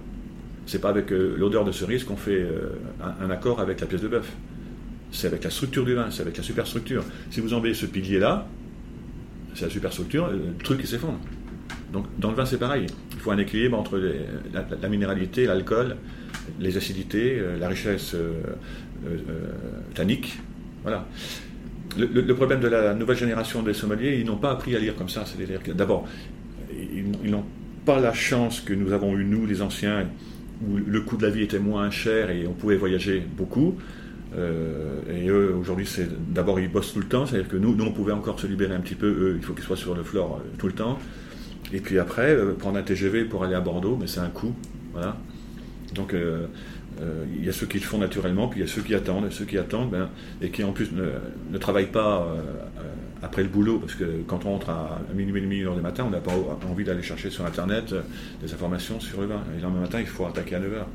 C'est 0.65 0.79
pas 0.79 0.89
avec 0.89 1.11
euh, 1.11 1.35
l'odeur 1.37 1.65
de 1.65 1.73
cerise 1.73 2.05
qu'on 2.05 2.15
fait 2.15 2.47
un, 3.01 3.29
accord 3.29 3.59
avec 3.59 3.81
la 3.81 3.87
pièce 3.87 4.01
de 4.01 4.07
bœuf 4.07 4.31
c'est 5.13 5.27
avec 5.27 5.43
la 5.43 5.49
structure 5.49 5.85
du 5.85 5.93
vin, 5.93 6.07
c'est 6.09 6.21
avec 6.21 6.35
la 6.35 6.43
superstructure. 6.43 7.05
Si 7.29 7.39
vous 7.39 7.53
enlevez 7.53 7.73
ce 7.73 7.85
pilier-là, 7.85 8.47
c'est 9.53 9.65
la 9.65 9.71
superstructure, 9.71 10.29
le 10.29 10.57
truc 10.61 10.85
s'effondre. 10.85 11.19
Donc 11.93 12.07
dans 12.17 12.31
le 12.31 12.35
vin, 12.35 12.45
c'est 12.45 12.57
pareil. 12.57 12.87
Il 13.13 13.19
faut 13.19 13.31
un 13.31 13.37
équilibre 13.37 13.77
entre 13.77 14.01
la, 14.51 14.89
minéralité, 14.89 15.45
l'alcool, 15.45 15.95
les 16.59 16.75
acidités, 16.75 17.39
euh, 17.39 17.57
la 17.59 17.67
richesse 17.67 18.15
euh, 18.15 18.41
euh, 19.05 19.19
tannique. 19.93 20.39
Voilà. 20.81 21.07
Le, 21.95 22.33
problème 22.33 22.59
de 22.59 22.67
la 22.67 22.95
nouvelle 22.95 23.17
génération 23.17 23.61
des 23.61 23.75
sommeliers, 23.75 24.17
ils 24.19 24.25
n'ont 24.25 24.37
pas 24.37 24.51
appris 24.51 24.75
à 24.75 24.79
lire 24.79 24.95
comme 24.95 25.09
ça. 25.09 25.25
C'est-à-dire 25.25 25.61
que 25.61 25.71
d'abord, 25.71 26.07
ils, 26.73 27.29
n'ont 27.29 27.45
pas 27.85 27.99
la 27.99 28.13
chance 28.13 28.61
que 28.61 28.73
nous 28.73 28.91
avons 28.93 29.15
eu, 29.15 29.23
nous, 29.23 29.45
les 29.45 29.61
anciens, 29.61 30.07
où 30.67 30.77
le 30.77 31.01
coût 31.01 31.17
de 31.17 31.27
la 31.27 31.29
vie 31.29 31.43
était 31.43 31.59
moins 31.59 31.91
cher 31.91 32.31
et 32.31 32.47
on 32.47 32.53
pouvait 32.53 32.77
voyager 32.77 33.21
beaucoup. 33.37 33.77
Euh, 34.37 35.01
et 35.11 35.27
eux, 35.27 35.55
aujourd'hui, 35.55 35.85
c'est 35.85 36.07
d'abord 36.33 36.59
ils 36.59 36.71
bossent 36.71 36.93
tout 36.93 36.99
le 36.99 37.07
temps, 37.07 37.25
c'est-à-dire 37.25 37.49
que 37.49 37.57
nous, 37.57 37.75
nous, 37.75 37.85
on 37.85 37.91
pouvait 37.91 38.13
encore 38.13 38.39
se 38.39 38.47
libérer 38.47 38.73
un 38.73 38.79
petit 38.79 38.95
peu. 38.95 39.07
Eux, 39.07 39.33
il 39.37 39.43
faut 39.43 39.53
qu'ils 39.53 39.63
soient 39.63 39.77
sur 39.77 39.95
le 39.95 40.03
floor 40.03 40.39
euh, 40.39 40.49
tout 40.57 40.67
le 40.67 40.73
temps. 40.73 40.97
Et 41.71 41.79
puis 41.79 41.99
après, 41.99 42.31
euh, 42.31 42.53
prendre 42.53 42.77
un 42.77 42.83
TGV 42.83 43.25
pour 43.25 43.43
aller 43.43 43.55
à 43.55 43.61
Bordeaux, 43.61 43.97
mais 43.99 44.07
c'est 44.07 44.19
un 44.19 44.29
coût, 44.29 44.53
voilà. 44.93 45.17
Donc 45.93 46.15
il 46.15 47.45
y 47.45 47.49
a 47.49 47.51
ceux 47.51 47.67
qui 47.67 47.77
le 47.77 47.83
font 47.83 47.99
naturellement, 47.99 48.47
puis 48.47 48.61
il 48.61 48.65
y 48.65 48.69
a 48.69 48.71
ceux 48.71 48.81
qui 48.81 48.95
attendent, 48.95 49.27
et 49.27 49.31
ceux 49.31 49.45
qui 49.45 49.59
attendent, 49.59 49.91
ben, 49.91 50.09
et 50.41 50.49
qui 50.49 50.63
en 50.63 50.71
plus 50.71 50.89
ne, 50.91 51.57
travaillent 51.59 51.91
pas 51.91 52.35
après 53.21 53.43
le 53.43 53.49
boulot, 53.49 53.77
parce 53.77 53.93
que 53.93 54.21
quand 54.25 54.45
on 54.45 54.53
rentre 54.53 54.71
à, 54.71 55.01
minuit 55.13 55.39
et 55.39 55.43
demi, 55.43 55.59
une 55.59 55.67
heure 55.67 55.75
du 55.75 55.81
matin, 55.81 56.05
on 56.07 56.09
n'a 56.09 56.19
pas 56.19 56.31
envie 56.67 56.83
d'aller 56.83 57.03
chercher 57.03 57.29
sur 57.29 57.45
Internet 57.45 57.93
des 58.41 58.53
informations 58.53 58.99
sur 58.99 59.21
le 59.21 59.27
vin. 59.27 59.43
Et 59.55 59.61
le 59.61 59.69
matin, 59.69 59.99
il 59.99 60.07
faut 60.07 60.25
attaquer 60.25 60.55
à 60.55 60.59
9h. 60.59 60.85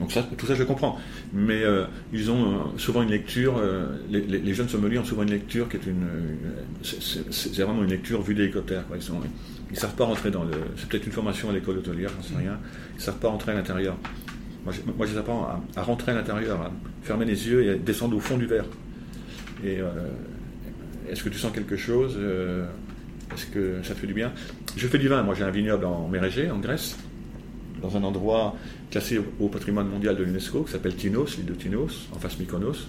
Donc 0.00 0.12
ça, 0.12 0.22
tout 0.36 0.46
ça, 0.46 0.54
je 0.54 0.62
comprends. 0.62 0.98
Mais 1.32 1.62
euh, 1.64 1.84
ils 2.12 2.30
ont 2.30 2.52
euh, 2.52 2.58
souvent 2.76 3.02
une 3.02 3.10
lecture, 3.10 3.56
euh, 3.58 3.86
les, 4.08 4.54
jeunes 4.54 4.68
sommeliers 4.68 4.98
ont 4.98 5.04
souvent 5.04 5.22
une 5.22 5.30
lecture 5.30 5.68
qui 5.68 5.76
est 5.76 5.86
une... 5.86 6.06
c'est 6.82 7.62
vraiment 7.62 7.82
une 7.82 7.90
lecture 7.90 8.22
vue 8.22 8.34
d'hélicoptère. 8.34 8.84
Ils 8.90 9.14
ne 9.14 9.20
ils 9.70 9.78
savent 9.78 9.96
pas 9.96 10.04
rentrer 10.04 10.30
dans 10.30 10.44
le... 10.44 10.52
C'est 10.76 10.88
peut-être 10.88 11.06
une 11.06 11.12
formation 11.12 11.50
à 11.50 11.52
l'école 11.52 11.78
hôtelière, 11.78 12.10
j'en 12.16 12.22
sais 12.22 12.36
rien. 12.36 12.58
Ils 12.92 12.98
ne 12.98 13.02
savent 13.02 13.18
pas 13.18 13.28
rentrer 13.28 13.52
à 13.52 13.54
l'intérieur. 13.54 13.96
Moi, 14.64 14.72
je, 14.72 14.80
moi, 14.92 15.06
les 15.06 15.16
apprends 15.16 15.44
à, 15.44 15.60
à, 15.76 15.82
rentrer 15.82 16.12
à 16.12 16.14
l'intérieur, 16.14 16.60
à 16.60 16.70
fermer 17.02 17.24
les 17.24 17.48
yeux 17.48 17.64
et 17.64 17.70
à 17.70 17.74
descendre 17.74 18.16
au 18.16 18.20
fond 18.20 18.38
du 18.38 18.46
verre. 18.46 18.66
Et 19.64 19.78
est-ce 21.10 21.24
que 21.24 21.28
tu 21.28 21.38
sens 21.38 21.50
quelque 21.52 21.76
chose 21.76 22.16
Est-ce 23.34 23.46
que 23.46 23.82
ça 23.82 23.94
te 23.94 23.98
fait 23.98 24.06
du 24.06 24.14
bien? 24.14 24.32
Je 24.76 24.86
fais 24.86 24.98
du 24.98 25.08
vin. 25.08 25.24
Moi, 25.24 25.34
j'ai 25.34 25.42
un 25.42 25.50
vignoble 25.50 25.84
en 25.84 26.06
Mérégée, 26.06 26.48
en 26.48 26.58
Grèce 26.58 26.96
dans 27.82 27.96
un 27.96 28.02
endroit 28.02 28.56
classé 28.90 29.20
au 29.40 29.48
patrimoine 29.48 29.88
mondial 29.88 30.16
de 30.16 30.24
l'UNESCO 30.24 30.62
qui 30.62 30.72
s'appelle 30.72 30.94
Tinos, 30.94 31.36
l'île 31.36 31.46
de 31.46 31.54
Tinos, 31.54 32.08
en 32.14 32.18
face 32.18 32.38
Mykonos. 32.38 32.86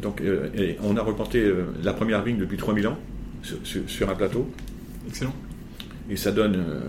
Donc, 0.00 0.20
euh, 0.20 0.48
et 0.54 0.76
on 0.82 0.96
a 0.96 1.02
reporté 1.02 1.40
euh, 1.40 1.66
la 1.82 1.92
première 1.92 2.22
vigne 2.22 2.38
depuis 2.38 2.56
3000 2.56 2.88
ans 2.88 2.98
sur, 3.42 4.08
un 4.08 4.14
plateau. 4.14 4.50
Excellent. 5.08 5.34
Et 6.08 6.16
ça 6.16 6.32
donne 6.32 6.56
euh, 6.56 6.80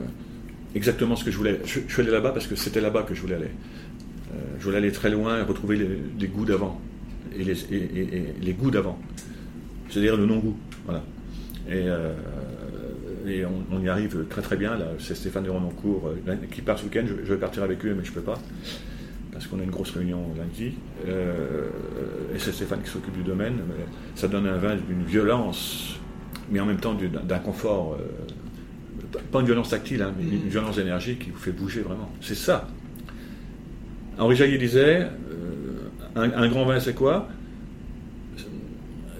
exactement 0.76 1.16
ce 1.16 1.24
que 1.24 1.32
je 1.32 1.38
voulais. 1.38 1.60
Je, 1.66 1.80
suis 1.80 2.02
allé 2.02 2.12
là-bas 2.12 2.32
parce 2.32 2.48
que 2.48 2.56
c'était 2.56 2.82
là-bas 2.82 3.04
que 3.04 3.14
je 3.14 3.22
voulais 3.22 3.36
aller. 3.36 3.52
je 4.60 4.64
voulais 4.64 4.78
aller 4.78 4.92
très 4.92 5.10
loin 5.10 5.40
et 5.40 5.42
retrouver 5.44 5.78
les, 6.20 6.28
goûts 6.28 6.46
d'avant. 6.46 6.80
Et 7.36 7.44
les, 7.44 7.56
les 8.42 8.54
goûts 8.54 8.72
d'avant. 8.72 9.00
C'est-à-dire 9.90 10.18
le 10.18 10.26
non-goût. 10.26 10.58
Voilà. 10.86 11.04
Et 11.70 11.86
et 13.26 13.44
on, 13.46 13.80
y 13.80 13.90
arrive 13.90 14.26
très 14.30 14.42
très 14.42 14.58
bien. 14.58 14.76
Là, 14.78 14.86
c'est 15.00 15.16
Stéphane 15.16 15.44
de 15.44 15.50
Renoncourt 15.50 16.10
euh, 16.28 16.36
qui 16.52 16.62
part 16.62 16.78
ce 16.78 16.86
week-end. 16.86 17.06
Je, 17.08 17.34
vais 17.34 17.40
partir 17.40 17.64
avec 17.64 17.86
eux, 17.86 17.94
mais 17.98 18.04
je 18.04 18.10
ne 18.10 18.16
peux 18.16 18.22
pas 18.22 18.40
parce 19.32 19.48
qu'on 19.48 19.60
a 19.60 19.64
une 19.64 19.72
grosse 19.72 19.92
réunion 19.92 20.26
lundi. 20.38 20.74
Euh, 21.08 21.70
et 22.36 22.40
c'est 22.40 22.52
Stéphane 22.52 22.82
qui 22.82 22.90
s'occupe 22.90 23.14
du 23.14 23.24
domaine. 23.24 23.60
ça 24.16 24.28
donne 24.28 24.48
un 24.48 24.58
vin 24.58 24.76
d'une 24.76 25.04
violence, 25.04 25.96
mais 26.52 26.60
en 26.60 26.66
même 26.66 26.80
temps 26.80 26.94
d'un 26.94 27.40
confort. 27.40 27.98
Euh, 28.00 29.18
pas 29.32 29.40
une 29.40 29.46
violence 29.46 29.70
tactile, 29.70 30.02
hein, 30.02 30.14
mais 30.18 30.24
une 30.24 30.50
violence 30.50 30.76
d'énergie 30.76 31.18
qui 31.18 31.30
vous 31.30 31.38
fait 31.38 31.52
bouger 31.52 31.82
vraiment. 31.82 32.12
C'est 32.20 32.36
ça. 32.36 32.68
Henri 34.18 34.36
Jaillet 34.36 34.58
disait 34.58 35.08
un, 36.16 36.32
un, 36.32 36.48
grand 36.48 36.66
vin, 36.66 36.80
c'est 36.80 36.94
quoi? 36.94 37.28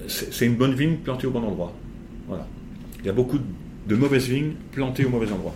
C'est 0.06 0.46
une 0.46 0.56
bonne 0.56 0.74
vigne 0.74 0.96
plantée 0.96 1.26
au 1.26 1.30
bon 1.30 1.42
endroit. 1.42 1.72
Voilà. 2.28 2.46
Il 3.00 3.06
y 3.06 3.08
a 3.08 3.12
beaucoup 3.12 3.38
de 3.38 3.44
de 3.86 3.94
mauvaises 3.94 4.28
vignes 4.28 4.52
plantées 4.72 5.04
au 5.04 5.10
mauvais 5.10 5.30
endroit. 5.32 5.54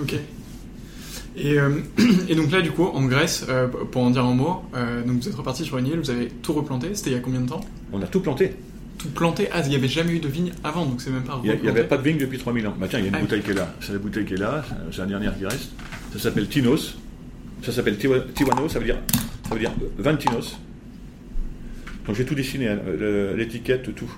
Ok. 0.00 0.14
Et, 1.36 1.58
euh, 1.58 1.70
et, 2.28 2.34
donc 2.34 2.50
là, 2.50 2.60
du 2.62 2.70
coup, 2.70 2.84
en 2.84 3.04
Grèce, 3.04 3.46
euh, 3.48 3.66
pour 3.66 4.02
en 4.02 4.10
dire 4.10 4.24
un 4.24 4.34
mot, 4.34 4.62
euh, 4.74 5.02
donc 5.02 5.20
vous 5.20 5.28
êtes 5.28 5.34
reparti 5.34 5.64
sur 5.64 5.78
une 5.78 5.86
île, 5.86 5.98
vous 5.98 6.10
avez 6.10 6.28
tout 6.28 6.52
replanté. 6.52 6.94
C'était 6.94 7.10
il 7.10 7.14
y 7.14 7.16
a 7.16 7.20
combien 7.20 7.40
de 7.40 7.48
temps? 7.48 7.60
On 7.92 8.00
a 8.02 8.06
tout 8.06 8.20
planté. 8.20 8.52
Tout 8.98 9.08
planté 9.10 9.48
Ah, 9.52 9.60
il 9.64 9.70
n'y 9.70 9.74
avait 9.74 9.88
jamais 9.88 10.12
eu 10.12 10.20
de 10.20 10.28
vigne 10.28 10.52
avant, 10.62 10.86
donc 10.86 11.00
c'est 11.00 11.10
même 11.10 11.24
pas. 11.24 11.40
Il 11.44 11.50
n'y 11.60 11.68
avait 11.68 11.84
pas 11.84 11.96
de 11.96 12.02
vigne 12.02 12.18
depuis 12.18 12.38
3000 12.38 12.66
ans. 12.68 12.74
Bah 12.78 12.86
tiens, 12.88 13.00
il 13.00 13.02
y 13.02 13.06
a 13.06 13.08
une 13.08 13.16
ah 13.16 13.20
bouteille 13.20 13.42
qui 13.42 13.50
est 13.50 13.54
là. 13.54 13.74
C'est 13.80 13.92
la 13.92 13.98
bouteille 13.98 14.24
qui 14.24 14.34
est 14.34 14.38
là, 14.38 14.64
c'est 14.92 14.98
la 14.98 15.06
dernière 15.06 15.36
qui 15.36 15.44
reste. 15.44 15.72
Ça 16.12 16.18
s'appelle 16.18 16.48
Tinos. 16.48 16.96
Ça 17.62 17.72
s'appelle 17.72 17.96
Tiwano, 17.96 18.68
ça 18.68 18.78
veut 18.78 18.84
dire, 18.84 18.98
ça 19.48 19.54
veut 19.54 19.60
dire 19.60 19.72
20 19.98 20.16
Tinos. 20.16 20.58
Donc 22.06 22.14
j'ai 22.14 22.26
tout 22.26 22.34
dessiné, 22.34 22.68
hein, 22.68 22.78
l'étiquette, 23.36 23.94
tout. 23.94 24.10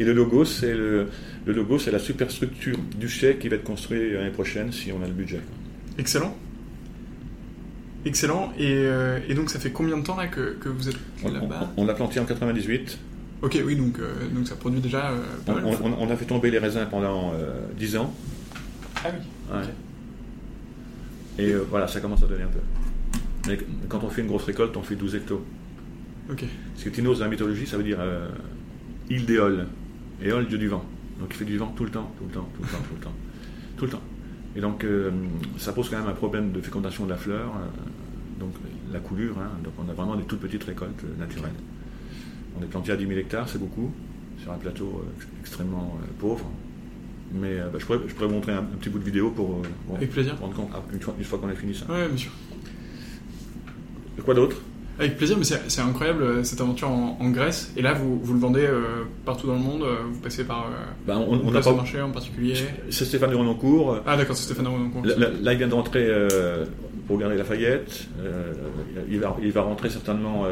Et 0.00 0.04
le 0.04 0.14
logo, 0.14 0.46
c'est 0.46 0.72
le, 0.72 1.10
logo, 1.46 1.78
c'est 1.78 1.90
la 1.90 1.98
superstructure 1.98 2.78
du 2.98 3.06
chèque 3.06 3.40
qui 3.40 3.50
va 3.50 3.56
être 3.56 3.64
construit 3.64 4.14
l'année 4.14 4.30
prochaine 4.30 4.72
si 4.72 4.90
on 4.92 5.02
a 5.02 5.06
le 5.06 5.12
budget. 5.12 5.40
Excellent. 5.98 6.34
Excellent. 8.06 8.50
Euh, 8.58 9.18
et, 9.28 9.34
donc, 9.34 9.50
ça 9.50 9.60
fait 9.60 9.72
combien 9.72 9.98
de 9.98 10.02
temps 10.02 10.16
là 10.16 10.26
que, 10.28 10.56
vous 10.70 10.88
êtes 10.88 10.96
là-bas 11.22 11.74
On, 11.76 11.84
l'a 11.84 11.92
planté 11.92 12.18
en 12.18 12.24
98. 12.24 12.98
Ok, 13.42 13.60
oui, 13.62 13.76
donc, 13.76 13.98
euh, 13.98 14.26
donc 14.34 14.48
ça 14.48 14.56
produit 14.56 14.80
déjà. 14.80 15.10
Euh, 15.10 15.18
on, 15.98 16.08
a 16.08 16.16
fait 16.16 16.24
tomber 16.24 16.50
les 16.50 16.58
raisins 16.58 16.86
pendant 16.90 17.34
10 17.76 17.96
ans. 17.98 18.14
Ah 19.04 19.10
oui. 19.52 19.66
Et 21.44 21.52
voilà, 21.68 21.86
ça 21.88 22.00
commence 22.00 22.22
à 22.22 22.26
donner 22.26 22.44
un 22.44 22.48
peu. 22.48 22.60
Mais 23.48 23.58
quand 23.90 24.02
on 24.02 24.08
fait 24.08 24.22
une 24.22 24.28
grosse 24.28 24.44
récolte, 24.44 24.74
on 24.78 24.82
fait 24.82 24.96
12 24.96 25.16
hectos. 25.16 25.44
Ok. 26.30 26.46
Parce 26.72 26.84
que 26.84 26.88
Tinos, 26.88 27.18
dans 27.18 27.26
la 27.26 27.30
mythologie, 27.30 27.66
ça 27.66 27.76
veut 27.76 27.84
dire 27.84 27.98
île 29.10 29.26
d'éole. 29.26 29.66
Et 30.22 30.30
dieu 30.44 30.58
du 30.58 30.68
vent. 30.68 30.84
Donc 31.18 31.28
il 31.30 31.36
fait 31.36 31.44
du 31.44 31.58
vent 31.58 31.72
tout 31.76 31.84
le 31.84 31.90
temps, 31.90 32.10
tout 32.18 32.24
le 32.24 32.30
temps, 32.30 32.48
tout 32.56 32.62
le 32.62 32.68
temps, 32.68 32.82
tout 32.88 32.94
le 32.94 33.00
temps. 33.00 33.14
Tout 33.76 33.84
le 33.86 33.90
temps. 33.90 34.02
Et 34.56 34.60
donc 34.60 34.84
euh, 34.84 35.10
ça 35.58 35.72
pose 35.72 35.88
quand 35.88 35.98
même 35.98 36.08
un 36.08 36.14
problème 36.14 36.52
de 36.52 36.60
fécondation 36.60 37.04
de 37.04 37.10
la 37.10 37.16
fleur, 37.16 37.50
euh, 37.54 38.40
donc 38.40 38.52
la 38.92 38.98
coulure. 38.98 39.38
Hein. 39.38 39.50
donc 39.62 39.74
on 39.78 39.88
a 39.88 39.92
vraiment 39.92 40.16
des 40.16 40.24
toutes 40.24 40.40
petites 40.40 40.64
récoltes 40.64 41.04
euh, 41.04 41.20
naturelles. 41.20 41.54
On 42.58 42.62
est 42.62 42.66
planté 42.66 42.90
à 42.92 42.96
10 42.96 43.06
000 43.06 43.18
hectares, 43.18 43.48
c'est 43.48 43.58
beaucoup, 43.60 43.92
sur 44.42 44.50
un 44.50 44.56
plateau 44.56 45.04
extrêmement 45.40 45.96
pauvre. 46.18 46.50
Mais 47.32 47.58
bah, 47.72 47.78
je, 47.78 47.86
pourrais, 47.86 48.00
je, 48.08 48.12
pourrais, 48.12 48.28
montrer 48.28 48.52
un, 48.52 48.64
petit 48.64 48.90
bout 48.90 48.98
de 48.98 49.04
vidéo 49.04 49.30
pour, 49.30 49.62
Avec 49.94 50.10
plaisir. 50.10 50.36
rendre 50.40 50.54
compte 50.54 50.70
ah, 50.74 50.82
une 50.92 51.00
fois, 51.00 51.14
fois 51.22 51.38
qu'on 51.38 51.48
a 51.48 51.54
fini 51.54 51.72
ça. 51.72 51.86
Oui, 51.88 52.08
bien 52.08 52.16
sûr. 52.16 52.32
quoi 54.24 54.34
d'autre? 54.34 54.56
Avec 55.00 55.16
plaisir, 55.16 55.36
mais 55.38 55.44
c'est 55.44 55.80
incroyable 55.80 56.22
euh, 56.22 56.44
cette 56.44 56.60
aventure 56.60 56.90
en, 56.90 57.30
Grèce. 57.30 57.72
Et 57.76 57.82
là, 57.82 57.94
vous, 57.94 58.20
vous 58.22 58.34
le 58.34 58.38
vendez 58.38 58.64
euh, 58.64 59.04
partout 59.24 59.46
dans 59.46 59.54
le 59.54 59.60
monde 59.60 59.82
euh, 59.82 59.96
Vous 60.10 60.20
passez 60.20 60.44
par 60.44 60.70
ben, 61.06 61.16
on, 61.16 61.40
on 61.44 61.54
a 61.54 61.60
pas... 61.60 61.72
marché 61.72 62.00
en 62.00 62.10
particulier 62.10 62.54
C'est 62.90 63.04
Stéphane 63.04 63.30
de 63.30 63.36
Renoncourt. 63.36 64.00
Ah 64.06 64.16
d'accord, 64.16 64.36
c'est 64.36 64.44
Stéphane 64.44 64.64
de 64.64 64.70
Renoncourt. 64.70 65.04
Là, 65.06 65.52
il 65.52 65.58
vient 65.58 65.68
de 65.68 65.74
rentrer 65.74 66.08
pour 67.06 67.18
garder 67.18 67.36
Lafayette. 67.36 68.08
il, 69.10 69.20
va, 69.20 69.36
il 69.42 69.52
va 69.52 69.62
rentrer 69.62 69.90
certainement 69.90 70.44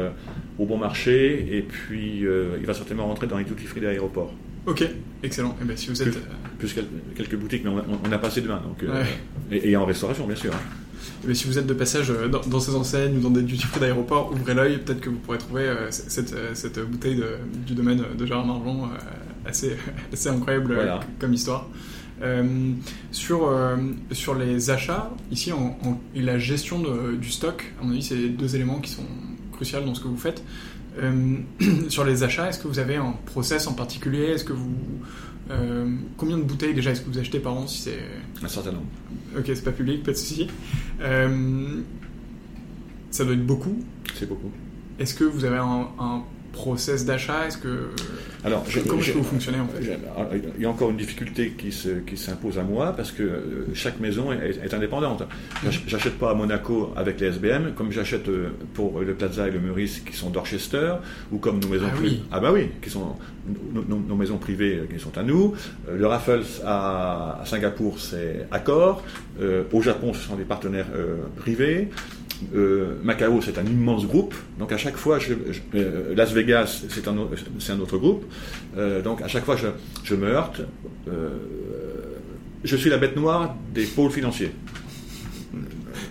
au 0.57 0.65
bon 0.65 0.77
marché. 0.77 1.57
Et 1.57 1.61
puis, 1.61 2.23
il 2.59 2.65
va 2.65 2.73
certainement 2.73 3.07
rentrer 3.07 3.27
dans 3.27 3.37
les 3.37 3.43
duty 3.43 3.65
free 3.65 3.81
de 3.81 3.85
l'aéroport. 3.85 4.33
Ok, 4.65 4.83
excellent. 5.23 5.51
Et 5.51 5.63
eh 5.63 5.65
ben, 5.65 5.77
si 5.77 5.89
vous 5.89 6.01
êtes... 6.01 6.17
Plus, 6.57 6.75
quelques 7.15 7.35
boutiques, 7.35 7.63
mais 7.63 7.71
on, 7.71 8.11
a 8.11 8.17
passé 8.17 8.41
demain. 8.41 8.61
Donc, 8.63 8.83
et, 9.51 9.69
et, 9.69 9.77
en 9.77 9.85
restauration, 9.85 10.27
bien 10.27 10.35
sûr. 10.35 10.51
Mais 11.25 11.33
si 11.33 11.45
vous 11.45 11.57
êtes 11.57 11.67
de 11.67 11.73
passage 11.73 12.11
euh, 12.11 12.27
dans, 12.27 12.59
ces 12.59 12.75
enseignes 12.75 13.17
ou 13.17 13.21
dans 13.21 13.29
des 13.29 13.41
duty 13.41 13.65
free 13.65 13.79
d'aéroport, 13.79 14.31
ouvrez 14.31 14.53
l'œil, 14.53 14.77
peut-être 14.79 15.01
que 15.01 15.09
vous 15.09 15.17
pourrez 15.17 15.37
trouver 15.37 15.63
euh, 15.63 15.91
cette, 15.91 16.33
euh, 16.33 16.51
cette, 16.53 16.79
bouteille 16.79 17.23
du 17.65 17.73
domaine 17.73 18.03
de 18.17 18.25
Gérard 18.25 18.45
Marjon 18.45 18.89
assez, 19.45 19.75
assez 20.13 20.29
incroyable 20.29 20.77
comme 21.19 21.33
histoire. 21.33 21.67
sur, 23.11 23.53
sur 24.11 24.35
les 24.35 24.69
achats, 24.69 25.11
ici, 25.31 25.51
en, 25.51 25.77
et 26.15 26.21
la 26.21 26.37
gestion 26.37 26.83
du 27.19 27.29
stock, 27.29 27.73
à 27.81 27.85
mon 27.85 27.91
avis, 27.91 28.03
c'est 28.03 28.29
deux 28.29 28.55
éléments 28.55 28.79
qui 28.79 28.91
sont 28.91 29.05
cruciaux 29.53 29.81
dans 29.81 29.95
ce 29.95 30.01
que 30.01 30.07
vous 30.07 30.17
faites. 30.17 30.43
sur 31.89 32.03
les 32.03 32.23
achats, 32.23 32.49
est-ce 32.49 32.59
que 32.59 32.67
vous 32.67 32.79
avez 32.79 32.97
un 32.97 33.13
process 33.25 33.67
en 33.67 33.73
particulier? 33.73 34.25
Est-ce 34.25 34.43
que 34.43 34.53
vous 34.53 34.75
euh, 35.49 35.89
combien 36.17 36.37
de 36.37 36.43
bouteilles 36.43 36.73
déjà 36.73 36.91
est-ce 36.91 37.01
que 37.01 37.09
vous 37.09 37.17
achetez 37.17 37.39
par 37.39 37.53
an 37.53 37.67
si 37.67 37.79
c'est... 37.79 37.99
Un 38.43 38.47
certain 38.47 38.71
nombre. 38.71 38.85
Ok, 39.37 39.45
c'est 39.47 39.63
pas 39.63 39.71
public, 39.71 40.03
pas 40.03 40.11
de 40.11 40.17
souci. 40.17 40.47
Euh, 41.01 41.81
ça 43.11 43.25
doit 43.25 43.33
être 43.33 43.45
beaucoup. 43.45 43.83
C'est 44.15 44.27
beaucoup. 44.27 44.51
Est-ce 44.99 45.13
que 45.13 45.23
vous 45.23 45.45
avez 45.45 45.57
un 45.57 46.23
process 46.59 47.05
d'achat 47.05 47.47
Est-ce 47.47 47.57
que 47.57 47.89
alors 48.43 48.65
comment 48.87 49.01
est-ce 49.01 49.11
que 49.11 49.17
vous 49.17 49.23
fonctionnez 49.23 49.59
en 49.59 49.67
fait? 49.67 49.97
Il 50.57 50.61
y 50.61 50.65
a 50.65 50.69
encore 50.69 50.89
une 50.89 50.97
difficulté 50.97 51.51
qui, 51.57 51.69
qui 52.05 52.17
s'impose 52.17 52.59
à 52.59 52.63
moi 52.63 52.93
parce 52.95 53.11
que 53.11 53.23
euh, 53.23 53.67
chaque 53.73 53.99
maison 53.99 54.31
est, 54.31 54.73
indépendante. 54.73 55.23
J'achète 55.87 56.17
pas 56.17 56.31
à 56.31 56.33
Monaco 56.33 56.93
avec 56.95 57.19
les 57.19 57.27
SBM 57.27 57.73
comme 57.75 57.91
j'achète 57.91 58.27
euh, 58.27 58.49
pour 58.73 58.99
le 58.99 59.13
Plaza 59.13 59.47
et 59.47 59.51
le 59.51 59.59
Meurice 59.59 59.99
qui 59.99 60.15
sont 60.15 60.29
Dorchester 60.29 60.95
ou 61.31 61.37
comme 61.37 61.59
nos 61.59 61.69
maisons 61.69 61.87
ah 61.91 61.95
privées. 61.95 62.19
Ah 62.31 62.39
bah 62.39 62.51
oui, 62.53 62.69
qui 62.81 62.89
sont 62.89 63.15
nos, 63.73 64.15
maisons 64.15 64.37
privées 64.37 64.81
qui 64.93 64.99
sont 64.99 65.17
à 65.17 65.23
nous. 65.23 65.53
Euh, 65.87 65.97
le 65.97 66.07
Raffles 66.07 66.43
à, 66.65 67.41
Singapour 67.45 67.99
c'est 67.99 68.47
Accor. 68.51 69.03
au 69.71 69.81
Japon 69.81 70.13
ce 70.13 70.27
sont 70.27 70.35
des 70.35 70.43
partenaires 70.43 70.87
privés. 71.37 71.89
Euh, 72.55 72.95
Macao, 73.03 73.41
c'est 73.41 73.57
un 73.57 73.65
immense 73.65 74.05
groupe. 74.05 74.33
Donc 74.57 74.71
à 74.71 74.77
chaque 74.77 74.97
fois, 74.97 75.19
je, 75.19 75.33
euh, 75.75 76.15
Las 76.15 76.31
Vegas, 76.31 76.83
c'est 76.89 77.07
un, 77.07 77.17
un, 77.17 77.79
autre 77.79 77.97
groupe. 77.97 78.25
Euh, 78.77 79.01
donc 79.01 79.21
à 79.21 79.27
chaque 79.27 79.45
fois, 79.45 79.55
je, 79.55 79.67
je 80.03 80.15
me 80.15 80.27
heurte. 80.27 80.61
je 82.63 82.75
suis 82.75 82.89
la 82.89 82.97
bête 82.97 83.15
noire 83.15 83.55
des 83.73 83.85
pôles 83.85 84.11
financiers. 84.11 84.51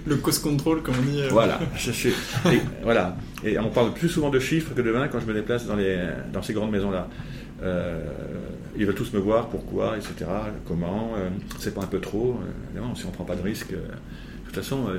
Le 0.07 0.17
cost 0.17 0.43
control, 0.43 0.83
comme 0.83 0.95
on 0.99 1.03
dit. 1.03 1.23
Voilà. 1.31 1.59
et, 2.47 2.61
voilà. 2.83 3.17
Et 3.45 3.59
on 3.59 3.71
parle 3.71 3.93
plus 3.93 4.09
souvent 4.09 4.31
de 4.31 4.39
chiffres 4.39 4.75
que 4.75 4.83
de 4.83 4.91
vin 4.91 5.09
quand 5.09 5.21
je 5.21 5.27
me 5.27 5.35
déplace 5.35 5.67
dans, 5.67 5.77
les, 5.77 5.99
dans 6.33 6.43
ces 6.43 6.53
grandes 6.53 6.71
maisons-là. 6.71 7.09
ils 8.77 8.87
veulent 8.87 8.95
tous 8.95 9.13
me 9.13 9.19
voir, 9.19 9.49
pourquoi, 9.49 9.97
etc. 9.97 10.31
Comment. 10.67 11.15
c'est 11.59 11.75
pas 11.75 11.83
un 11.83 11.87
peu 11.87 12.01
trop. 12.01 12.39
évidemment, 12.71 12.95
si 12.95 13.07
on 13.07 13.11
prend 13.11 13.25
pas 13.25 13.37
de 13.37 13.43
risque 13.43 13.75
toute 14.49 14.63
façon, 14.63 14.89
euh, 14.89 14.99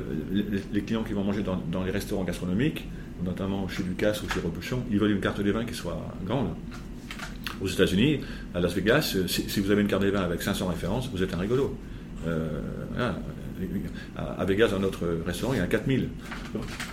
les, 0.72 0.82
clients 0.82 1.04
qui 1.04 1.14
vont 1.14 1.24
manger 1.24 1.44
dans, 1.44 1.84
les 1.84 1.92
restaurants 1.92 2.24
gastronomiques, 2.24 2.88
notamment 3.24 3.68
chez 3.68 3.84
Lucas 3.84 4.22
ou 4.24 4.32
chez 4.32 4.40
Rebuchon, 4.40 4.84
ils 4.92 5.00
veulent 5.00 5.12
une 5.12 5.20
carte 5.20 5.42
des 5.42 5.52
vins 5.52 5.66
qui 5.66 5.74
soit 5.74 6.00
grande. 6.26 6.50
Aux 7.62 7.68
États-Unis, 7.68 8.22
à 8.54 8.60
Las 8.60 8.74
Vegas, 8.74 9.14
euh, 9.16 9.28
si, 9.28 9.60
vous 9.60 9.72
avez 9.72 9.82
une 9.82 9.88
carte 9.88 10.04
des 10.04 10.12
vins 10.12 10.22
avec 10.22 10.42
500 10.42 10.68
références, 10.68 11.10
vous 11.12 11.22
êtes 11.24 11.34
un 11.34 11.40
rigolo. 11.40 11.76
Euh, 12.28 12.62
À, 14.16 14.46
Vegas, 14.46 14.70
dans 14.70 14.80
notre 14.80 15.06
restaurant, 15.26 15.54
il 15.54 15.58
y 15.58 15.62
en 15.62 15.66
a 15.66 15.68
4000. 15.68 16.10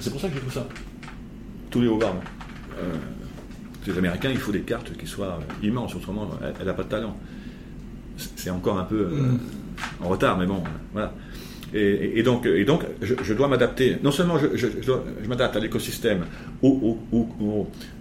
C'est 0.00 0.10
pour 0.10 0.20
ça 0.20 0.28
que 0.28 0.34
j'ai 0.34 0.40
tout 0.40 0.50
ça. 0.50 0.66
Tous 1.70 1.80
les 1.80 1.88
hauts 1.88 2.00
euh, 2.02 2.94
les 3.86 3.98
Américains, 3.98 4.30
il 4.30 4.38
faut 4.38 4.50
des 4.50 4.62
cartes 4.62 4.96
qui 4.96 5.06
soient 5.06 5.38
immenses, 5.62 5.94
autrement, 5.94 6.28
elle 6.58 6.66
n'a 6.66 6.74
pas 6.74 6.82
de 6.82 6.88
talent. 6.88 7.16
C'est 8.16 8.50
encore 8.50 8.78
un 8.78 8.84
peu 8.84 9.06
mm. 9.06 9.38
en 10.02 10.08
retard, 10.08 10.38
mais 10.38 10.46
bon, 10.46 10.62
voilà. 10.92 11.12
Et, 11.76 12.22
donc, 12.22 12.46
je, 13.02 13.34
dois 13.34 13.48
m'adapter. 13.48 13.96
Non 14.02 14.10
seulement 14.10 14.38
je, 14.38 15.28
m'adapte 15.28 15.56
à 15.56 15.60
l'écosystème, 15.60 16.24
au, 16.62 16.98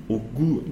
goût 0.09 0.63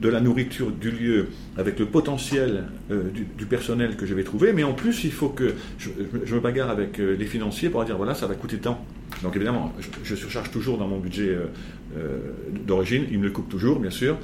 de 0.00 0.08
la 0.08 0.20
nourriture 0.20 0.70
du 0.70 0.90
lieu, 0.90 1.28
avec 1.56 1.78
le 1.78 1.86
potentiel 1.86 2.64
euh, 2.90 3.10
du, 3.10 3.46
personnel 3.46 3.96
que 3.96 4.06
je 4.06 4.14
vais 4.14 4.24
trouver, 4.24 4.52
mais 4.52 4.62
en 4.62 4.74
plus, 4.74 5.04
il 5.04 5.12
faut 5.12 5.28
que 5.28 5.54
je, 5.78 5.90
me 6.34 6.40
bagarre 6.40 6.70
avec 6.70 7.00
euh, 7.00 7.16
les 7.18 7.26
financiers 7.26 7.68
pour 7.68 7.84
dire 7.84 7.96
voilà, 7.96 8.14
ça 8.14 8.26
va 8.26 8.34
coûter 8.34 8.58
tant. 8.58 8.84
Donc 9.22 9.36
évidemment, 9.36 9.72
je, 10.04 10.14
surcharge 10.14 10.50
toujours 10.50 10.78
dans 10.78 10.88
mon 10.88 10.98
budget 10.98 11.36
euh, 11.96 12.18
d'origine, 12.66 13.04
il 13.10 13.18
me 13.18 13.24
le 13.24 13.30
coupe 13.30 13.48
toujours, 13.48 13.80
bien 13.80 13.90
sûr 13.90 14.16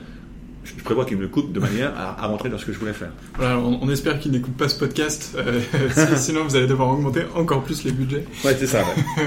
je 0.64 0.74
prévois 0.84 1.04
qu'il 1.04 1.16
me 1.16 1.28
coupe 1.28 1.52
de 1.52 1.60
manière 1.60 1.92
à, 1.98 2.26
rentrer 2.26 2.48
dans 2.48 2.58
ce 2.58 2.64
que 2.64 2.72
je 2.72 2.78
voulais 2.78 2.92
faire. 2.92 3.10
Voilà, 3.36 3.58
on, 3.58 3.88
espère 3.90 4.18
qu'il 4.20 4.32
n'écoute 4.32 4.56
pas 4.56 4.68
ce 4.68 4.78
podcast, 4.78 5.36
euh, 5.36 5.60
sinon 6.16 6.44
vous 6.44 6.56
allez 6.56 6.66
devoir 6.66 6.88
augmenter 6.90 7.22
encore 7.34 7.62
plus 7.62 7.84
les 7.84 7.92
budgets. 7.92 8.24
Ouais, 8.44 8.56
c'est 8.58 8.66
ça. 8.66 8.84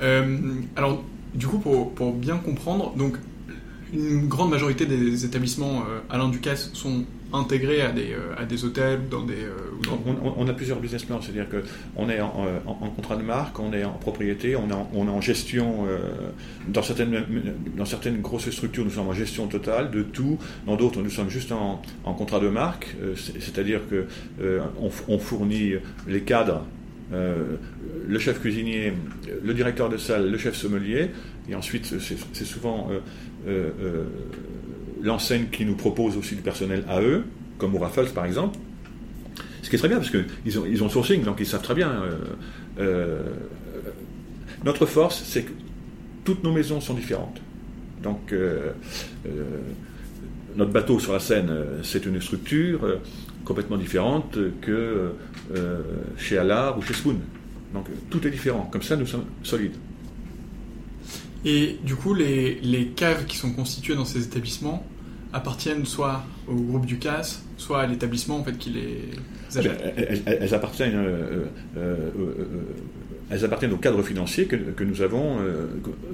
Euh, 0.00 0.38
alors, 0.76 1.02
du 1.34 1.48
coup, 1.48 1.58
pour, 1.58 1.92
pour, 1.92 2.12
bien 2.12 2.36
comprendre, 2.36 2.94
donc 2.94 3.16
une 3.92 4.28
grande 4.28 4.48
majorité 4.48 4.86
des 4.86 5.24
établissements 5.24 5.80
euh, 5.90 5.98
Alain 6.08 6.28
Ducasse 6.28 6.70
sont 6.72 7.04
intégrés 7.32 7.82
à 7.82 7.92
des, 7.92 8.12
euh, 8.12 8.34
à 8.36 8.44
des 8.44 8.64
hôtels 8.64 9.08
dans 9.10 9.22
des... 9.22 9.34
Euh, 9.34 9.96
on, 10.36 10.48
a 10.48 10.52
plusieurs 10.52 10.80
business 10.80 11.04
plans, 11.04 11.20
c'est-à-dire 11.20 11.46
qu'on 11.48 12.08
est 12.08 12.20
en, 12.20 12.32
contrat 12.96 13.16
de 13.16 13.22
marque, 13.22 13.58
on 13.58 13.72
est 13.72 13.84
en 13.84 13.92
propriété, 13.92 14.56
on 14.56 14.68
est 14.68 14.72
en, 14.72 14.90
on 14.92 15.06
est 15.06 15.10
en 15.10 15.20
gestion, 15.20 15.86
dans, 16.66 16.82
certaines, 16.82 17.24
dans 17.76 17.84
certaines 17.84 18.20
grosses 18.20 18.50
structures 18.50 18.84
nous 18.84 18.90
sommes 18.90 19.08
en 19.08 19.12
gestion 19.12 19.46
totale 19.46 19.90
de 19.90 20.02
tout, 20.02 20.38
dans 20.66 20.76
d'autres 20.76 21.00
nous 21.00 21.10
sommes 21.10 21.30
juste 21.30 21.52
en, 21.52 21.80
contrat 22.04 22.40
de 22.40 22.48
marque, 22.48 22.96
c'est-à-dire 23.16 23.80
que 23.88 24.06
on, 25.08 25.18
fournit 25.18 25.74
les 26.06 26.22
cadres 26.22 26.64
le 27.12 28.18
chef 28.18 28.40
cuisinier, 28.40 28.92
le 29.42 29.54
directeur 29.54 29.88
de 29.88 29.96
salle, 29.96 30.30
le 30.30 30.38
chef 30.38 30.54
sommelier, 30.54 31.10
et 31.48 31.54
ensuite 31.54 31.94
c'est 32.00 32.44
souvent 32.44 32.88
euh, 33.46 33.70
euh, 33.80 34.04
l'enseigne 35.02 35.46
qui 35.50 35.64
nous 35.64 35.74
propose 35.74 36.16
aussi 36.16 36.34
du 36.34 36.42
personnel 36.42 36.84
à 36.88 37.00
eux, 37.00 37.24
comme 37.58 37.74
au 37.74 37.78
Raffles 37.78 38.10
par 38.14 38.24
exemple. 38.24 38.58
Ce 39.62 39.70
qui 39.70 39.76
est 39.76 39.78
très 39.78 39.88
bien 39.88 39.98
parce 39.98 40.10
qu'ils 40.10 40.58
ont, 40.58 40.64
ils 40.66 40.82
ont 40.82 40.88
sourcing, 40.88 41.22
donc 41.22 41.36
ils 41.40 41.46
savent 41.46 41.62
très 41.62 41.74
bien. 41.74 42.02
Euh, 42.78 43.22
notre 44.64 44.86
force, 44.86 45.22
c'est 45.24 45.42
que 45.42 45.52
toutes 46.24 46.42
nos 46.44 46.52
maisons 46.52 46.80
sont 46.80 46.94
différentes. 46.94 47.40
Donc, 48.02 48.32
notre 50.56 50.70
bateau 50.70 50.98
sur 51.00 51.12
la 51.12 51.20
Seine, 51.20 51.52
c'est 51.82 52.06
une 52.06 52.20
structure 52.20 52.80
complètement 53.44 53.76
différente 53.76 54.38
que 54.60 55.12
chez 56.16 56.38
Allard 56.38 56.78
ou 56.78 56.82
chez 56.82 56.94
Spoon. 56.94 57.18
Donc, 57.74 57.86
tout 58.10 58.26
est 58.26 58.30
différent. 58.30 58.68
Comme 58.72 58.82
ça, 58.82 58.96
nous 58.96 59.06
sommes 59.06 59.24
solides. 59.42 59.74
Et 61.44 61.78
du 61.84 61.94
coup, 61.94 62.14
les, 62.14 62.58
les, 62.62 62.88
caves 62.88 63.26
qui 63.26 63.36
sont 63.36 63.52
constituées 63.52 63.94
dans 63.94 64.04
ces 64.04 64.24
établissements 64.24 64.84
appartiennent 65.32 65.84
soit 65.84 66.24
au 66.48 66.54
groupe 66.54 66.86
du 66.86 66.98
CAS, 66.98 67.42
soit 67.56 67.80
à 67.80 67.86
l'établissement 67.86 68.38
en 68.38 68.44
fait 68.44 68.58
qui 68.58 68.70
les 68.70 69.02
ah 69.56 69.60
ben, 69.62 69.72
elles, 70.26 70.54
appartiennent, 70.54 70.96
euh, 70.96 71.44
euh, 71.76 72.10
euh, 72.18 72.44
elles 73.30 73.44
appartiennent 73.44 73.72
au 73.72 73.78
cadre 73.78 74.02
financier 74.02 74.46
que, 74.46 74.56
que 74.56 74.84
nous 74.84 75.02
avons, 75.02 75.38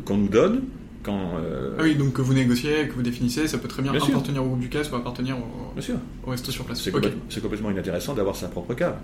qu'on 0.05 0.17
nous 0.17 0.29
donne. 0.29 0.63
Quand, 1.03 1.33
Ah 1.79 1.83
oui, 1.83 1.97
donc 1.97 2.15
que 2.15 2.23
vous 2.23 2.33
négociez, 2.33 2.89
que 2.89 2.95
vous 2.95 3.03
définissez, 3.03 3.47
ça 3.47 3.59
peut 3.59 3.69
très 3.69 3.83
bien, 3.83 3.93
appartenir 3.93 4.43
au 4.43 4.47
groupe 4.47 4.61
du 4.61 4.69
CAS 4.69 4.89
ou 4.91 4.97
appartenir 4.97 5.37
au, 5.37 5.79
bien 5.79 6.01
au 6.27 6.31
resto 6.31 6.51
sur 6.51 6.65
place. 6.65 6.81
C'est 6.81 7.41
complètement 7.43 7.71
inintéressant 7.71 8.15
d'avoir 8.15 8.37
sa 8.37 8.49
propre 8.49 8.75
cave. 8.75 8.97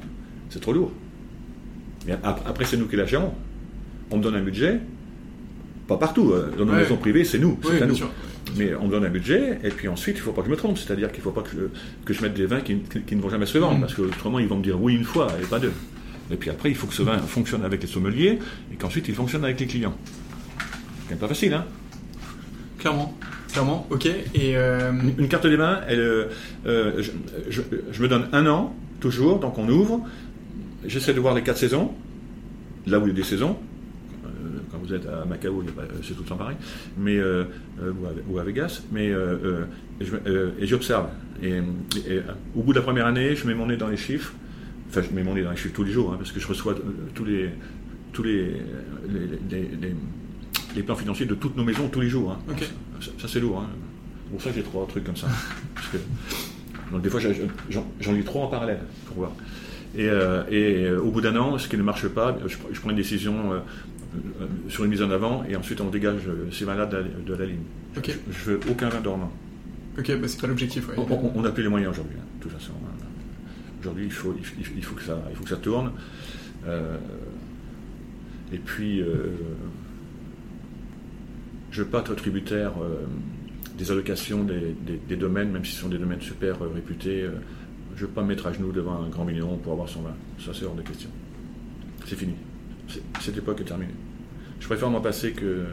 C'est 0.48 0.60
trop 0.60 0.72
lourd. 0.72 0.92
après, 2.22 2.64
c'est 2.64 2.76
nous 2.76 2.86
qui 2.86 2.96
la 2.96 3.06
gérons. 3.06 3.32
On 4.10 4.16
me 4.16 4.22
donne 4.22 4.34
un 4.34 4.42
budget, 4.42 4.80
pas 5.90 5.96
partout. 5.96 6.32
Hein. 6.34 6.50
Dans 6.56 6.64
nos 6.64 6.72
maisons 6.72 6.96
privées, 6.96 7.24
c'est 7.24 7.38
nous, 7.38 7.58
c'est 7.62 7.82
à 7.82 7.86
nous. 7.86 7.96
Mais 8.56 8.74
on 8.74 8.88
donne 8.88 9.04
un 9.04 9.10
budget, 9.10 9.58
et 9.62 9.70
puis 9.70 9.88
ensuite, 9.88 10.16
il 10.16 10.20
ne 10.20 10.24
faut 10.24 10.32
pas 10.32 10.42
que 10.42 10.46
je 10.46 10.52
me 10.52 10.56
trompe. 10.56 10.78
C'est-à-dire 10.78 11.10
qu'il 11.10 11.18
ne 11.18 11.24
faut 11.24 11.30
pas 11.32 11.42
que 11.42 11.50
je, 11.50 12.04
que 12.04 12.14
je, 12.14 12.22
mette 12.22 12.34
des 12.34 12.46
vins 12.46 12.60
qui, 12.60 12.74
ne 12.74 13.20
vont 13.20 13.28
jamais 13.28 13.46
se 13.46 13.58
vendre, 13.58 13.78
mm. 13.78 13.80
parce 13.80 13.94
que 13.94 14.02
autrement, 14.02 14.38
ils 14.38 14.48
vont 14.48 14.56
me 14.56 14.62
dire 14.62 14.80
oui 14.80 14.94
une 14.94 15.04
fois 15.04 15.28
et 15.42 15.46
pas 15.46 15.58
deux. 15.58 15.72
Et 16.30 16.36
puis 16.36 16.48
après, 16.50 16.70
il 16.70 16.76
faut 16.76 16.86
que 16.86 16.94
ce 16.94 17.02
vin 17.02 17.18
fonctionne 17.18 17.64
avec 17.64 17.82
les 17.82 17.88
sommeliers, 17.88 18.38
et 18.72 18.76
qu'ensuite, 18.76 19.08
il 19.08 19.14
fonctionne 19.14 19.44
avec 19.44 19.58
les 19.58 19.66
clients. 19.66 19.96
C'est 21.08 21.18
pas 21.18 21.28
facile, 21.28 21.54
hein 21.54 21.64
Clairement. 22.78 23.16
Clairement, 23.52 23.86
ok. 23.90 24.06
Et 24.06 24.56
euh, 24.56 24.92
Une 25.18 25.26
carte 25.26 25.46
des 25.48 25.56
vins, 25.56 25.80
elle, 25.88 25.98
euh, 25.98 26.24
euh, 26.66 27.02
je, 27.48 27.62
je, 27.90 28.02
me 28.02 28.06
donne 28.06 28.28
un 28.32 28.46
an, 28.46 28.74
toujours, 29.00 29.40
donc 29.40 29.58
on 29.58 29.68
ouvre. 29.68 30.06
J'essaie 30.86 31.12
de 31.12 31.20
voir 31.20 31.34
les 31.34 31.42
quatre 31.42 31.58
saisons, 31.58 31.90
là 32.86 33.00
où 33.00 33.02
il 33.02 33.08
y 33.08 33.10
a 33.10 33.14
des 33.14 33.24
saisons 33.24 33.56
vous 34.90 34.96
êtes 34.96 35.06
à 35.06 35.24
Macao, 35.24 35.62
c'est 36.02 36.14
tout 36.14 36.22
le 36.22 36.28
temps 36.28 36.36
pareil, 36.36 36.56
mais, 36.98 37.16
euh, 37.16 37.44
euh, 37.80 37.92
ou, 38.28 38.38
à, 38.38 38.44
Vegas, 38.44 38.82
mais 38.90 39.10
euh, 39.10 39.64
et 40.58 40.66
j'observe. 40.66 41.08
Et, 41.42 41.60
au 42.56 42.62
bout 42.62 42.72
de 42.72 42.78
la 42.78 42.82
première 42.82 43.06
année, 43.06 43.36
je 43.36 43.46
mets 43.46 43.54
mon 43.54 43.66
nez 43.66 43.76
dans 43.76 43.88
les 43.88 43.96
chiffres. 43.96 44.32
Enfin, 44.88 45.02
je 45.08 45.14
mets 45.14 45.22
mon 45.22 45.34
nez 45.34 45.42
dans 45.42 45.50
les 45.50 45.56
chiffres 45.56 45.74
tous 45.74 45.84
les 45.84 45.92
jours, 45.92 46.12
hein, 46.12 46.16
parce 46.18 46.32
que 46.32 46.40
je 46.40 46.46
reçois 46.46 46.74
tous 47.14 47.24
les 47.24 47.50
tous 48.12 48.24
les 48.24 48.56
les, 50.74 50.82
plans 50.82 50.96
financiers 50.96 51.26
de 51.26 51.34
toutes 51.34 51.56
nos 51.56 51.64
maisons 51.64 51.88
tous 51.88 52.00
les 52.00 52.08
jours. 52.08 52.32
Hein. 52.32 52.54
Ça, 53.18 53.28
c'est 53.28 53.40
lourd. 53.40 53.60
Hein. 53.60 53.68
Pour 54.30 54.42
ça, 54.42 54.50
j'ai 54.54 54.62
trois 54.62 54.86
trucs 54.86 55.04
comme 55.04 55.16
ça. 55.16 55.28
donc 56.92 57.02
des 57.02 57.10
fois, 57.10 57.20
j'en 57.20 58.12
lis 58.12 58.24
trois 58.24 58.46
en 58.46 58.48
parallèle 58.48 58.80
pour 59.06 59.16
voir. 59.16 59.32
Et, 59.96 60.06
et, 60.50 60.90
au 60.92 61.10
bout 61.10 61.20
d'un 61.20 61.36
an, 61.36 61.58
ce 61.58 61.68
qui 61.68 61.76
ne 61.76 61.82
marche 61.82 62.08
pas, 62.08 62.36
je, 62.46 62.56
je 62.72 62.80
prends 62.80 62.90
une 62.90 62.96
décision 62.96 63.52
euh, 63.52 63.58
sur 64.68 64.84
une 64.84 64.90
mise 64.90 65.02
en 65.02 65.10
avant, 65.10 65.44
et 65.44 65.56
ensuite 65.56 65.80
on 65.80 65.88
dégage 65.88 66.22
euh, 66.26 66.50
ces 66.50 66.64
vins-là 66.64 66.86
de, 66.86 67.34
la 67.34 67.46
ligne. 67.46 67.62
Je, 67.94 68.00
ne 68.00 68.56
veux 68.56 68.60
aucun 68.70 68.88
vin 68.88 69.00
dormant. 69.00 69.32
Ok, 69.98 70.10
bah 70.18 70.28
c'est 70.28 70.40
pas 70.40 70.46
l'objectif. 70.46 70.88
On 70.96 71.42
n'a 71.42 71.50
plus 71.50 71.62
les 71.62 71.68
moyens 71.68 71.92
aujourd'hui, 71.92 72.16
hein, 72.18 72.24
de 72.38 72.42
toute 72.42 72.52
façon. 72.52 72.72
Hein. 72.72 73.06
Aujourd'hui, 73.80 74.06
il 74.06 74.12
faut, 74.12 74.34
il, 74.76 74.84
faut 74.84 74.94
que 74.94 75.02
ça, 75.02 75.22
il 75.30 75.36
faut 75.36 75.44
que 75.44 75.50
ça 75.50 75.56
tourne. 75.56 75.92
Euh, 76.66 76.96
et 78.52 78.58
puis, 78.58 79.02
je 81.70 81.80
ne 81.80 81.84
veux 81.84 81.90
pas 81.90 82.00
être 82.00 82.14
tributaire 82.14 82.72
des 83.78 83.90
allocations 83.90 84.44
des, 84.44 85.16
domaines, 85.16 85.50
même 85.50 85.64
si 85.64 85.72
ce 85.72 85.80
sont 85.80 85.88
des 85.88 85.98
domaines 85.98 86.20
super 86.20 86.58
réputés. 86.60 87.26
je 87.96 88.02
ne 88.02 88.06
veux 88.06 88.12
pas 88.12 88.22
me 88.22 88.28
mettre 88.28 88.46
à 88.48 88.52
genoux 88.52 88.72
devant 88.72 89.02
un 89.02 89.08
grand 89.08 89.24
million 89.24 89.56
pour 89.56 89.72
avoir 89.72 89.88
son 89.88 90.02
vin. 90.02 90.14
Ça, 90.38 90.52
c'est 90.52 90.66
hors 90.66 90.74
de 90.74 90.82
question. 90.82 91.08
C'est 92.04 92.16
fini 92.16 92.34
cette 93.20 93.36
époque 93.36 93.60
est 93.60 93.64
terminée. 93.64 93.94
Je 94.60 94.66
préfère 94.66 94.90
m'en 94.90 95.00
passer 95.00 95.32
que, 95.32 95.64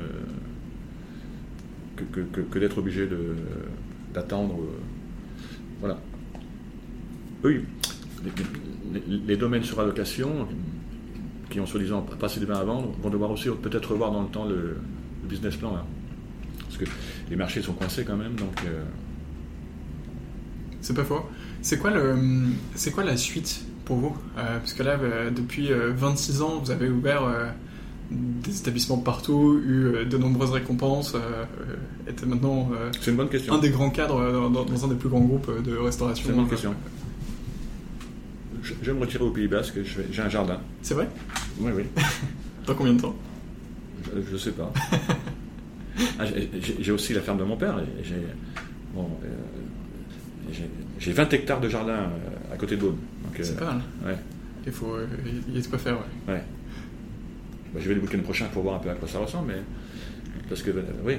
que, 1.95 2.59
d'être 2.59 2.78
obligé 2.78 3.07
d'attendre. 4.13 4.55
Euh, 4.59 4.80
voilà. 5.80 5.99
Oui, 7.43 7.61
les, 9.26 9.38
domaines 9.38 9.63
sur 9.63 9.80
allocation, 9.80 10.47
qui 11.49 11.59
ont 11.59 11.65
soi-disant 11.65 12.01
passé 12.01 12.39
des 12.39 12.45
mains 12.45 12.59
à 12.59 12.63
vendre, 12.63 12.95
vont 13.01 13.09
devoir 13.09 13.32
aussi 13.32 13.49
peut-être 13.49 13.91
revoir 13.91 14.11
dans 14.11 14.24
le 14.24 14.30
temps 14.30 14.45
le, 14.45 14.78
business 15.28 15.57
plan. 15.57 15.78
Parce 16.59 16.78
que 16.78 16.86
les 17.30 17.36
marchés 17.36 17.61
sont 17.61 17.74
coincés 17.74 18.05
quand 18.05 18.15
même, 18.15 18.36
donc. 18.36 18.63
Euh, 18.65 18.84
C'est 20.80 20.95
pas 20.95 21.03
faux. 21.03 21.26
C'est 21.61 21.78
quoi, 21.78 21.91
c'est 22.76 22.91
quoi 22.91 23.03
la 23.03 23.18
suite 23.18 23.66
pour 23.88 23.97
vous 23.97 24.17
euh, 24.38 24.59
Parce 24.59 24.73
que 24.73 24.83
là, 24.83 24.99
euh, 25.01 25.31
depuis 25.31 25.69
26 25.71 26.41
euh, 26.41 26.43
ans, 26.43 26.59
vous 26.63 26.71
avez 26.71 26.89
ouvert 26.89 27.23
des 28.11 28.59
établissements 28.59 28.97
partout, 28.97 29.61
eu 29.65 30.05
de 30.05 30.17
nombreuses 30.17 30.51
récompenses, 30.51 31.15
était 32.07 32.25
maintenant 32.25 32.69
une 33.05 33.15
bonne 33.15 33.29
question. 33.29 33.53
un 33.53 33.59
des 33.59 33.69
grands 33.69 33.89
cadres 33.89 34.49
dans, 34.49 34.85
un 34.85 34.88
des 34.88 34.95
plus 34.95 35.09
grands 35.09 35.21
groupes 35.21 35.51
de 35.63 35.75
restauration. 35.75 36.23
C'est 36.25 36.31
une 36.31 36.38
bonne 36.38 36.49
question. 36.49 36.73
Je, 38.61 38.73
vais 38.83 38.93
me 38.93 38.99
retirer 38.99 39.23
au 39.23 39.31
Pays 39.31 39.47
Basque, 39.47 39.79
j'ai 40.11 40.21
un 40.21 40.29
jardin. 40.29 40.59
C'est 40.81 40.93
vrai? 40.93 41.07
Oui, 41.59 41.71
oui. 41.75 41.83
dans 42.65 42.75
combien 42.75 42.93
de 42.93 43.01
temps? 43.01 43.15
Je 44.13 44.33
ne 44.33 44.38
sais 44.38 44.51
pas. 44.51 44.71
Ah, 46.19 46.25
j'ai 46.61 46.91
aussi 46.91 47.11
la 47.15 47.21
ferme 47.21 47.39
de 47.39 47.43
mon 47.43 47.57
père. 47.57 47.75
J'ai 50.99 51.11
20 51.11 51.33
hectares 51.33 51.59
de 51.59 51.69
jardin 51.69 52.11
à 52.53 52.55
côté 52.55 52.75
de 52.75 52.81
Beaune. 52.81 52.97
C'est 53.41 53.57
pas 53.57 53.65
mal. 53.65 53.82
Ouais. 54.05 54.17
Il 54.65 54.71
faut, 54.71 54.95
il 55.47 55.55
y 55.55 55.57
a 55.57 55.61
de 55.61 55.67
quoi 55.67 55.78
faire, 55.80 55.93
ouais. 55.95 56.34
ouais. 56.34 56.43
Bah, 57.73 57.80
je 57.82 57.88
vais 57.89 57.95
le 57.95 58.01
week-end 58.01 58.19
prochain 58.19 58.45
pour 58.51 58.63
voir 58.63 58.75
un 58.75 58.80
peu 58.80 58.89
à 58.89 58.95
quoi 58.95 59.07
ça 59.07 59.19
ressemble, 59.19 59.47
mais 59.47 59.61
parce 60.49 60.61
que 60.61 60.71
oui, 61.03 61.17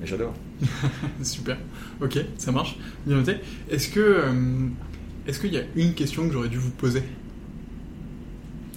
mais 0.00 0.06
j'adore. 0.06 0.34
Super. 1.22 1.56
Ok, 2.00 2.18
ça 2.36 2.52
marche. 2.52 2.76
Bien 3.06 3.16
noté. 3.16 3.36
Est-ce 3.70 3.88
que 3.88 4.00
euh, 4.00 4.68
est-ce 5.26 5.40
qu'il 5.40 5.52
y 5.52 5.58
a 5.58 5.62
une 5.76 5.94
question 5.94 6.26
que 6.26 6.32
j'aurais 6.32 6.48
dû 6.48 6.58
vous 6.58 6.70
poser? 6.70 7.02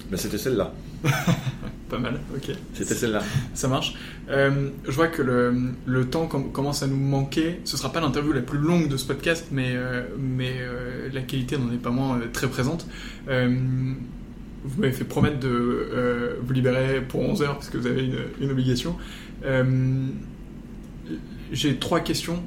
Ben, 0.10 0.18
C'était 0.18 0.38
celle-là. 0.38 0.74
Pas 1.92 2.00
mal, 2.00 2.22
ok. 2.34 2.56
C'était 2.74 2.96
celle-là. 2.96 3.22
Ça 3.54 3.68
marche. 3.68 3.96
Euh, 4.30 4.70
je 4.86 4.92
vois 4.92 5.10
que 5.10 5.22
le, 5.22 5.74
le 5.86 6.06
temps 6.06 6.26
commence 6.26 6.84
à 6.84 6.88
nous 6.88 6.96
manquer. 6.96 7.60
Ce 7.66 7.76
sera 7.76 7.92
pas 7.92 8.00
l'interview 8.00 8.32
la 8.32 8.40
plus 8.40 8.60
longue 8.60 8.88
de 8.88 8.96
ce 8.96 9.06
podcast, 9.06 9.48
mais, 9.52 9.74
euh, 9.76 10.04
mais 10.18 10.54
euh, 10.60 11.10
la 11.12 11.22
qualité 11.22 11.58
n'en 11.58 11.70
est 11.74 11.82
pas 11.82 11.90
moins 11.90 12.18
très 12.32 12.48
présente. 12.48 12.88
vous 13.28 14.80
m'avez 14.82 14.94
fait 14.94 15.04
promettre 15.04 15.42
de 15.42 16.38
vous 16.42 16.54
libérer 16.54 17.02
pour 17.02 17.20
11 17.20 17.42
heures 17.42 17.56
parce 17.56 17.68
que 17.70 17.78
vous 17.78 17.88
avez 17.88 18.06
une, 18.06 18.20
une 18.40 18.52
obligation. 18.52 18.96
J'ai 21.52 21.76
trois 21.76 22.00
questions 22.00 22.42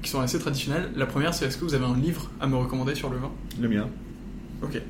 qui 0.00 0.08
sont 0.08 0.20
assez 0.20 0.38
traditionnelles. 0.38 0.88
La 0.96 1.04
première, 1.04 1.34
c'est 1.34 1.44
est-ce 1.44 1.58
que 1.58 1.64
vous 1.66 1.74
avez 1.74 1.84
un 1.84 1.98
livre 1.98 2.30
à 2.40 2.46
me 2.46 2.56
recommander 2.56 2.94
sur 2.94 3.10
le 3.10 3.18
vin? 3.18 3.32
Le 3.60 3.68
mien. 3.68 3.86
Ok. 4.62 4.80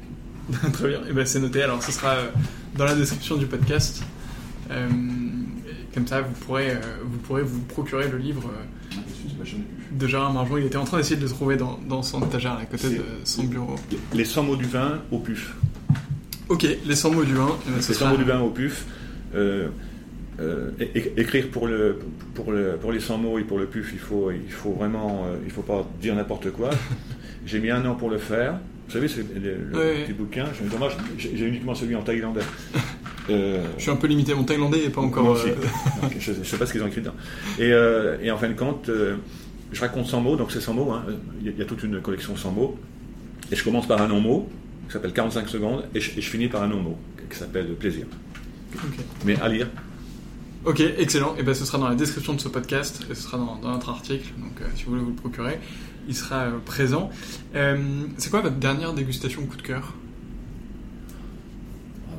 Très 0.72 0.88
bien. 0.88 0.99
Et 1.01 1.11
eh 1.11 1.12
ben 1.12 1.26
c'est 1.26 1.41
noté. 1.41 1.62
Alors, 1.62 1.82
ce 1.82 1.93
sera 1.93 2.16
dans 2.76 2.84
la 2.84 2.95
description 2.95 3.36
du 3.36 3.47
podcast. 3.47 4.03
Euh, 4.70 4.88
comme 5.93 6.07
ça, 6.07 6.20
vous 6.20 6.34
pourrez, 6.47 6.70
euh, 6.70 6.80
vous 7.05 7.18
pourrez 7.18 7.43
vous 7.43 7.61
procurer 7.62 8.09
le 8.09 8.18
livre 8.18 8.49
euh, 8.49 9.45
de 9.93 10.07
Gérard 10.07 10.32
Marjon. 10.32 10.59
Il 10.59 10.66
était 10.66 10.76
en 10.76 10.84
train 10.84 10.99
d'essayer 10.99 11.16
de 11.16 11.22
le 11.22 11.28
trouver 11.28 11.57
dans, 11.57 11.78
dans 11.88 12.03
son 12.03 12.24
étagère 12.24 12.53
à 12.53 12.64
côté 12.64 12.91
de 12.91 13.03
son 13.24 13.45
bureau. 13.45 13.76
Les 14.14 14.24
100 14.24 14.45
mots 14.45 14.57
du 14.57 14.66
vin 14.66 15.03
au 15.11 15.18
puf. 15.18 15.55
Ok, 16.49 16.66
les 16.84 16.97
100 16.97 17.12
mots 17.12 17.24
du 17.24 17.34
vin. 17.34 17.57
les 17.74 17.82
100 17.82 18.09
mots 18.09 18.16
du 18.16 18.24
vin 18.24 18.41
au 18.41 18.51
puf. 18.51 18.86
écrire 21.16 21.49
pour, 21.51 21.66
le, 21.66 21.99
pour, 22.34 22.53
le, 22.53 22.76
pour 22.80 22.93
les 22.93 23.01
100 23.01 23.18
mots 23.18 23.38
et 23.38 23.45
pour 23.45 23.59
le 23.59 23.66
puf, 23.66 23.91
il 23.93 23.99
faut, 23.99 24.30
il 24.30 24.51
faut 24.51 24.72
vraiment, 24.72 25.26
il 25.45 25.51
faut 25.51 25.62
pas 25.62 25.86
dire 26.01 26.14
n'importe 26.14 26.51
quoi. 26.53 26.70
J'ai 27.47 27.59
mis 27.59 27.70
un 27.70 27.84
an 27.86 27.95
pour 27.95 28.11
le 28.11 28.18
faire. 28.18 28.61
Vous 28.91 28.95
savez, 28.95 29.07
c'est 29.07 29.20
le, 29.20 30.05
petit 30.05 30.12
bouquin. 30.12 30.47
Dommage, 30.68 30.97
j'ai 31.16 31.47
uniquement 31.47 31.76
celui 31.76 31.95
en 31.95 32.03
thaïlandais. 32.03 32.41
Euh, 33.28 33.64
je 33.76 33.82
suis 33.82 33.91
un 33.93 33.97
peu 33.97 34.09
limité, 34.09 34.34
mon 34.34 34.43
thaïlandais 34.43 34.82
n'est 34.82 34.91
pas 34.91 35.03
encore. 35.03 35.36
Euh, 35.36 35.55
je 36.18 36.32
ne 36.32 36.43
sais 36.43 36.57
pas 36.57 36.66
ce 36.66 36.72
qu'ils 36.72 36.82
ont 36.82 36.88
écrit 36.88 37.01
dedans. 37.01 37.14
Et, 37.61 37.70
euh, 37.70 38.16
et 38.20 38.28
en 38.32 38.38
fin 38.38 38.49
de 38.49 38.55
compte, 38.55 38.91
je 39.70 39.80
raconte 39.80 40.07
100 40.07 40.20
mots, 40.22 40.34
donc 40.34 40.51
c'est 40.51 40.61
100 40.61 40.74
mots. 40.74 40.91
Hein. 40.91 41.05
Il 41.41 41.57
y, 41.57 41.62
a 41.62 41.64
toute 41.64 41.84
une 41.84 42.01
collection 42.01 42.34
100 42.34 42.51
mots. 42.51 42.76
Et 43.53 43.57
je 43.57 43.62
commence 43.62 43.86
par 43.86 44.03
un 44.03 44.09
non-mot, 44.09 44.49
qui 44.88 44.95
s'appelle 44.95 45.12
45 45.12 45.49
secondes, 45.49 45.84
et 45.95 46.01
je, 46.01 46.11
finis 46.22 46.49
par 46.49 46.64
un 46.64 46.68
non-mot, 46.68 46.99
qui 47.30 47.38
s'appelle 47.38 47.68
plaisir. 47.74 48.07
Mais 49.24 49.38
à 49.41 49.49
lire. 49.49 49.68
Ok, 50.64 50.80
excellent. 50.80 51.36
Et 51.38 51.45
ben, 51.45 51.55
ce 51.55 51.64
sera 51.64 51.78
dans 51.78 51.88
la 51.88 51.95
description 51.95 52.32
de 52.32 52.41
ce 52.41 52.49
podcast, 52.49 53.07
et 53.09 53.14
ce 53.14 53.22
sera 53.22 53.38
dans, 53.38 53.57
dans 53.57 53.70
notre 53.70 53.91
article. 53.91 54.32
Donc, 54.38 54.59
si 54.74 54.84
vous 54.84 54.93
voulez 54.93 55.03
vous 55.03 55.11
le 55.11 55.14
procurer 55.14 55.61
il 56.11 56.16
sera 56.16 56.46
euh, 56.46 56.58
présent. 56.64 57.08
Euh, 57.54 57.78
c'est 58.18 58.30
quoi 58.30 58.40
votre 58.40 58.56
dernière 58.56 58.92
dégustation 58.92 59.46
coup 59.46 59.56
de 59.56 59.62
cœur? 59.62 59.94
Ah 62.11 62.16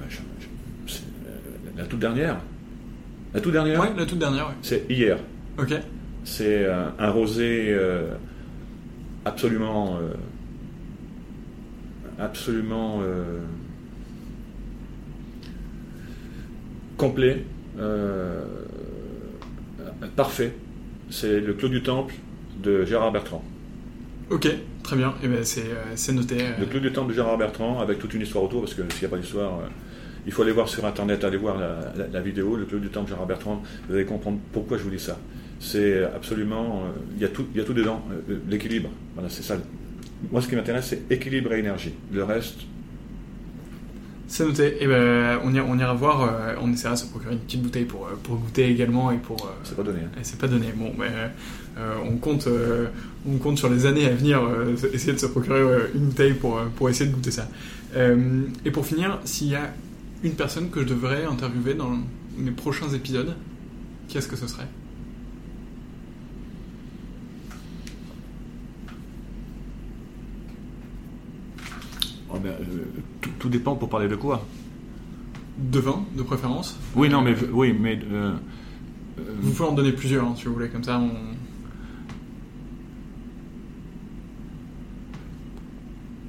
euh, 1.28 1.30
La 1.76 1.86
toute 1.86 2.00
dernière 2.00 2.38
La 3.34 3.42
toute 3.42 3.52
dernière? 3.52 3.82
Oui, 3.82 3.88
la 3.96 4.06
toute 4.06 4.18
dernière, 4.18 4.54
C'est 4.62 4.86
hier. 4.90 5.20
Ok. 5.60 5.74
C'est 6.24 6.66
un, 6.66 7.10
rosé 7.10 7.78
absolument. 9.26 10.00
absolument. 12.18 13.02
complet. 16.96 17.44
parfait. 20.16 20.54
C'est 21.10 21.42
le 21.42 21.54
Clos 21.56 21.70
du 21.70 21.82
Temple 21.82 22.14
de 22.62 22.86
Gérard 22.86 23.12
Bertrand. 23.12 23.44
Ok, 24.32 24.48
très 24.82 24.96
bien. 24.96 25.10
Et 25.22 25.26
eh 25.26 25.28
ben 25.28 25.44
c'est, 25.44 25.66
euh, 25.66 26.14
noté. 26.14 26.38
Euh. 26.40 26.60
Le 26.62 26.66
Club 26.66 26.84
du 26.84 26.92
Temple 26.94 27.10
de 27.10 27.16
Gérard 27.16 27.38
Bertrand, 27.38 27.82
avec 27.82 28.00
toute 28.00 28.14
une 28.14 28.22
histoire 28.22 28.46
autour, 28.46 28.62
parce 28.62 28.74
que 28.74 28.82
s'il 28.94 29.02
n'y 29.02 29.06
a 29.06 29.10
pas 29.10 29.18
d'histoire, 29.18 29.60
euh, 29.60 29.68
il 30.26 30.32
faut 30.32 30.42
aller 30.44 30.54
voir 30.54 30.70
sur 30.70 30.86
Internet, 30.86 31.26
aller 31.26 31.36
voir 31.36 31.58
la, 31.58 32.22
vidéo, 32.22 32.56
le 32.56 32.64
Club 32.64 32.80
du 32.80 32.88
Temple 32.88 33.08
de 33.08 33.10
Gérard 33.10 33.28
Bertrand, 33.28 33.62
vous 33.90 33.96
allez 33.96 34.06
comprendre 34.06 34.40
pourquoi 34.54 34.78
je 34.78 34.84
vous 34.84 34.90
dis 34.90 35.00
ça. 35.00 35.18
C'est 35.60 36.04
absolument... 36.04 36.86
Il 37.16 37.22
y, 37.22 37.26
a 37.26 37.28
tout, 37.28 37.46
il 37.54 37.60
y 37.60 37.62
a 37.62 37.66
tout 37.66 37.74
dedans. 37.74 38.04
L'équilibre, 38.48 38.90
voilà, 39.16 39.30
c'est 39.30 39.44
ça. 39.44 39.58
Moi, 40.32 40.42
ce 40.42 40.48
qui 40.48 40.56
m'intéresse, 40.56 40.88
c'est 40.88 41.12
équilibre 41.12 41.54
et 41.54 41.60
énergie. 41.60 41.94
Le 42.14 42.24
reste, 42.24 42.62
c'est 44.32 44.46
noté. 44.46 44.82
Et 44.82 44.88
ben, 44.88 45.40
on, 45.44 45.54
ira, 45.54 45.66
on 45.68 45.78
ira 45.78 45.94
voir. 45.94 46.24
Euh, 46.24 46.56
on 46.62 46.72
essaiera 46.72 46.96
de 46.96 47.00
se 47.00 47.06
procurer 47.06 47.34
une 47.34 47.40
petite 47.40 47.62
bouteille 47.62 47.84
pour, 47.84 48.08
euh, 48.08 48.18
pour 48.24 48.38
goûter 48.38 48.70
également 48.70 49.12
et 49.12 49.18
pour. 49.18 49.46
Euh, 49.46 49.50
c'est 49.64 49.76
pas 49.76 49.84
donné. 49.84 50.00
Hein. 50.00 50.20
C'est 50.24 50.40
pas 50.40 50.48
donné. 50.48 50.68
Bon, 50.74 50.94
mais 50.98 51.10
on 52.06 52.18
compte, 52.18 52.48
on 53.28 53.38
compte 53.38 53.58
sur 53.58 53.70
les 53.70 53.86
années 53.86 54.06
à 54.06 54.14
venir 54.14 54.42
essayer 54.94 55.14
de 55.14 55.18
se 55.18 55.26
procurer 55.26 55.62
une 55.96 56.08
bouteille 56.08 56.34
pour 56.34 56.60
pour 56.76 56.90
essayer 56.90 57.10
de 57.10 57.16
goûter 57.16 57.32
ça. 57.32 57.48
et 58.66 58.72
pour 58.72 58.86
finir, 58.86 59.20
s'il 59.24 59.48
y 59.48 59.56
a 59.56 59.74
une 60.24 60.34
personne 60.34 60.70
que 60.70 60.82
je 60.82 60.88
devrais 60.88 61.26
interviewer 61.26 61.74
dans 61.74 61.98
mes 62.38 62.52
prochains 62.52 62.90
épisodes, 62.90 63.36
qui 64.08 64.18
est-ce 64.18 64.28
que 64.28 64.36
ce 64.36 64.48
serait? 64.48 64.68
Ben, 72.42 72.54
tout, 73.40 73.50
dépend 73.50 73.76
pour 73.76 73.90
parler 73.90 74.08
de 74.08 74.16
quoi 74.16 74.46
De 75.58 75.80
vin, 75.80 76.04
de 76.16 76.24
préférence 76.24 76.80
Oui, 76.96 77.10
non, 77.10 77.22
mais. 77.22 77.36
Oui, 77.52 77.76
mais 77.78 78.00
euh, 78.12 78.34
vous 79.40 79.52
pouvez 79.52 79.70
en 79.70 79.74
donner 79.74 79.92
plusieurs, 79.92 80.26
hein, 80.26 80.34
si 80.36 80.46
vous 80.46 80.54
voulez, 80.54 80.70
comme 80.70 80.84
ça 80.84 81.00
on. 81.00 81.12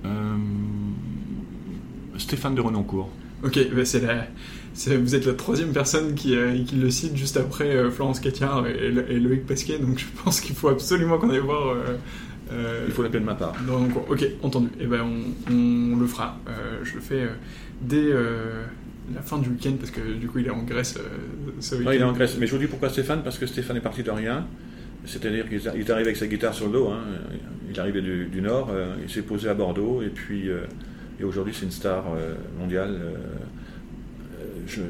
Euh, 0.06 0.36
Stéphane 2.18 2.54
de 2.54 2.60
Renoncourt. 2.60 3.10
Ok, 3.44 3.58
bah, 3.74 3.84
c'est 3.84 4.00
la, 4.00 4.26
vous 4.96 5.14
êtes 5.14 5.26
la 5.26 5.34
troisième 5.34 5.72
personne 5.72 6.14
qui, 6.14 6.36
euh, 6.36 6.62
qui 6.64 6.76
le 6.76 6.90
cite 6.90 7.16
juste 7.16 7.36
après 7.36 7.90
Florence 7.90 8.20
Catillard 8.20 8.66
et, 8.68 9.18
Loïc 9.18 9.46
Pasquet, 9.46 9.78
donc 9.78 9.98
je 9.98 10.06
pense 10.22 10.40
qu'il 10.40 10.54
faut 10.54 10.68
absolument 10.68 11.18
qu'on 11.18 11.30
aille 11.30 11.40
voir 11.40 11.76
euh, 12.52 12.84
Il 12.86 12.92
faut 12.92 13.02
l'appeler 13.02 13.20
de 13.20 13.24
ma 13.24 13.34
part. 13.34 13.54
Donc, 13.66 13.90
ok, 14.08 14.24
entendu. 14.42 14.68
Et 14.78 14.82
eh 14.82 14.86
ben, 14.86 15.04
on, 15.50 15.96
le 15.96 16.06
fera. 16.06 16.38
Euh, 16.48 16.80
je 16.82 16.94
le 16.94 17.00
fais 17.00 17.22
euh, 17.22 17.28
dès 17.80 18.10
la 19.14 19.22
fin 19.22 19.38
du 19.38 19.48
week-end 19.48 19.72
parce 19.78 19.90
que 19.90 20.00
du 20.14 20.28
coup, 20.28 20.38
il 20.38 20.46
est 20.46 20.50
en 20.50 20.62
Grèce 20.62 20.98
ce 21.60 21.74
week-end. 21.74 21.92
il 21.92 22.00
est 22.00 22.04
en 22.04 22.12
Grèce. 22.12 22.36
Mais 22.38 22.46
je 22.46 22.52
vous 22.52 22.58
dis 22.58 22.66
pourquoi 22.66 22.88
Stéphane 22.88 23.22
Parce 23.22 23.38
que 23.38 23.46
Stéphane 23.46 23.76
est 23.76 23.80
parti 23.80 24.02
de 24.02 24.10
rien. 24.10 24.46
C'est-à-dire 25.04 25.48
qu'il 25.48 25.56
est 25.56 25.90
arrivé 25.90 26.08
avec 26.08 26.16
sa 26.16 26.26
guitare 26.26 26.54
sur 26.54 26.66
le 26.66 26.72
dos. 26.72 26.88
Hein. 26.88 27.00
Il 27.68 27.76
est 27.76 27.80
arrivé 27.80 28.00
du, 28.02 28.40
Nord. 28.40 28.70
il 29.02 29.10
s'est 29.10 29.22
posé 29.22 29.48
à 29.48 29.54
Bordeaux. 29.54 30.02
Et 30.02 30.10
puis, 30.10 30.48
et 31.20 31.24
aujourd'hui, 31.24 31.54
c'est 31.56 31.64
une 31.64 31.72
star 31.72 32.04
mondiale. 32.58 33.00
Je, 34.66 34.82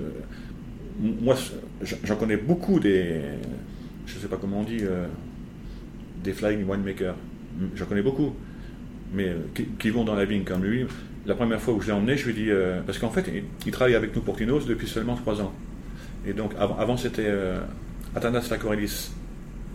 moi, 1.01 1.35
j'en 2.05 2.17
connais 2.17 2.37
beaucoup 2.37 2.79
des. 2.79 3.21
Je 4.07 4.17
ne 4.17 4.21
sais 4.21 4.29
pas 4.29 4.37
comment 4.37 4.61
on 4.61 4.65
dit. 4.65 4.83
des 6.23 6.33
flying 6.33 6.69
winemakers 6.69 7.17
j'en 7.75 7.87
connais 7.87 8.03
beaucoup, 8.03 8.35
mais 9.13 9.29
euh, 9.29 9.65
qui, 9.79 9.91
vont 9.91 10.05
dans 10.05 10.15
la 10.15 10.25
vigne 10.25 10.45
comme 10.45 10.65
lui. 10.65 10.87
La 11.27 11.35
première 11.35 11.61
fois 11.61 11.75
où 11.75 11.81
je 11.81 11.89
l'ai 11.89 11.93
emmené, 11.93 12.17
je 12.17 12.25
lui 12.25 12.33
ai 12.33 12.45
dit, 12.45 12.51
euh, 12.51 12.81
parce 12.85 12.99
qu'en 12.99 13.11
fait, 13.11 13.31
il, 13.65 13.73
travaille 13.73 13.95
avec 13.95 14.15
nous 14.15 14.23
pour 14.23 14.37
Kinos 14.37 14.67
depuis 14.67 14.89
seulement 14.89 15.15
trois 15.15 15.41
ans. 15.41 15.53
Et 16.27 16.33
donc, 16.33 16.53
avant, 16.59 16.97
c'était 16.97 17.27
euh, 17.27 17.61
Athanas 18.15 18.49
Lacorelis, 18.51 19.11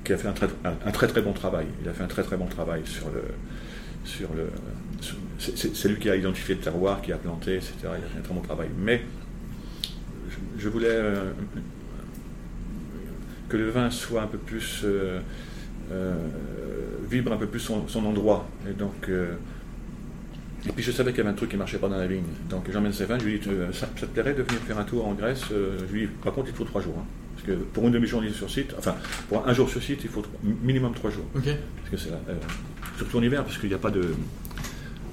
qui 0.04 0.14
a 0.14 0.18
fait 0.18 0.28
un 0.28 0.34
très, 0.34 0.48
un, 0.64 0.92
très 0.92 1.08
très 1.08 1.22
bon 1.22 1.34
travail. 1.34 1.68
Il 1.82 1.90
a 1.90 1.94
fait 1.94 2.04
un 2.04 2.08
très 2.08 2.24
très 2.24 2.38
bon 2.38 2.48
travail 2.48 2.82
sur 2.86 3.08
le. 3.10 3.24
Sur 4.04 4.30
le 4.34 4.50
c'est 5.38 5.90
lui 5.90 6.00
qui 6.00 6.10
a 6.10 6.16
identifié 6.16 6.56
le 6.56 6.62
terroir, 6.62 7.02
qui 7.02 7.12
a 7.12 7.18
planté, 7.18 7.56
etc. 7.56 7.74
Il 7.84 7.88
a 7.88 8.08
fait 8.08 8.20
un 8.20 8.22
très 8.22 8.34
bon 8.34 8.42
travail. 8.42 8.70
Mais 8.80 9.02
je, 10.58 10.70
voulais 10.70 10.98
que 13.50 13.58
le 13.58 13.70
vin 13.70 13.92
soit 13.92 14.24
un 14.24 14.28
peu 14.28 14.38
plus 14.38 14.84
vibre 17.10 17.32
un 17.34 17.38
peu 17.38 17.48
plus 17.48 17.60
son, 17.60 18.06
endroit. 18.06 18.48
Et 18.70 18.74
donc, 18.74 19.10
euh, 19.10 19.36
et 20.68 20.72
puis 20.72 20.84
je 20.84 20.92
savais 20.92 21.12
qu'il 21.12 21.20
y 21.20 21.22
avait 21.22 21.30
un 21.30 21.34
truc 21.34 21.50
qui 21.50 21.58
marchait 21.58 21.78
pas 21.78 21.88
dans 21.88 21.98
la 21.98 22.08
vigne. 22.08 22.24
Donc 22.50 22.70
j'emmène 22.72 22.94
Stéphane, 22.94 23.20
je 23.20 23.26
lui 23.26 23.40
dis 23.40 23.50
ça, 23.74 23.88
te 23.88 24.06
plairait 24.06 24.34
de 24.34 24.44
venir 24.44 24.60
faire 24.62 24.78
un 24.78 24.84
tour 24.84 25.08
en 25.08 25.14
Grèce 25.14 25.44
euh, 25.52 25.80
Je 25.88 25.94
lui 25.94 26.02
dis 26.02 26.12
par 26.24 26.34
contre 26.34 26.50
il 26.50 26.56
faut 26.56 26.66
trois 26.66 26.82
jours. 26.82 26.96
Hein. 27.00 27.06
parce 27.36 27.48
que 27.48 27.64
pour 27.64 27.86
une 27.86 27.94
demi-journée 27.94 28.32
sur 28.32 28.50
site, 28.50 28.74
enfin 28.78 28.96
pour 29.30 29.48
un 29.48 29.54
jour 29.54 29.70
sur 29.70 29.82
site, 29.82 30.02
il 30.04 30.10
faut 30.10 30.24
minimum 30.62 30.94
trois 30.94 31.10
jours. 31.10 31.26
Parce 31.34 31.90
que 31.92 31.98
c'est 31.98 32.12
euh, 32.12 32.36
surtout 32.98 33.18
en 33.18 33.24
hiver, 33.24 33.44
parce 33.44 33.58
qu'il 33.58 33.70
n'y 33.70 33.76
a 33.76 33.80
pas 33.80 33.92
de. 33.92 34.14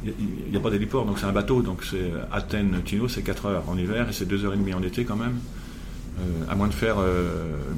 Il 0.06 0.50
n'y 0.50 0.56
a, 0.58 0.60
pas 0.60 0.68
d'héliport, 0.68 1.06
donc 1.06 1.18
c'est 1.18 1.24
un 1.24 1.32
bateau, 1.32 1.62
donc 1.62 1.82
c'est 1.82 2.12
Athènes-Tino, 2.30 3.08
c'est 3.08 3.22
4 3.22 3.46
heures 3.46 3.64
en 3.70 3.78
hiver 3.78 4.06
et 4.06 4.12
c'est 4.12 4.26
2 4.26 4.44
heures 4.44 4.52
et 4.52 4.58
demie 4.58 4.74
en 4.74 4.82
été 4.82 5.06
quand 5.06 5.16
même, 5.16 5.38
à 6.46 6.54
moins 6.54 6.68
de 6.68 6.74
faire 6.74 6.96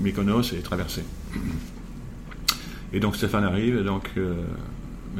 Mykonos 0.03 0.53
et 0.53 0.59
traverser. 0.59 1.05
Et 2.97 2.99
donc 2.99 3.15
Stéphane 3.15 3.45
arrive, 3.45 3.77
et 3.77 3.85
donc 3.85 4.11
euh, 4.17 4.33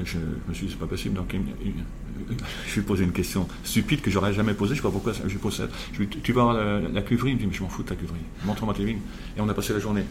je, 0.03 0.17
me 0.49 0.55
suis 0.55 0.67
dit, 0.67 0.73
c'est 0.73 0.79
pas 0.79 0.87
possible. 0.87 1.15
Donc 1.15 1.31
je 1.31 2.73
lui 2.73 2.81
ai 2.81 2.83
posé 2.83 3.05
une 3.05 3.13
question 3.13 3.47
stupide 3.65 4.01
que 4.01 4.11
j'aurais 4.11 4.33
jamais 4.33 4.55
posée, 4.55 4.75
je 4.75 4.81
sais 4.81 4.83
pas 4.83 4.91
pourquoi 4.91 5.13
je 5.13 5.31
lui 5.31 5.37
pose 5.37 5.59
ça. 5.59 5.65
Je 5.93 5.99
lui 5.99 6.09
tu 6.09 6.33
vas 6.33 6.45
voir 6.45 6.55
la, 6.55 7.03
cuverie? 7.03 7.33
Il 7.33 7.35
me 7.35 7.41
dit, 7.41 7.47
mais 7.47 7.53
je 7.53 7.63
m'en 7.63 7.69
fous 7.69 7.83
de 7.83 7.89
ta 7.89 7.95
cuverie. 7.95 8.17
Montre-moi 8.47 8.73
tes 8.73 8.83
vignes. 8.83 9.03
Et 9.37 9.43
on 9.43 9.49
a 9.51 9.53
passé 9.53 9.75
la 9.75 9.79
journée. 9.79 10.05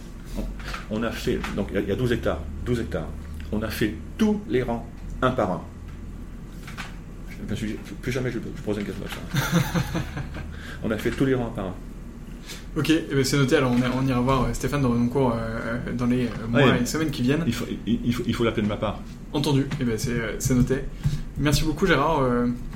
On, 0.91 1.01
a 1.01 1.09
fait, 1.09 1.39
donc 1.55 1.69
il 1.73 1.89
y, 1.89 1.91
a 1.91 1.95
12 1.95 2.11
hectares, 2.11 2.41
12 2.67 2.81
hectares. 2.81 3.07
On 3.51 3.59
a 3.63 3.69
fait 3.69 3.95
tous 4.15 4.41
les 4.47 4.61
rangs, 4.61 4.87
un 5.23 5.31
par 5.31 5.51
un. 5.51 5.61
plus 7.99 8.11
jamais 8.11 8.29
je, 8.29 8.37
je 8.37 8.61
pose 8.61 8.77
une 8.77 8.83
question 8.83 9.03
comme 9.03 9.41
ça. 9.41 10.01
on 10.83 10.91
a 10.91 10.97
fait 10.99 11.09
tous 11.09 11.25
les 11.25 11.33
rangs 11.33 11.49
par 11.49 11.65
un. 11.65 11.73
Ok, 12.77 12.89
eh 12.89 13.15
ben, 13.15 13.23
c'est 13.23 13.37
noté. 13.37 13.55
Alors 13.55 13.71
on, 13.71 14.05
ira 14.05 14.19
voir 14.19 14.43
euh, 14.43 14.53
Stéphane 14.53 14.81
dans 14.81 14.89
mon 14.89 15.07
cours 15.07 15.33
euh, 15.33 15.93
dans 15.93 16.07
les 16.07 16.29
mois 16.49 16.77
et 16.77 16.85
semaines 16.85 17.09
qui 17.09 17.21
viennent. 17.21 17.43
Il 17.47 17.53
faut, 17.53 17.65
il, 17.87 18.13
faut, 18.13 18.23
il 18.27 18.35
faut 18.35 18.43
l'appeler 18.43 18.63
de 18.63 18.67
ma 18.67 18.75
part. 18.75 18.99
Entendu. 19.31 19.61
Et 19.61 19.65
eh 19.81 19.83
ben, 19.85 19.97
c'est 19.97 20.53
noté. 20.53 20.79
Merci 21.37 21.63
beaucoup 21.63 21.85
Gérard 21.85 22.21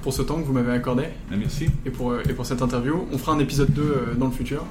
pour 0.01 0.13
ce 0.13 0.21
temps 0.21 0.39
que 0.39 0.45
vous 0.45 0.53
m'avez 0.53 0.71
accordé. 0.71 1.03
Ah, 1.31 1.35
merci. 1.37 1.67
Et 1.85 1.89
pour, 1.89 2.15
et 2.15 2.33
pour 2.33 2.45
cette 2.45 2.61
interview. 2.61 3.07
On 3.11 3.17
fera 3.17 3.33
un 3.33 3.39
épisode 3.39 3.73
2 3.73 4.15
dans 4.17 4.27
le 4.27 4.31
futur. 4.31 4.63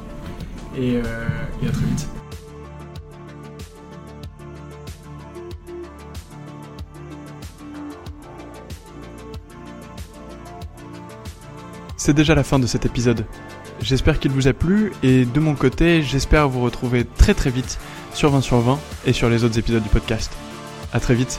Et, 0.77 0.95
et 0.95 0.99
à 0.99 1.71
très 1.71 1.87
vite. 1.87 2.09
C'est 11.97 12.15
déjà 12.15 12.35
la 12.35 12.45
fin 12.45 12.59
de 12.59 12.67
cet 12.67 12.87
épisode. 12.87 13.27
J'espère 13.81 14.19
qu'il 14.19 14.33
vous 14.33 14.49
a 14.49 14.53
plu 14.53 14.93
et 15.03 15.25
de 15.25 15.41
mon 15.41 15.55
côté, 15.55 16.03
j'espère 16.03 16.49
vous 16.49 16.61
retrouver 16.63 17.05
très 17.05 17.35
très 17.35 17.51
vite 17.51 17.79
sur 18.13 18.31
20 18.31 18.41
sur 18.41 18.59
20 18.61 18.79
et 19.07 19.13
sur 19.13 19.29
les 19.31 19.45
autres 19.45 19.59
épisodes 19.59 19.83
du 19.83 19.89
podcast. 19.89 20.33
A 20.93 21.01
très 21.01 21.15
vite 21.15 21.39